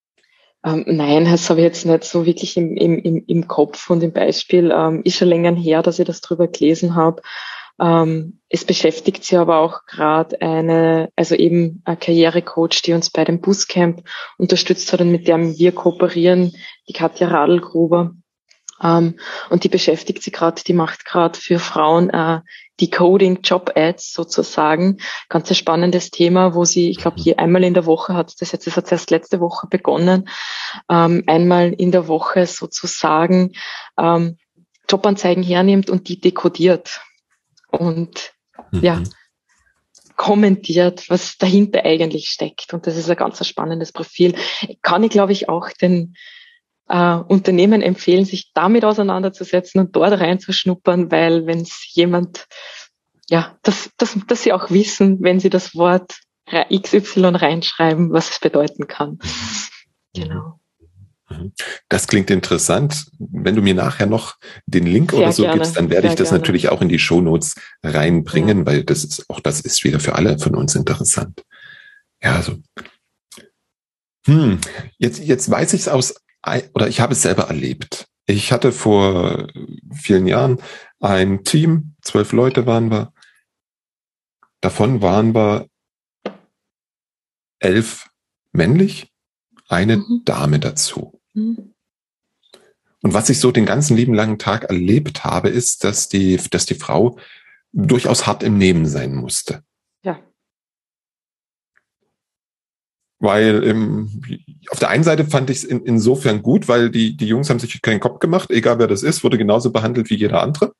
Ähm, 0.64 0.84
nein, 0.86 1.26
das 1.26 1.48
habe 1.50 1.60
ich 1.60 1.64
jetzt 1.64 1.84
nicht 1.84 2.04
so 2.04 2.26
wirklich 2.26 2.56
im, 2.56 2.76
im, 2.76 3.24
im 3.26 3.46
Kopf 3.46 3.90
und 3.90 4.02
im 4.02 4.12
Beispiel. 4.12 4.72
Ähm, 4.74 5.02
ist 5.04 5.16
schon 5.16 5.28
länger 5.28 5.54
her, 5.54 5.82
dass 5.82 5.98
ich 5.98 6.06
das 6.06 6.22
drüber 6.22 6.48
gelesen 6.48 6.94
habe. 6.94 7.22
Ähm, 7.80 8.40
es 8.48 8.64
beschäftigt 8.64 9.24
sie 9.24 9.36
aber 9.36 9.58
auch 9.58 9.84
gerade 9.86 10.40
eine, 10.40 11.10
also 11.16 11.34
eben 11.34 11.82
eine 11.84 11.96
Karrierecoach, 11.96 12.82
die 12.84 12.92
uns 12.92 13.10
bei 13.10 13.24
dem 13.24 13.40
Buscamp 13.40 14.02
unterstützt 14.36 14.92
hat 14.92 15.00
und 15.00 15.12
mit 15.12 15.28
der 15.28 15.38
wir 15.38 15.72
kooperieren, 15.72 16.52
die 16.88 16.92
Katja 16.92 17.28
Radlgruber. 17.28 18.14
Ähm, 18.82 19.18
und 19.50 19.64
die 19.64 19.68
beschäftigt 19.68 20.22
sie 20.22 20.30
gerade, 20.30 20.62
die 20.64 20.72
macht 20.72 21.04
gerade 21.04 21.38
für 21.38 21.58
Frauen 21.58 22.10
äh, 22.10 22.40
Decoding 22.80 23.40
Job 23.42 23.72
Ads 23.74 24.12
sozusagen. 24.12 24.98
Ganz 25.28 25.50
ein 25.50 25.56
spannendes 25.56 26.10
Thema, 26.10 26.54
wo 26.54 26.64
sie, 26.64 26.90
ich 26.90 26.98
glaube, 26.98 27.20
je 27.20 27.36
einmal 27.36 27.64
in 27.64 27.74
der 27.74 27.86
Woche 27.86 28.14
hat 28.14 28.34
das 28.40 28.52
jetzt, 28.52 28.66
das 28.66 28.76
hat 28.76 28.90
erst 28.90 29.10
letzte 29.10 29.40
Woche 29.40 29.66
begonnen, 29.68 30.28
ähm, 30.88 31.24
einmal 31.26 31.72
in 31.72 31.90
der 31.90 32.08
Woche 32.08 32.46
sozusagen 32.46 33.52
ähm, 33.98 34.38
Jobanzeigen 34.88 35.42
hernimmt 35.42 35.90
und 35.90 36.08
die 36.08 36.20
dekodiert 36.20 37.02
und 37.78 38.32
mhm. 38.72 38.82
ja 38.82 39.02
kommentiert, 40.18 41.08
was 41.08 41.38
dahinter 41.38 41.84
eigentlich 41.84 42.28
steckt. 42.28 42.74
Und 42.74 42.86
das 42.86 42.96
ist 42.96 43.08
ein 43.08 43.16
ganz 43.16 43.46
spannendes 43.46 43.92
Profil. 43.92 44.34
Kann 44.82 45.04
ich, 45.04 45.10
glaube 45.10 45.32
ich, 45.32 45.48
auch 45.48 45.70
den 45.70 46.16
äh, 46.88 47.14
Unternehmen 47.14 47.82
empfehlen, 47.82 48.24
sich 48.24 48.50
damit 48.52 48.84
auseinanderzusetzen 48.84 49.80
und 49.80 49.94
dort 49.94 50.20
reinzuschnuppern, 50.20 51.10
weil 51.12 51.46
wenn 51.46 51.60
es 51.60 51.86
jemand, 51.94 52.46
ja, 53.30 53.56
dass, 53.62 53.90
dass, 53.96 54.18
dass 54.26 54.42
sie 54.42 54.52
auch 54.52 54.70
wissen, 54.70 55.18
wenn 55.22 55.38
sie 55.38 55.50
das 55.50 55.76
Wort 55.76 56.18
XY 56.50 57.36
reinschreiben, 57.36 58.10
was 58.12 58.30
es 58.30 58.40
bedeuten 58.40 58.88
kann. 58.88 59.18
Genau. 60.14 60.58
Mhm. 61.28 61.52
Das 61.88 62.06
klingt 62.06 62.30
interessant. 62.30 63.06
Wenn 63.18 63.54
du 63.54 63.62
mir 63.62 63.74
nachher 63.74 64.06
noch 64.06 64.36
den 64.66 64.86
Link 64.86 65.10
Sehr 65.10 65.20
oder 65.20 65.32
so 65.32 65.42
gerne. 65.42 65.58
gibst, 65.58 65.76
dann 65.76 65.90
werde 65.90 66.02
Sehr 66.02 66.12
ich 66.12 66.16
das 66.16 66.28
gerne. 66.28 66.40
natürlich 66.40 66.68
auch 66.68 66.82
in 66.82 66.88
die 66.88 66.98
Shownotes 66.98 67.54
reinbringen, 67.82 68.60
ja. 68.60 68.66
weil 68.66 68.84
das 68.84 69.04
ist 69.04 69.28
auch 69.28 69.40
das 69.40 69.60
ist 69.60 69.84
wieder 69.84 70.00
für 70.00 70.14
alle 70.14 70.38
von 70.38 70.54
uns 70.54 70.74
interessant. 70.74 71.44
Ja, 72.22 72.36
also 72.36 72.56
hm, 74.26 74.60
jetzt 74.98 75.20
jetzt 75.20 75.50
weiß 75.50 75.72
ich 75.72 75.82
es 75.82 75.88
aus 75.88 76.14
oder 76.74 76.88
ich 76.88 77.00
habe 77.00 77.12
es 77.12 77.22
selber 77.22 77.44
erlebt. 77.44 78.08
Ich 78.26 78.52
hatte 78.52 78.72
vor 78.72 79.48
vielen 79.92 80.26
Jahren 80.26 80.60
ein 81.00 81.44
Team, 81.44 81.94
zwölf 82.02 82.32
Leute 82.32 82.66
waren 82.66 82.90
wir. 82.90 83.12
Davon 84.60 85.02
waren 85.02 85.34
wir 85.34 85.66
elf 87.60 88.08
männlich, 88.52 89.12
eine 89.68 89.98
mhm. 89.98 90.22
Dame 90.24 90.58
dazu. 90.58 91.17
Mhm. 91.38 91.74
Und 93.02 93.14
was 93.14 93.30
ich 93.30 93.38
so 93.38 93.52
den 93.52 93.66
ganzen 93.66 93.96
lieben 93.96 94.14
langen 94.14 94.38
Tag 94.38 94.64
erlebt 94.64 95.24
habe, 95.24 95.48
ist, 95.48 95.84
dass 95.84 96.08
die, 96.08 96.36
dass 96.50 96.66
die 96.66 96.74
Frau 96.74 97.16
durchaus 97.72 98.26
hart 98.26 98.42
im 98.42 98.58
Nehmen 98.58 98.86
sein 98.86 99.14
musste. 99.14 99.62
Ja. 100.02 100.20
Weil 103.20 103.62
ähm, 103.64 104.44
auf 104.70 104.80
der 104.80 104.88
einen 104.88 105.04
Seite 105.04 105.24
fand 105.24 105.50
ich 105.50 105.58
es 105.58 105.64
in, 105.64 105.84
insofern 105.84 106.42
gut, 106.42 106.66
weil 106.66 106.90
die, 106.90 107.16
die 107.16 107.28
Jungs 107.28 107.50
haben 107.50 107.60
sich 107.60 107.80
keinen 107.82 108.00
Kopf 108.00 108.18
gemacht, 108.18 108.50
egal 108.50 108.78
wer 108.78 108.88
das 108.88 109.02
ist, 109.02 109.22
wurde 109.22 109.38
genauso 109.38 109.70
behandelt 109.70 110.10
wie 110.10 110.16
jeder 110.16 110.42
andere. 110.42 110.72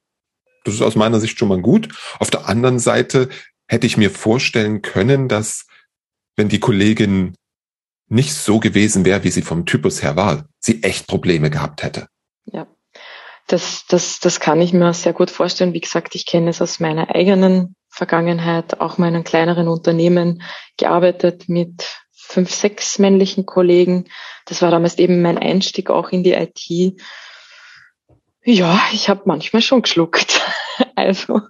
Das 0.64 0.74
ist 0.74 0.82
aus 0.82 0.96
meiner 0.96 1.20
Sicht 1.20 1.38
schon 1.38 1.48
mal 1.48 1.62
gut. 1.62 1.88
Auf 2.18 2.30
der 2.30 2.48
anderen 2.48 2.78
Seite 2.80 3.28
hätte 3.68 3.86
ich 3.86 3.96
mir 3.96 4.10
vorstellen 4.10 4.82
können, 4.82 5.28
dass 5.28 5.66
wenn 6.36 6.48
die 6.48 6.60
Kollegin 6.60 7.34
nicht 8.08 8.34
so 8.34 8.58
gewesen 8.58 9.04
wäre, 9.04 9.24
wie 9.24 9.30
sie 9.30 9.42
vom 9.42 9.66
Typus 9.66 10.02
her 10.02 10.16
war, 10.16 10.46
sie 10.58 10.82
echt 10.82 11.06
Probleme 11.06 11.50
gehabt 11.50 11.82
hätte. 11.82 12.08
Ja, 12.46 12.66
das, 13.46 13.84
das, 13.88 14.20
das 14.20 14.40
kann 14.40 14.60
ich 14.60 14.72
mir 14.72 14.92
sehr 14.94 15.12
gut 15.12 15.30
vorstellen. 15.30 15.74
Wie 15.74 15.80
gesagt, 15.80 16.14
ich 16.14 16.26
kenne 16.26 16.50
es 16.50 16.62
aus 16.62 16.80
meiner 16.80 17.14
eigenen 17.14 17.74
Vergangenheit, 17.88 18.80
auch 18.80 18.98
meinen 18.98 19.24
kleineren 19.24 19.68
Unternehmen 19.68 20.42
gearbeitet 20.76 21.48
mit 21.48 21.84
fünf, 22.12 22.54
sechs 22.54 22.98
männlichen 22.98 23.46
Kollegen. 23.46 24.04
Das 24.44 24.62
war 24.62 24.70
damals 24.70 24.98
eben 24.98 25.22
mein 25.22 25.38
Einstieg 25.38 25.90
auch 25.90 26.10
in 26.10 26.22
die 26.22 26.32
IT. 26.32 27.00
Ja, 28.44 28.80
ich 28.92 29.08
habe 29.08 29.22
manchmal 29.24 29.62
schon 29.62 29.82
geschluckt. 29.82 30.40
Also 30.94 31.40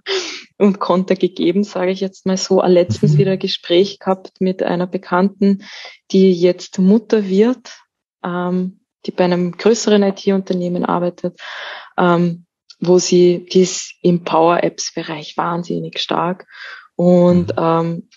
und 0.59 0.81
Konter 0.81 1.15
gegeben, 1.15 1.65
sage 1.65 1.93
ich 1.93 2.01
jetzt 2.01 2.27
mal 2.27 2.37
so. 2.37 2.63
Letztens 2.63 3.15
mhm. 3.15 3.19
wieder 3.19 3.33
ein 3.33 3.39
Gespräch 3.39 3.99
gehabt 3.99 4.41
mit 4.41 4.63
einer 4.63 4.87
Bekannten, 4.87 5.65
die 6.11 6.33
jetzt 6.33 6.79
Mutter 6.79 7.27
wird, 7.27 7.79
ähm, 8.25 8.81
die 9.07 9.13
bei 9.13 9.25
einem 9.25 9.53
größeren 9.53 10.03
IT-Unternehmen 10.03 10.85
arbeitet, 10.85 11.41
ähm, 11.97 12.47
wo 12.81 12.99
sie, 12.99 13.47
die 13.53 13.63
ist 13.63 13.95
im 14.03 14.25
Power-Apps-Bereich 14.25 15.37
wahnsinnig 15.37 16.01
stark 16.01 16.47
und 16.97 17.57
mhm. 17.57 17.59
ähm, 17.59 18.09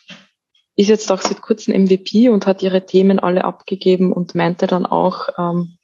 ist 0.75 0.89
jetzt 0.89 1.11
auch 1.11 1.21
seit 1.21 1.41
kurzem 1.41 1.79
MVP 1.83 2.29
und 2.29 2.47
hat 2.47 2.63
ihre 2.63 2.85
Themen 2.85 3.19
alle 3.19 3.43
abgegeben 3.43 4.11
und 4.11 4.33
meinte 4.33 4.65
dann 4.65 4.85
auch, 4.87 5.29
ähm, 5.37 5.77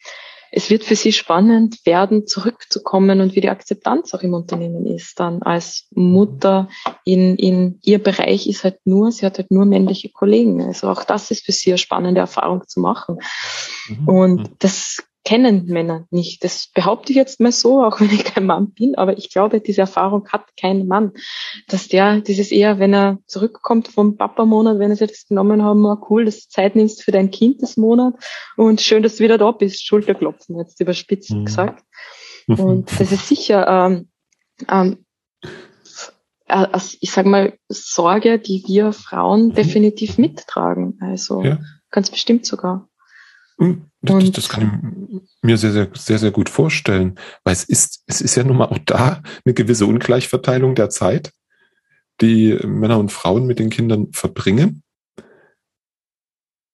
es 0.51 0.69
wird 0.69 0.83
für 0.83 0.95
sie 0.95 1.11
spannend 1.11 1.85
werden, 1.85 2.27
zurückzukommen 2.27 3.21
und 3.21 3.35
wie 3.35 3.41
die 3.41 3.49
Akzeptanz 3.49 4.13
auch 4.13 4.21
im 4.21 4.33
Unternehmen 4.33 4.85
ist. 4.85 5.19
Dann 5.19 5.41
als 5.41 5.87
Mutter 5.91 6.69
in, 7.03 7.35
in 7.35 7.79
ihr 7.83 8.01
Bereich 8.01 8.47
ist 8.47 8.63
halt 8.63 8.79
nur, 8.85 9.11
sie 9.11 9.25
hat 9.25 9.37
halt 9.37 9.51
nur 9.51 9.65
männliche 9.65 10.09
Kollegen. 10.09 10.61
Also 10.61 10.89
auch 10.89 11.03
das 11.03 11.31
ist 11.31 11.45
für 11.45 11.51
sie 11.51 11.71
eine 11.71 11.77
spannende 11.77 12.21
Erfahrung 12.21 12.67
zu 12.67 12.79
machen. 12.79 13.17
Mhm. 13.89 14.07
Und 14.07 14.41
mhm. 14.41 14.55
das 14.59 15.03
kennen 15.27 15.65
Männer 15.65 16.07
nicht. 16.09 16.41
Das 16.45 16.69
behaupte 16.73 17.11
ich 17.11 17.17
jetzt 17.17 17.41
mal 17.41 17.51
so, 17.51 17.83
auch 17.85 17.99
wenn 17.99 18.09
ich 18.09 18.23
kein 18.23 18.45
Mann 18.45 18.71
bin, 18.71 18.95
aber 18.95 19.17
ich 19.17 19.29
glaube, 19.29 19.59
diese 19.59 19.81
Erfahrung 19.81 20.29
hat 20.29 20.45
kein 20.55 20.87
Mann. 20.87 21.11
Dass 21.67 21.89
der 21.89 22.21
dieses 22.21 22.49
eher, 22.49 22.79
wenn 22.79 22.93
er 22.93 23.17
zurückkommt 23.25 23.89
vom 23.89 24.15
Papa-Monat, 24.15 24.79
wenn 24.79 24.91
er 24.91 24.95
sich 24.95 25.09
das 25.09 25.27
genommen 25.27 25.63
haben, 25.63 25.85
oh 25.85 25.97
cool, 26.09 26.23
dass 26.23 26.47
du 26.47 26.49
Zeit 26.49 26.77
nimmst 26.77 27.03
für 27.03 27.11
dein 27.11 27.29
Kind 27.29 27.61
das 27.61 27.75
Monat 27.75 28.13
und 28.55 28.79
schön, 28.79 29.03
dass 29.03 29.17
du 29.17 29.23
wieder 29.25 29.37
da 29.37 29.51
bist, 29.51 29.85
Schulterklopfen, 29.85 30.57
jetzt 30.57 30.79
überspitzt 30.79 31.31
mhm. 31.31 31.45
gesagt. 31.45 31.83
Und 32.47 32.89
das 32.97 33.11
ist 33.11 33.27
sicher, 33.27 33.67
ähm, 33.67 34.09
ähm, 34.69 35.05
äh, 36.47 36.67
ich 37.01 37.11
sage 37.11 37.27
mal, 37.27 37.53
Sorge, 37.67 38.39
die 38.39 38.63
wir 38.65 38.93
Frauen 38.93 39.47
mhm. 39.47 39.53
definitiv 39.55 40.17
mittragen. 40.17 40.97
Also 41.01 41.43
ja. 41.43 41.59
ganz 41.91 42.09
bestimmt 42.09 42.45
sogar. 42.45 42.87
Das, 44.07 44.31
das, 44.31 44.49
kann 44.49 45.09
ich 45.11 45.21
mir 45.41 45.57
sehr, 45.57 45.71
sehr, 45.71 45.89
sehr, 45.93 46.19
sehr 46.19 46.31
gut 46.31 46.49
vorstellen, 46.49 47.19
weil 47.43 47.53
es 47.53 47.63
ist, 47.63 48.03
es 48.07 48.21
ist 48.21 48.35
ja 48.35 48.43
nun 48.43 48.57
mal 48.57 48.65
auch 48.65 48.79
da 48.85 49.21
eine 49.45 49.53
gewisse 49.53 49.85
Ungleichverteilung 49.85 50.75
der 50.75 50.89
Zeit, 50.89 51.33
die 52.21 52.57
Männer 52.63 52.99
und 52.99 53.11
Frauen 53.11 53.45
mit 53.45 53.59
den 53.59 53.69
Kindern 53.69 54.11
verbringen. 54.11 54.83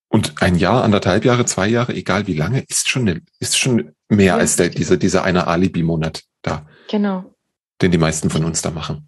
Und 0.10 0.42
ein 0.42 0.56
Jahr, 0.56 0.84
anderthalb 0.84 1.26
Jahre, 1.26 1.46
zwei 1.46 1.68
Jahre, 1.68 1.94
egal 1.96 2.28
wie 2.28 2.36
lange, 2.36 2.64
ist 2.70 2.88
schon, 2.88 3.08
eine, 3.08 3.22
ist 3.40 3.58
schon 3.58 3.94
mehr 4.10 4.26
ja. 4.26 4.38
als 4.38 4.56
der, 4.56 4.70
dieser, 4.70 4.98
dieser 4.98 5.24
eine 5.24 5.48
Alibi-Monat 5.48 6.24
da. 6.44 6.68
Genau. 6.90 7.34
Den 7.82 7.92
die 7.92 7.98
meisten 7.98 8.30
von 8.30 8.46
uns 8.46 8.62
da 8.62 8.70
machen. 8.70 9.08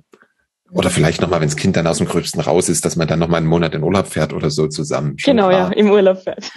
Oder 0.72 0.90
vielleicht 0.90 1.22
nochmal, 1.22 1.42
wenn 1.42 1.48
das 1.48 1.56
Kind 1.56 1.78
dann 1.78 1.88
aus 1.88 2.00
dem 2.00 2.08
Gröbsten 2.08 2.42
raus 2.42 2.70
ist, 2.70 2.86
dass 2.86 2.96
man 2.96 3.08
dann 3.08 3.20
nochmal 3.20 3.38
einen 3.38 3.48
Monat 3.48 3.76
in 3.76 3.84
Urlaub 3.84 4.08
fährt 4.08 4.34
oder 4.34 4.50
so 4.50 4.68
zusammen. 4.68 5.18
Schon 5.20 5.38
genau, 5.38 5.50
klar. 5.50 5.70
ja, 5.70 5.78
im 5.78 5.90
Urlaub 5.92 6.24
fährt. 6.24 6.52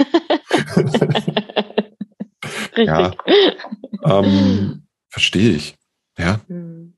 Richtig. 2.79 3.19
Ja, 4.07 4.21
ähm, 4.21 4.87
verstehe 5.11 5.53
ich. 5.53 5.77
Ja. 6.17 6.41
Hm. 6.49 6.97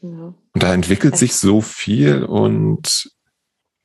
ja. 0.00 0.34
Und 0.52 0.62
da 0.62 0.72
entwickelt 0.72 1.16
sich 1.16 1.34
so 1.34 1.60
viel 1.60 2.24
und 2.24 3.10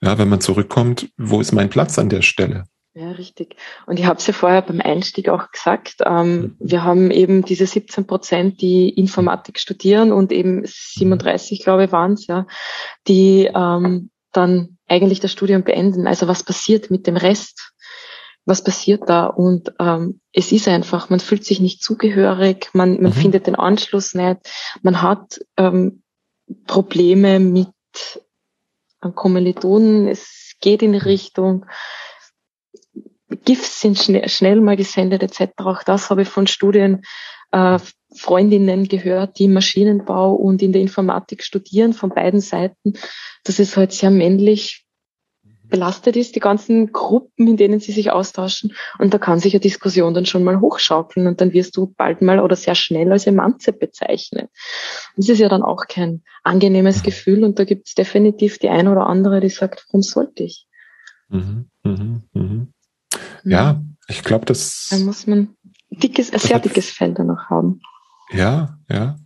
ja, 0.02 0.18
wenn 0.18 0.30
man 0.30 0.42
zurückkommt, 0.42 1.10
wo 1.18 1.42
ist 1.42 1.52
mein 1.52 1.70
Platz 1.70 2.00
an 2.00 2.10
der 2.10 2.22
Stelle? 2.22 2.66
Ja, 2.94 3.12
richtig. 3.12 3.56
Und 3.86 4.00
ich 4.00 4.06
habe 4.06 4.20
es 4.20 4.28
ja 4.28 4.34
vorher 4.34 4.62
beim 4.62 4.82
Einstieg 4.82 5.30
auch 5.30 5.52
gesagt, 5.52 5.98
ähm, 6.06 6.32
mhm. 6.36 6.56
wir 6.60 6.84
haben 6.84 7.12
eben 7.12 7.46
diese 7.46 7.66
17 7.66 8.08
Prozent, 8.08 8.62
die 8.62 8.90
Informatik 8.90 9.60
studieren 9.60 10.12
und 10.12 10.32
eben 10.32 10.64
37, 10.66 11.64
glaube 11.64 11.86
ich, 11.86 11.92
waren 11.92 12.14
es, 12.14 12.28
ja, 12.28 12.48
die 13.08 13.50
ähm, 13.54 14.10
dann 14.32 14.78
eigentlich 14.88 15.20
das 15.20 15.32
Studium 15.32 15.64
beenden. 15.64 16.08
Also 16.08 16.28
was 16.28 16.44
passiert 16.44 16.92
mit 16.92 17.08
dem 17.08 17.16
Rest? 17.16 17.72
Was 18.50 18.64
passiert 18.64 19.08
da? 19.08 19.28
Und 19.28 19.74
ähm, 19.80 20.22
es 20.34 20.52
ist 20.52 20.68
einfach, 20.68 21.10
man 21.10 21.20
fühlt 21.20 21.46
sich 21.46 21.60
nicht 21.60 21.84
zugehörig, 21.84 22.70
man, 22.74 23.02
man 23.02 23.12
mhm. 23.12 23.16
findet 23.16 23.46
den 23.48 23.56
Anschluss 23.56 24.16
nicht, 24.16 24.40
man 24.82 25.02
hat 25.02 25.40
ähm, 25.56 26.02
Probleme 26.66 27.40
mit 27.40 27.70
Kommilitonen, 29.14 30.08
es 30.08 30.56
geht 30.60 30.82
in 30.82 30.94
die 30.94 30.98
Richtung, 30.98 31.68
GIFs 33.46 33.82
sind 33.82 34.00
schnell, 34.00 34.28
schnell 34.28 34.60
mal 34.62 34.76
gesendet 34.76 35.22
etc. 35.22 35.52
Auch 35.58 35.84
das 35.84 36.10
habe 36.10 36.24
ich 36.24 36.28
von 36.28 36.48
Studien 36.48 37.04
äh, 37.52 37.78
Freundinnen 38.16 38.88
gehört, 38.88 39.38
die 39.38 39.48
Maschinenbau 39.48 40.34
und 40.34 40.62
in 40.64 40.74
der 40.74 40.82
Informatik 40.82 41.44
studieren, 41.44 41.94
von 41.94 42.10
beiden 42.10 42.42
Seiten, 42.42 42.94
dass 43.44 43.60
es 43.60 43.78
halt 43.78 43.92
sehr 43.92 44.10
männlich 44.10 44.88
belastet 45.70 46.16
ist, 46.16 46.36
die 46.36 46.40
ganzen 46.40 46.92
Gruppen, 46.92 47.48
in 47.48 47.58
denen 47.58 47.80
sie 47.80 47.92
sich 47.92 48.12
austauschen. 48.12 48.74
Und 48.98 49.14
da 49.14 49.18
kann 49.18 49.40
sich 49.40 49.54
eine 49.54 49.60
Diskussion 49.60 50.14
dann 50.14 50.26
schon 50.26 50.44
mal 50.44 50.60
hochschaukeln 50.60 51.28
und 51.28 51.42
dann 51.42 51.54
wirst 51.54 51.78
du 51.78 51.94
bald 51.98 52.22
mal 52.22 52.40
oder 52.40 52.56
sehr 52.56 52.76
schnell 52.76 53.12
als 53.12 53.28
Emanze 53.28 53.74
bezeichnet. 53.74 54.50
Und 55.16 55.28
das 55.28 55.30
ist 55.30 55.40
ja 55.40 55.50
dann 55.50 55.64
auch 55.64 55.88
kein 55.88 56.24
angenehmes 56.44 57.04
Gefühl 57.04 57.44
und 57.44 57.60
da 57.60 57.64
gibt 57.64 57.88
es 57.88 57.96
definitiv 57.96 58.58
die 58.60 58.70
eine 58.70 58.92
oder 58.92 59.08
andere, 59.08 59.40
die 59.40 59.50
sagt, 59.50 59.86
warum 59.88 60.02
sollte 60.02 60.44
ich? 60.44 60.68
Mhm, 61.30 61.70
mh, 61.84 62.22
mh. 62.34 62.68
Ja, 63.44 63.82
ich 64.08 64.24
glaube, 64.24 64.46
das. 64.46 64.88
Da 64.90 64.98
muss 64.98 65.28
man 65.28 65.56
dickes, 65.90 66.32
ein 66.34 66.40
sehr 66.40 66.60
dickes 66.60 66.90
Fell 66.90 67.14
da 67.14 67.24
noch 67.24 67.50
haben. 67.50 67.82
Ja, 68.32 68.78
ja. 68.90 69.18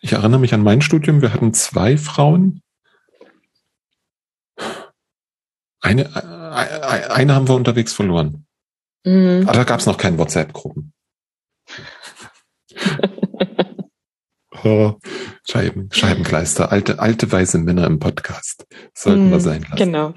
Ich 0.00 0.12
erinnere 0.12 0.40
mich 0.40 0.54
an 0.54 0.62
mein 0.62 0.80
Studium. 0.80 1.22
Wir 1.22 1.32
hatten 1.32 1.54
zwei 1.54 1.96
Frauen. 1.96 2.62
Eine, 5.80 6.02
äh, 6.04 7.08
eine 7.10 7.34
haben 7.34 7.48
wir 7.48 7.54
unterwegs 7.54 7.92
verloren. 7.92 8.46
Mhm. 9.04 9.44
Aber 9.46 9.52
da 9.52 9.64
gab 9.64 9.80
es 9.80 9.86
noch 9.86 9.96
keine 9.96 10.18
WhatsApp-Gruppen. 10.18 10.92
oh, 14.64 14.94
Scheiben, 15.48 15.88
Scheibenkleister, 15.92 16.72
alte, 16.72 16.98
alte 16.98 17.30
weiße 17.30 17.58
Männer 17.58 17.86
im 17.86 17.98
Podcast. 17.98 18.66
Sollten 18.94 19.26
mhm, 19.26 19.30
wir 19.30 19.40
sein 19.40 19.62
lassen. 19.62 19.76
Genau. 19.76 20.14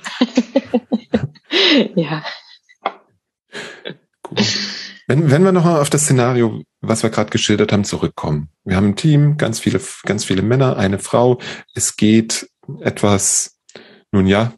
ja. 1.96 2.24
Wenn, 5.08 5.30
wenn 5.30 5.44
wir 5.44 5.52
nochmal 5.52 5.80
auf 5.80 5.90
das 5.90 6.04
Szenario, 6.04 6.64
was 6.82 7.04
wir 7.04 7.10
gerade 7.10 7.30
geschildert 7.30 7.72
haben, 7.72 7.84
zurückkommen. 7.84 8.50
Wir 8.64 8.76
haben 8.78 8.90
ein 8.90 8.96
Team, 8.96 9.38
ganz 9.38 9.60
viele, 9.60 9.82
ganz 10.04 10.24
viele 10.26 10.42
Männer, 10.42 10.78
eine 10.78 11.00
Frau. 11.00 11.40
Es 11.74 11.96
geht 11.98 12.50
etwas, 12.80 13.58
nun 14.12 14.28
ja, 14.28 14.54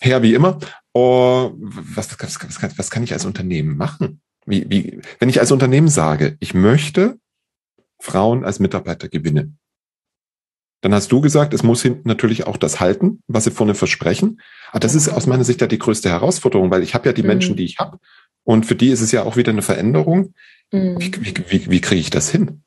her 0.00 0.22
wie 0.22 0.34
immer. 0.34 0.58
Oh, 0.92 1.52
was, 1.56 2.10
was, 2.20 2.42
was, 2.42 2.78
was 2.78 2.90
kann 2.90 3.04
ich 3.04 3.12
als 3.12 3.24
Unternehmen 3.24 3.76
machen? 3.76 4.20
Wie, 4.46 4.68
wie, 4.68 5.00
wenn 5.18 5.28
ich 5.28 5.40
als 5.40 5.52
Unternehmen 5.52 5.88
sage, 5.88 6.36
ich 6.40 6.54
möchte 6.54 7.18
Frauen 8.00 8.44
als 8.44 8.58
Mitarbeiter 8.58 9.08
gewinnen, 9.08 9.58
dann 10.80 10.94
hast 10.94 11.12
du 11.12 11.20
gesagt, 11.20 11.52
es 11.52 11.62
muss 11.62 11.82
hinten 11.82 12.08
natürlich 12.08 12.46
auch 12.46 12.56
das 12.56 12.80
halten, 12.80 13.22
was 13.26 13.44
sie 13.44 13.50
vorne 13.50 13.74
versprechen. 13.74 14.40
Aber 14.70 14.80
das 14.80 14.94
ist 14.94 15.08
aus 15.08 15.26
meiner 15.26 15.44
Sicht 15.44 15.60
ja 15.60 15.66
die 15.66 15.78
größte 15.78 16.08
Herausforderung, 16.08 16.70
weil 16.70 16.82
ich 16.82 16.94
habe 16.94 17.08
ja 17.08 17.12
die 17.12 17.22
mhm. 17.22 17.28
Menschen, 17.28 17.56
die 17.56 17.64
ich 17.64 17.78
habe. 17.78 17.98
Und 18.44 18.64
für 18.64 18.74
die 18.74 18.88
ist 18.88 19.02
es 19.02 19.12
ja 19.12 19.24
auch 19.24 19.36
wieder 19.36 19.52
eine 19.52 19.62
Veränderung. 19.62 20.34
Mhm. 20.72 20.98
Wie, 20.98 21.12
wie, 21.20 21.34
wie, 21.48 21.70
wie 21.70 21.80
kriege 21.80 22.00
ich 22.00 22.10
das 22.10 22.30
hin? 22.30 22.62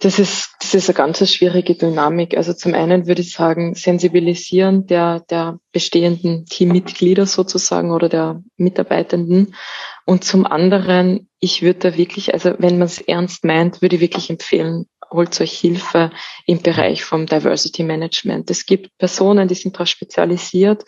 Das 0.00 0.20
ist, 0.20 0.54
das 0.60 0.74
ist 0.74 0.88
eine 0.88 0.96
ganz 0.96 1.28
schwierige 1.28 1.74
Dynamik. 1.74 2.36
Also 2.36 2.52
zum 2.52 2.74
einen 2.74 3.08
würde 3.08 3.22
ich 3.22 3.32
sagen, 3.32 3.74
sensibilisieren 3.74 4.86
der, 4.86 5.20
der 5.28 5.58
bestehenden 5.72 6.46
Teammitglieder 6.46 7.26
sozusagen 7.26 7.90
oder 7.90 8.08
der 8.08 8.42
Mitarbeitenden. 8.56 9.56
Und 10.04 10.22
zum 10.22 10.46
anderen, 10.46 11.28
ich 11.40 11.62
würde 11.62 11.90
da 11.90 11.96
wirklich, 11.96 12.32
also 12.32 12.54
wenn 12.58 12.78
man 12.78 12.86
es 12.86 13.00
ernst 13.00 13.44
meint, 13.44 13.82
würde 13.82 13.96
ich 13.96 14.02
wirklich 14.02 14.30
empfehlen, 14.30 14.86
holt 15.10 15.40
euch 15.40 15.58
Hilfe 15.58 16.10
im 16.46 16.62
Bereich 16.62 17.04
vom 17.04 17.26
Diversity 17.26 17.82
Management. 17.82 18.50
Es 18.50 18.66
gibt 18.66 18.96
Personen, 18.98 19.48
die 19.48 19.54
sind 19.54 19.74
darauf 19.74 19.88
spezialisiert. 19.88 20.84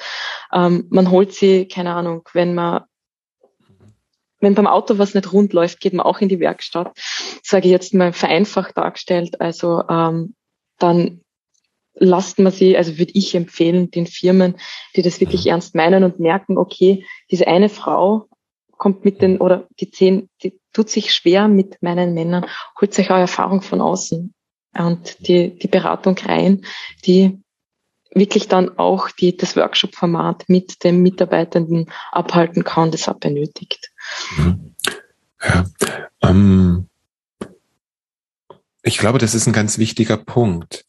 Ähm, 0.52 0.86
man 0.90 1.10
holt 1.10 1.32
sie, 1.32 1.66
keine 1.66 1.94
Ahnung, 1.94 2.28
wenn 2.32 2.54
man 2.54 2.82
wenn 4.40 4.54
beim 4.54 4.66
Auto 4.66 4.98
was 4.98 5.14
nicht 5.14 5.32
rund 5.32 5.52
läuft, 5.52 5.80
geht 5.80 5.92
man 5.92 6.06
auch 6.06 6.20
in 6.20 6.28
die 6.28 6.40
Werkstatt. 6.40 6.92
Sage 7.42 7.66
ich 7.66 7.72
jetzt 7.72 7.94
mal 7.94 8.12
vereinfacht 8.12 8.76
dargestellt. 8.76 9.40
Also 9.40 9.82
ähm, 9.88 10.34
dann 10.78 11.20
lasst 11.94 12.38
man 12.38 12.52
sie, 12.52 12.76
also 12.76 12.98
würde 12.98 13.12
ich 13.14 13.34
empfehlen, 13.34 13.90
den 13.90 14.06
Firmen, 14.06 14.56
die 14.96 15.02
das 15.02 15.20
wirklich 15.20 15.46
ernst 15.46 15.74
meinen 15.74 16.04
und 16.04 16.18
merken, 16.18 16.56
okay, 16.56 17.04
diese 17.30 17.46
eine 17.46 17.68
Frau 17.68 18.26
kommt 18.76 19.04
mit 19.04 19.20
den, 19.20 19.38
oder 19.38 19.68
die 19.78 19.90
zehn, 19.90 20.30
die 20.42 20.58
tut 20.72 20.88
sich 20.88 21.12
schwer 21.12 21.48
mit 21.48 21.82
meinen 21.82 22.14
Männern, 22.14 22.46
holt 22.80 22.94
sich 22.94 23.10
auch 23.10 23.18
Erfahrung 23.18 23.60
von 23.60 23.82
außen 23.82 24.34
und 24.78 25.28
die, 25.28 25.58
die 25.58 25.68
Beratung 25.68 26.16
rein, 26.16 26.64
die 27.04 27.42
wirklich 28.12 28.48
dann 28.48 28.78
auch 28.78 29.10
die, 29.10 29.36
das 29.36 29.56
Workshop-Format 29.56 30.48
mit 30.48 30.82
dem 30.82 31.02
Mitarbeitenden 31.02 31.90
abhalten 32.10 32.64
kann, 32.64 32.90
das 32.90 33.06
er 33.06 33.14
benötigt. 33.14 33.89
Mhm. 34.36 34.74
Ja, 35.42 35.64
ähm, 36.22 36.88
ich 38.82 38.98
glaube, 38.98 39.18
das 39.18 39.34
ist 39.34 39.46
ein 39.46 39.52
ganz 39.52 39.78
wichtiger 39.78 40.16
Punkt, 40.16 40.84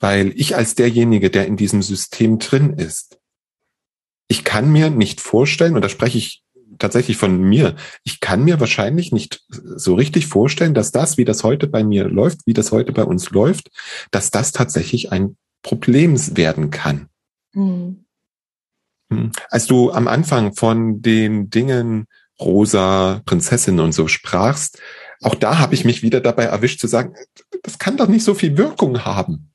weil 0.00 0.32
ich 0.36 0.56
als 0.56 0.74
derjenige, 0.74 1.30
der 1.30 1.46
in 1.46 1.56
diesem 1.56 1.82
System 1.82 2.38
drin 2.38 2.74
ist, 2.74 3.18
ich 4.28 4.44
kann 4.44 4.70
mir 4.70 4.90
nicht 4.90 5.20
vorstellen, 5.20 5.74
und 5.74 5.82
da 5.82 5.88
spreche 5.88 6.18
ich 6.18 6.42
tatsächlich 6.78 7.16
von 7.16 7.40
mir. 7.40 7.76
Ich 8.02 8.20
kann 8.20 8.44
mir 8.44 8.58
wahrscheinlich 8.58 9.12
nicht 9.12 9.44
so 9.48 9.94
richtig 9.94 10.26
vorstellen, 10.26 10.74
dass 10.74 10.90
das, 10.90 11.18
wie 11.18 11.24
das 11.24 11.44
heute 11.44 11.66
bei 11.66 11.84
mir 11.84 12.08
läuft, 12.08 12.40
wie 12.46 12.54
das 12.54 12.72
heute 12.72 12.92
bei 12.92 13.04
uns 13.04 13.30
läuft, 13.30 13.70
dass 14.10 14.30
das 14.30 14.52
tatsächlich 14.52 15.12
ein 15.12 15.36
Problem 15.62 16.16
werden 16.36 16.70
kann. 16.70 17.08
Mhm. 17.52 18.04
Als 19.50 19.66
du 19.66 19.92
am 19.92 20.08
Anfang 20.08 20.54
von 20.54 21.02
den 21.02 21.50
Dingen 21.50 22.06
rosa 22.44 23.22
Prinzessin 23.24 23.80
und 23.80 23.92
so 23.92 24.08
sprachst, 24.08 24.80
auch 25.22 25.34
da 25.34 25.58
habe 25.58 25.74
ich 25.74 25.84
mich 25.84 26.02
wieder 26.02 26.20
dabei 26.20 26.44
erwischt 26.44 26.80
zu 26.80 26.88
sagen, 26.88 27.14
das 27.62 27.78
kann 27.78 27.96
doch 27.96 28.08
nicht 28.08 28.24
so 28.24 28.34
viel 28.34 28.56
Wirkung 28.58 29.04
haben. 29.04 29.52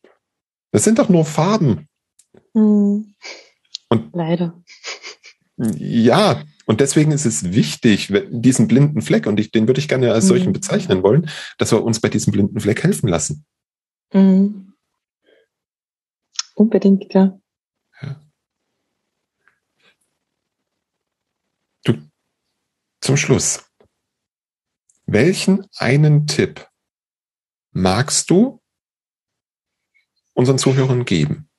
Das 0.72 0.84
sind 0.84 1.00
doch 1.00 1.10
nur 1.10 1.26
Farben. 1.26 1.88
Mhm. 2.54 3.14
Und 3.90 4.10
leider. 4.14 4.62
Ja, 5.58 6.44
und 6.66 6.82
deswegen 6.82 7.12
ist 7.12 7.26
es 7.26 7.54
wichtig, 7.54 8.14
diesen 8.30 8.68
blinden 8.68 9.02
Fleck, 9.02 9.26
und 9.26 9.40
ich, 9.40 9.52
den 9.52 9.68
würde 9.68 9.80
ich 9.80 9.88
gerne 9.88 10.12
als 10.12 10.26
mhm. 10.26 10.30
solchen 10.30 10.54
bezeichnen 10.54 11.02
wollen, 11.04 11.30
dass 11.58 11.72
wir 11.72 11.84
uns 11.84 12.00
bei 12.00 12.10
diesem 12.10 12.32
blinden 12.32 12.60
Fleck 12.60 12.84
helfen 12.84 13.08
lassen. 13.08 13.46
Mhm. 14.14 14.74
Unbedingt, 16.56 17.14
ja. 17.14 17.22
ja. 17.24 17.40
Zum 23.02 23.18
Schluss. 23.18 23.64
Welchen 25.06 25.66
einen 25.78 26.28
Tipp 26.28 26.68
magst 27.72 28.30
du 28.30 28.62
unseren 30.34 30.58
Zuhörern 30.58 31.06
geben? 31.06 31.50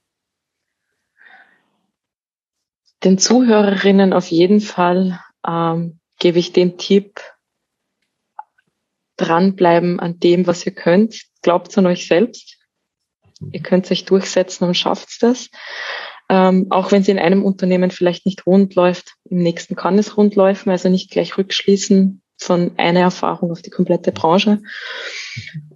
Den 3.04 3.18
Zuhörerinnen 3.18 4.12
auf 4.12 4.26
jeden 4.26 4.60
Fall 4.60 5.20
ähm, 5.46 6.00
gebe 6.18 6.38
ich 6.38 6.52
den 6.52 6.78
Tipp, 6.78 7.20
dranbleiben 9.16 10.00
an 10.00 10.18
dem, 10.18 10.46
was 10.46 10.66
ihr 10.66 10.74
könnt. 10.74 11.22
Glaubt 11.42 11.76
an 11.78 11.86
euch 11.86 12.06
selbst. 12.06 12.56
Ihr 13.52 13.62
könnt 13.62 13.90
euch 13.90 14.04
durchsetzen 14.04 14.64
und 14.64 14.74
schafft 14.74 15.22
das. 15.22 15.48
Ähm, 16.30 16.66
auch 16.70 16.92
wenn 16.92 17.02
es 17.02 17.08
in 17.08 17.18
einem 17.18 17.44
Unternehmen 17.44 17.90
vielleicht 17.90 18.26
nicht 18.26 18.46
rund 18.46 18.74
läuft, 18.74 19.14
im 19.24 19.38
nächsten 19.38 19.76
kann 19.76 19.98
es 19.98 20.16
rund 20.16 20.34
laufen, 20.34 20.70
also 20.70 20.88
nicht 20.88 21.10
gleich 21.10 21.38
rückschließen 21.38 22.20
von 22.36 22.72
einer 22.76 23.00
Erfahrung 23.00 23.50
auf 23.50 23.62
die 23.62 23.70
komplette 23.70 24.12
Branche. 24.12 24.60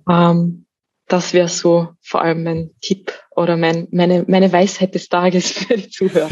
Ähm, 0.09 0.67
das 1.09 1.35
wäre 1.35 1.49
so 1.49 1.89
vor 2.01 2.23
allem 2.23 2.43
mein 2.45 2.71
Tipp 2.81 3.13
oder 3.31 3.57
mein, 3.57 3.89
meine, 3.91 4.25
meine 4.29 4.53
Weisheit 4.53 4.95
des 4.95 5.09
Tages 5.09 5.53
für 5.53 5.77
die 5.77 5.91
Zuhörer. 5.91 6.29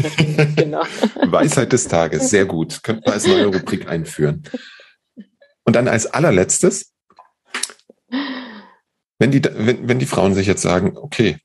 genau. 0.55 0.83
Weisheit 1.25 1.71
des 1.71 1.87
Tages, 1.87 2.29
sehr 2.29 2.45
gut. 2.45 2.81
Könnten 2.83 3.05
wir 3.05 3.13
als 3.13 3.27
neue 3.27 3.47
Rubrik 3.47 3.87
einführen. 3.87 4.43
Und 5.63 5.75
dann 5.75 5.87
als 5.87 6.07
allerletztes, 6.07 6.93
wenn 9.19 9.31
die, 9.31 9.43
wenn, 9.43 9.87
wenn 9.87 9.99
die 9.99 10.05
Frauen 10.05 10.33
sich 10.33 10.47
jetzt 10.47 10.63
sagen, 10.63 10.97
okay, 10.97 11.37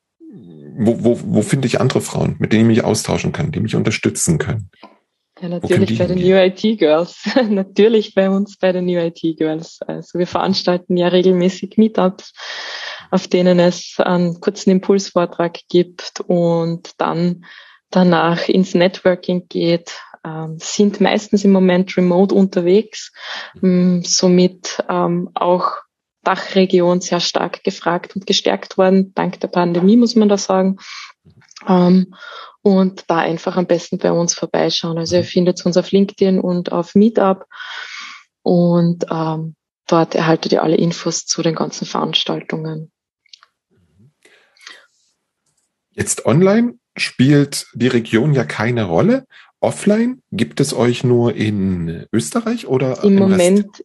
wo, 0.76 1.04
wo, 1.04 1.20
wo 1.24 1.42
finde 1.42 1.66
ich 1.66 1.80
andere 1.80 2.00
Frauen, 2.00 2.36
mit 2.38 2.52
denen 2.52 2.70
ich 2.70 2.78
mich 2.78 2.84
austauschen 2.84 3.32
kann, 3.32 3.52
die 3.52 3.60
mich 3.60 3.74
unterstützen 3.74 4.38
können? 4.38 4.70
Ja, 5.40 5.48
natürlich 5.48 5.98
bei 5.98 6.06
den 6.06 6.18
New 6.18 6.34
IT 6.34 6.78
Girls. 6.78 7.24
natürlich 7.48 8.14
bei 8.14 8.30
uns 8.30 8.56
bei 8.56 8.72
den 8.72 8.86
New 8.86 8.98
IT 8.98 9.20
Girls. 9.36 9.80
Also 9.86 10.18
wir 10.18 10.26
veranstalten 10.26 10.96
ja 10.96 11.08
regelmäßig 11.08 11.76
Meetups 11.76 12.32
auf 13.10 13.28
denen 13.28 13.58
es 13.58 13.96
einen 13.98 14.40
kurzen 14.40 14.70
Impulsvortrag 14.70 15.58
gibt 15.68 16.20
und 16.26 16.92
dann 16.98 17.44
danach 17.90 18.48
ins 18.48 18.74
Networking 18.74 19.46
geht, 19.48 19.92
ähm, 20.24 20.58
sind 20.60 21.00
meistens 21.00 21.44
im 21.44 21.52
Moment 21.52 21.96
remote 21.96 22.34
unterwegs, 22.34 23.12
ähm, 23.62 24.02
somit 24.04 24.82
ähm, 24.88 25.30
auch 25.34 25.76
Dachregion 26.26 27.00
sehr 27.00 27.20
stark 27.20 27.62
gefragt 27.62 28.16
und 28.16 28.26
gestärkt 28.26 28.76
worden, 28.76 29.12
dank 29.14 29.38
der 29.40 29.48
Pandemie, 29.48 29.96
muss 29.96 30.16
man 30.16 30.28
da 30.28 30.36
sagen. 30.36 30.78
Ähm, 31.68 32.14
und 32.62 33.04
da 33.06 33.18
einfach 33.18 33.56
am 33.56 33.66
besten 33.66 33.98
bei 33.98 34.10
uns 34.10 34.34
vorbeischauen. 34.34 34.98
Also 34.98 35.16
ihr 35.16 35.24
findet 35.24 35.64
uns 35.64 35.76
auf 35.76 35.92
LinkedIn 35.92 36.40
und 36.40 36.72
auf 36.72 36.96
Meetup 36.96 37.46
und 38.42 39.06
ähm, 39.08 39.54
dort 39.86 40.16
erhaltet 40.16 40.52
ihr 40.52 40.64
alle 40.64 40.76
Infos 40.76 41.26
zu 41.26 41.42
den 41.42 41.54
ganzen 41.54 41.86
Veranstaltungen. 41.86 42.90
Jetzt 45.90 46.26
online 46.26 46.74
spielt 46.96 47.68
die 47.74 47.88
Region 47.88 48.34
ja 48.34 48.44
keine 48.44 48.84
Rolle. 48.84 49.26
Offline 49.60 50.22
gibt 50.32 50.60
es 50.60 50.74
euch 50.74 51.04
nur 51.04 51.34
in 51.34 52.06
Österreich 52.12 52.66
oder 52.66 53.02
im 53.04 53.14
Moment? 53.14 53.78
Rest? 53.78 53.84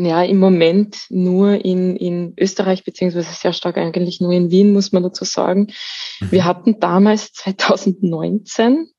Ja, 0.00 0.22
im 0.22 0.38
Moment 0.38 1.06
nur 1.08 1.64
in, 1.64 1.96
in 1.96 2.32
Österreich, 2.38 2.84
beziehungsweise 2.84 3.32
sehr 3.32 3.52
stark 3.52 3.76
eigentlich 3.78 4.20
nur 4.20 4.30
in 4.30 4.52
Wien, 4.52 4.72
muss 4.72 4.92
man 4.92 5.02
dazu 5.02 5.24
sagen. 5.24 5.72
Mhm. 6.20 6.30
Wir 6.30 6.44
hatten 6.44 6.78
damals 6.78 7.32
2019 7.34 8.90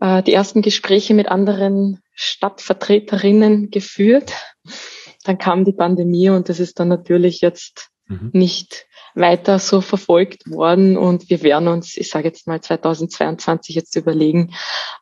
äh, 0.00 0.22
die 0.22 0.32
ersten 0.32 0.62
Gespräche 0.62 1.12
mit 1.12 1.28
anderen 1.28 2.02
Stadtvertreterinnen 2.14 3.70
geführt. 3.70 4.32
Dann 5.24 5.36
kam 5.36 5.66
die 5.66 5.74
Pandemie 5.74 6.30
und 6.30 6.48
das 6.48 6.60
ist 6.60 6.80
dann 6.80 6.88
natürlich 6.88 7.42
jetzt 7.42 7.90
mhm. 8.08 8.30
nicht 8.32 8.85
weiter 9.16 9.58
so 9.58 9.80
verfolgt 9.80 10.48
worden 10.48 10.96
und 10.96 11.30
wir 11.30 11.42
werden 11.42 11.68
uns, 11.68 11.96
ich 11.96 12.10
sage 12.10 12.28
jetzt 12.28 12.46
mal 12.46 12.60
2022 12.60 13.74
jetzt 13.74 13.96
überlegen, 13.96 14.54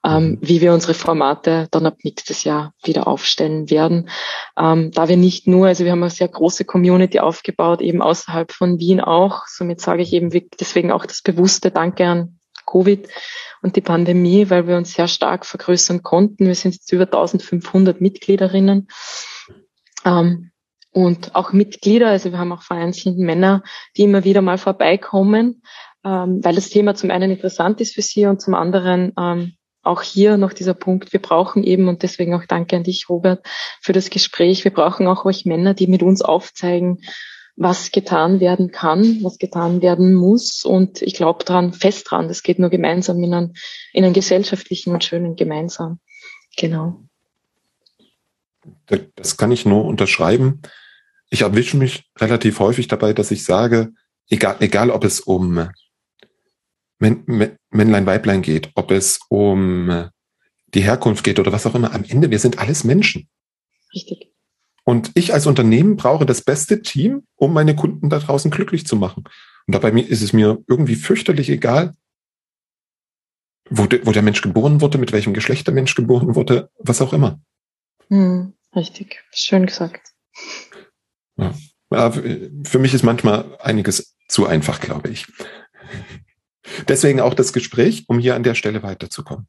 ähm, 0.05 0.25
mhm. 0.25 0.39
wie 0.41 0.61
wir 0.61 0.73
unsere 0.73 0.95
Formate 0.95 1.67
dann 1.73 1.87
ab 1.87 1.99
nächstes 2.05 2.45
Jahr 2.45 2.73
wieder 2.85 3.09
aufstellen 3.09 3.69
werden. 3.71 4.09
Ähm, 4.57 4.93
da 4.93 5.09
wir 5.09 5.17
nicht 5.17 5.49
nur, 5.49 5.67
also 5.67 5.85
wir 5.85 5.93
haben 5.93 6.03
eine 6.03 6.11
sehr 6.11 6.29
große 6.29 6.65
Community 6.65 7.19
aufgebaut, 7.19 7.81
eben 7.81 8.03
außerhalb 8.03 8.53
von 8.53 8.79
Wien 8.79 9.01
auch. 9.01 9.47
Somit 9.49 9.81
sage 9.81 10.03
ich 10.03 10.13
eben 10.13 10.31
deswegen 10.61 10.93
auch 10.93 11.07
das 11.07 11.21
bewusste 11.21 11.73
Danke 11.73 12.07
an 12.07 12.39
Covid 12.67 13.09
und 13.63 13.77
die 13.77 13.81
Pandemie, 13.81 14.49
weil 14.49 14.69
wir 14.69 14.77
uns 14.77 14.95
sehr 14.95 15.09
stark 15.09 15.45
vergrößern 15.45 16.03
konnten. 16.03 16.47
Wir 16.47 16.55
sind 16.55 16.75
jetzt 16.75 16.93
über 16.93 17.05
1500 17.05 18.01
Mitgliederinnen. 18.01 18.89
Ähm, 20.05 20.51
und 20.95 21.35
auch 21.35 21.53
Mitglieder, 21.53 22.09
also 22.09 22.31
wir 22.31 22.39
haben 22.39 22.53
auch 22.53 22.63
vereinzelt 22.63 23.19
Männer, 23.19 23.65
die 23.97 24.05
immer 24.05 24.23
wieder 24.23 24.43
mal 24.43 24.59
vorbeikommen, 24.59 25.63
ähm, 26.05 26.43
weil 26.43 26.55
das 26.55 26.71
Thema 26.71 26.95
zum 26.95 27.11
einen 27.11 27.33
interessant 27.33 27.81
ist 27.81 27.95
für 27.95 28.03
sie 28.03 28.27
und 28.27 28.41
zum 28.41 28.55
anderen 28.55 29.13
ähm, 29.19 29.55
auch 29.83 30.03
hier 30.03 30.37
noch 30.37 30.53
dieser 30.53 30.73
Punkt, 30.73 31.13
wir 31.13 31.21
brauchen 31.21 31.65
eben, 31.65 31.89
und 31.89 32.05
deswegen 32.05 32.33
auch 32.35 32.45
danke 32.47 32.77
an 32.77 32.85
dich, 32.85 33.09
Robert, 33.09 33.45
für 33.83 33.93
das 33.93 34.09
Gespräch, 34.09 34.63
wir 34.63 34.73
brauchen 34.73 35.09
auch 35.09 35.25
euch 35.25 35.45
Männer, 35.45 35.75
die 35.75 35.89
mit 35.89 36.03
uns 36.03 36.23
aufzeigen, 36.23 37.01
was 37.57 37.91
getan 37.91 38.39
werden 38.39 38.71
kann, 38.71 39.19
was 39.23 39.39
getan 39.39 39.83
werden 39.83 40.15
muss. 40.15 40.65
Und 40.65 41.03
ich 41.03 41.15
glaube 41.15 41.45
dran, 41.45 41.73
fest 41.73 42.09
dran, 42.09 42.29
das 42.29 42.45
geht 42.45 42.61
nur 42.61 42.71
gemeinsam 42.71 43.23
in 43.23 43.35
einem, 43.35 43.53
in 43.93 44.05
einem 44.05 44.15
gesellschaftlichen 44.15 44.93
und 44.93 45.03
schönen 45.03 45.35
Gemeinsam. 45.35 45.99
Genau. 46.57 47.03
Das 49.17 49.37
kann 49.37 49.51
ich 49.51 49.67
nur 49.67 49.85
unterschreiben 49.85 50.63
ich 51.35 51.43
erwische 51.43 51.77
mich 51.77 52.09
relativ 52.17 52.61
häufig 52.61 52.87
dabei, 52.87 53.13
dass 53.13 53.33
ich 53.33 53.43
sage, 53.45 53.93
egal, 54.31 54.57
egal 54.61 54.91
ob 54.91 55.03
es 55.05 55.19
um 55.19 55.69
Männlein, 57.01 58.07
Weiblein 58.07 58.41
geht, 58.41 58.71
ob 58.77 58.93
es 58.93 59.19
um 59.29 60.11
die 60.69 60.83
Herkunft 60.83 61.25
geht 61.25 61.41
oder 61.41 61.53
was 61.53 61.67
auch 61.67 61.75
immer, 61.75 61.93
am 61.93 62.05
Ende, 62.05 62.31
wir 62.31 62.39
sind 62.39 62.59
alles 62.59 62.85
Menschen. 62.85 63.29
Richtig. 63.93 64.33
Und 64.85 65.11
ich 65.15 65.35
als 65.35 65.47
Unternehmen 65.47 65.97
brauche 65.97 66.25
das 66.25 66.43
beste 66.43 66.83
Team, 66.83 67.27
um 67.35 67.53
meine 67.53 67.75
Kunden 67.75 68.11
da 68.11 68.21
draußen 68.21 68.53
glücklich 68.53 68.87
zu 68.87 68.95
machen. 68.95 69.25
Und 69.67 69.75
dabei 69.75 69.91
ist 69.91 70.23
es 70.23 70.33
mir 70.33 70.63
irgendwie 70.69 70.95
fürchterlich 70.95 71.51
egal, 71.51 71.95
wo, 73.69 73.87
de, 73.87 74.07
wo 74.07 74.13
der 74.13 74.23
Mensch 74.23 74.41
geboren 74.41 74.81
wurde, 74.81 74.99
mit 74.99 75.11
welchem 75.11 75.35
Geschlecht 75.35 75.67
der 75.67 75.75
Mensch 75.75 75.97
geboren 75.97 76.37
wurde, 76.37 76.71
was 76.79 77.03
auch 77.03 77.13
immer. 77.13 77.41
Hm, 78.09 78.53
richtig, 78.77 79.25
schön 79.33 79.67
gesagt. 79.67 80.15
Ja. 81.37 82.11
Für 82.11 82.79
mich 82.79 82.95
ist 82.95 83.03
manchmal 83.05 83.57
einiges 83.61 84.17
zu 84.29 84.47
einfach, 84.47 84.81
glaube 84.81 85.11
ich. 85.11 85.27
Deswegen 86.89 87.21
auch 87.21 87.35
das 87.35 87.53
Gespräch, 87.53 88.05
um 88.09 88.19
hier 88.19 88.35
an 88.35 88.43
der 88.43 88.55
Stelle 88.55 88.83
weiterzukommen. 88.83 89.47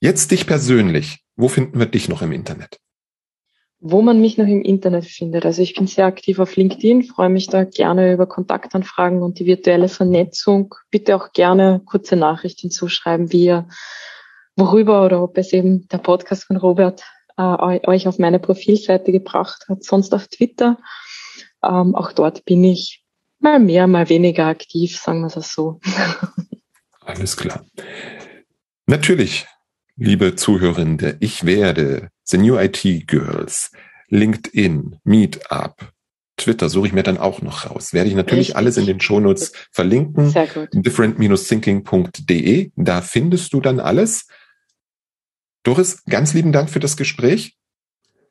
Jetzt 0.00 0.30
dich 0.30 0.46
persönlich. 0.46 1.20
Wo 1.36 1.48
finden 1.48 1.78
wir 1.78 1.86
dich 1.86 2.08
noch 2.08 2.22
im 2.22 2.32
Internet? 2.32 2.78
Wo 3.80 4.00
man 4.00 4.20
mich 4.20 4.38
noch 4.38 4.46
im 4.46 4.62
Internet 4.62 5.04
findet. 5.04 5.44
Also 5.44 5.60
ich 5.60 5.74
bin 5.74 5.86
sehr 5.86 6.06
aktiv 6.06 6.38
auf 6.38 6.56
LinkedIn, 6.56 7.02
freue 7.02 7.28
mich 7.28 7.48
da 7.48 7.64
gerne 7.64 8.14
über 8.14 8.26
Kontaktanfragen 8.26 9.20
und 9.20 9.38
die 9.40 9.46
virtuelle 9.46 9.88
Vernetzung. 9.88 10.74
Bitte 10.90 11.16
auch 11.16 11.32
gerne 11.32 11.82
kurze 11.84 12.16
Nachrichten 12.16 12.70
zuschreiben, 12.70 13.32
wie 13.32 13.46
ihr, 13.46 13.68
worüber 14.56 15.04
oder 15.04 15.22
ob 15.22 15.36
es 15.36 15.52
eben 15.52 15.86
der 15.88 15.98
Podcast 15.98 16.44
von 16.44 16.56
Robert 16.56 17.02
äh, 17.36 17.42
euch 17.42 18.06
auf 18.06 18.18
meine 18.18 18.38
Profilseite 18.38 19.12
gebracht 19.12 19.66
hat. 19.68 19.82
Sonst 19.84 20.14
auf 20.14 20.28
Twitter. 20.28 20.78
Ähm, 21.66 21.94
auch 21.94 22.12
dort 22.12 22.44
bin 22.44 22.64
ich 22.64 23.04
mal 23.38 23.60
mehr, 23.60 23.86
mal 23.86 24.08
weniger 24.08 24.46
aktiv, 24.46 24.98
sagen 24.98 25.22
wir 25.22 25.36
es 25.36 25.52
so. 25.52 25.80
Alles 27.00 27.36
klar. 27.36 27.64
Natürlich, 28.86 29.46
liebe 29.96 30.36
Zuhörende, 30.36 31.16
ich 31.20 31.44
werde 31.44 32.08
The 32.24 32.38
New 32.38 32.58
IT 32.58 33.06
Girls, 33.06 33.70
LinkedIn, 34.08 34.98
Meetup, 35.04 35.92
Twitter 36.36 36.68
suche 36.68 36.88
ich 36.88 36.92
mir 36.92 37.04
dann 37.04 37.18
auch 37.18 37.42
noch 37.42 37.70
raus. 37.70 37.92
Werde 37.92 38.08
ich 38.08 38.16
natürlich 38.16 38.48
Richtig. 38.48 38.56
alles 38.56 38.76
in 38.76 38.86
den 38.86 39.00
Shownotes 39.00 39.52
verlinken. 39.70 40.30
Sehr 40.30 40.48
gut. 40.48 40.70
Different-thinking.de. 40.72 42.72
Da 42.74 43.02
findest 43.02 43.52
du 43.52 43.60
dann 43.60 43.78
alles. 43.78 44.26
Doris, 45.62 46.02
ganz 46.04 46.34
lieben 46.34 46.50
Dank 46.52 46.70
für 46.70 46.80
das 46.80 46.96
Gespräch. 46.96 47.56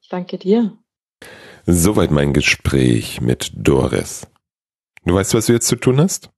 Ich 0.01 0.09
danke 0.09 0.37
dir. 0.37 0.77
Soweit 1.65 2.11
mein 2.11 2.33
Gespräch 2.33 3.21
mit 3.21 3.51
Doris. 3.55 4.27
Du 5.05 5.15
weißt, 5.15 5.33
was 5.33 5.45
du 5.45 5.53
jetzt 5.53 5.67
zu 5.67 5.77
tun 5.77 6.01
hast? 6.01 6.29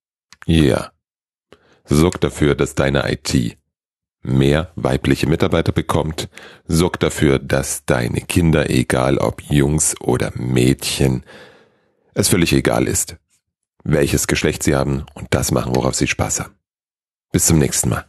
Ja. 0.45 0.91
Sorg 1.83 2.21
dafür, 2.21 2.53
dass 2.53 2.75
deine 2.75 3.11
IT 3.11 3.57
mehr 4.21 4.71
weibliche 4.75 5.27
Mitarbeiter 5.27 5.71
bekommt. 5.71 6.29
Sorg 6.67 6.99
dafür, 6.99 7.39
dass 7.39 7.85
deine 7.85 8.21
Kinder, 8.21 8.69
egal 8.69 9.17
ob 9.17 9.41
Jungs 9.41 9.99
oder 9.99 10.31
Mädchen, 10.35 11.23
es 12.13 12.29
völlig 12.29 12.53
egal 12.53 12.87
ist, 12.87 13.17
welches 13.83 14.27
Geschlecht 14.27 14.61
sie 14.61 14.75
haben 14.75 15.05
und 15.15 15.27
das 15.31 15.51
machen, 15.51 15.75
worauf 15.75 15.95
sie 15.95 16.07
Spaß 16.07 16.41
haben. 16.41 16.55
Bis 17.31 17.47
zum 17.47 17.57
nächsten 17.57 17.89
Mal. 17.89 18.05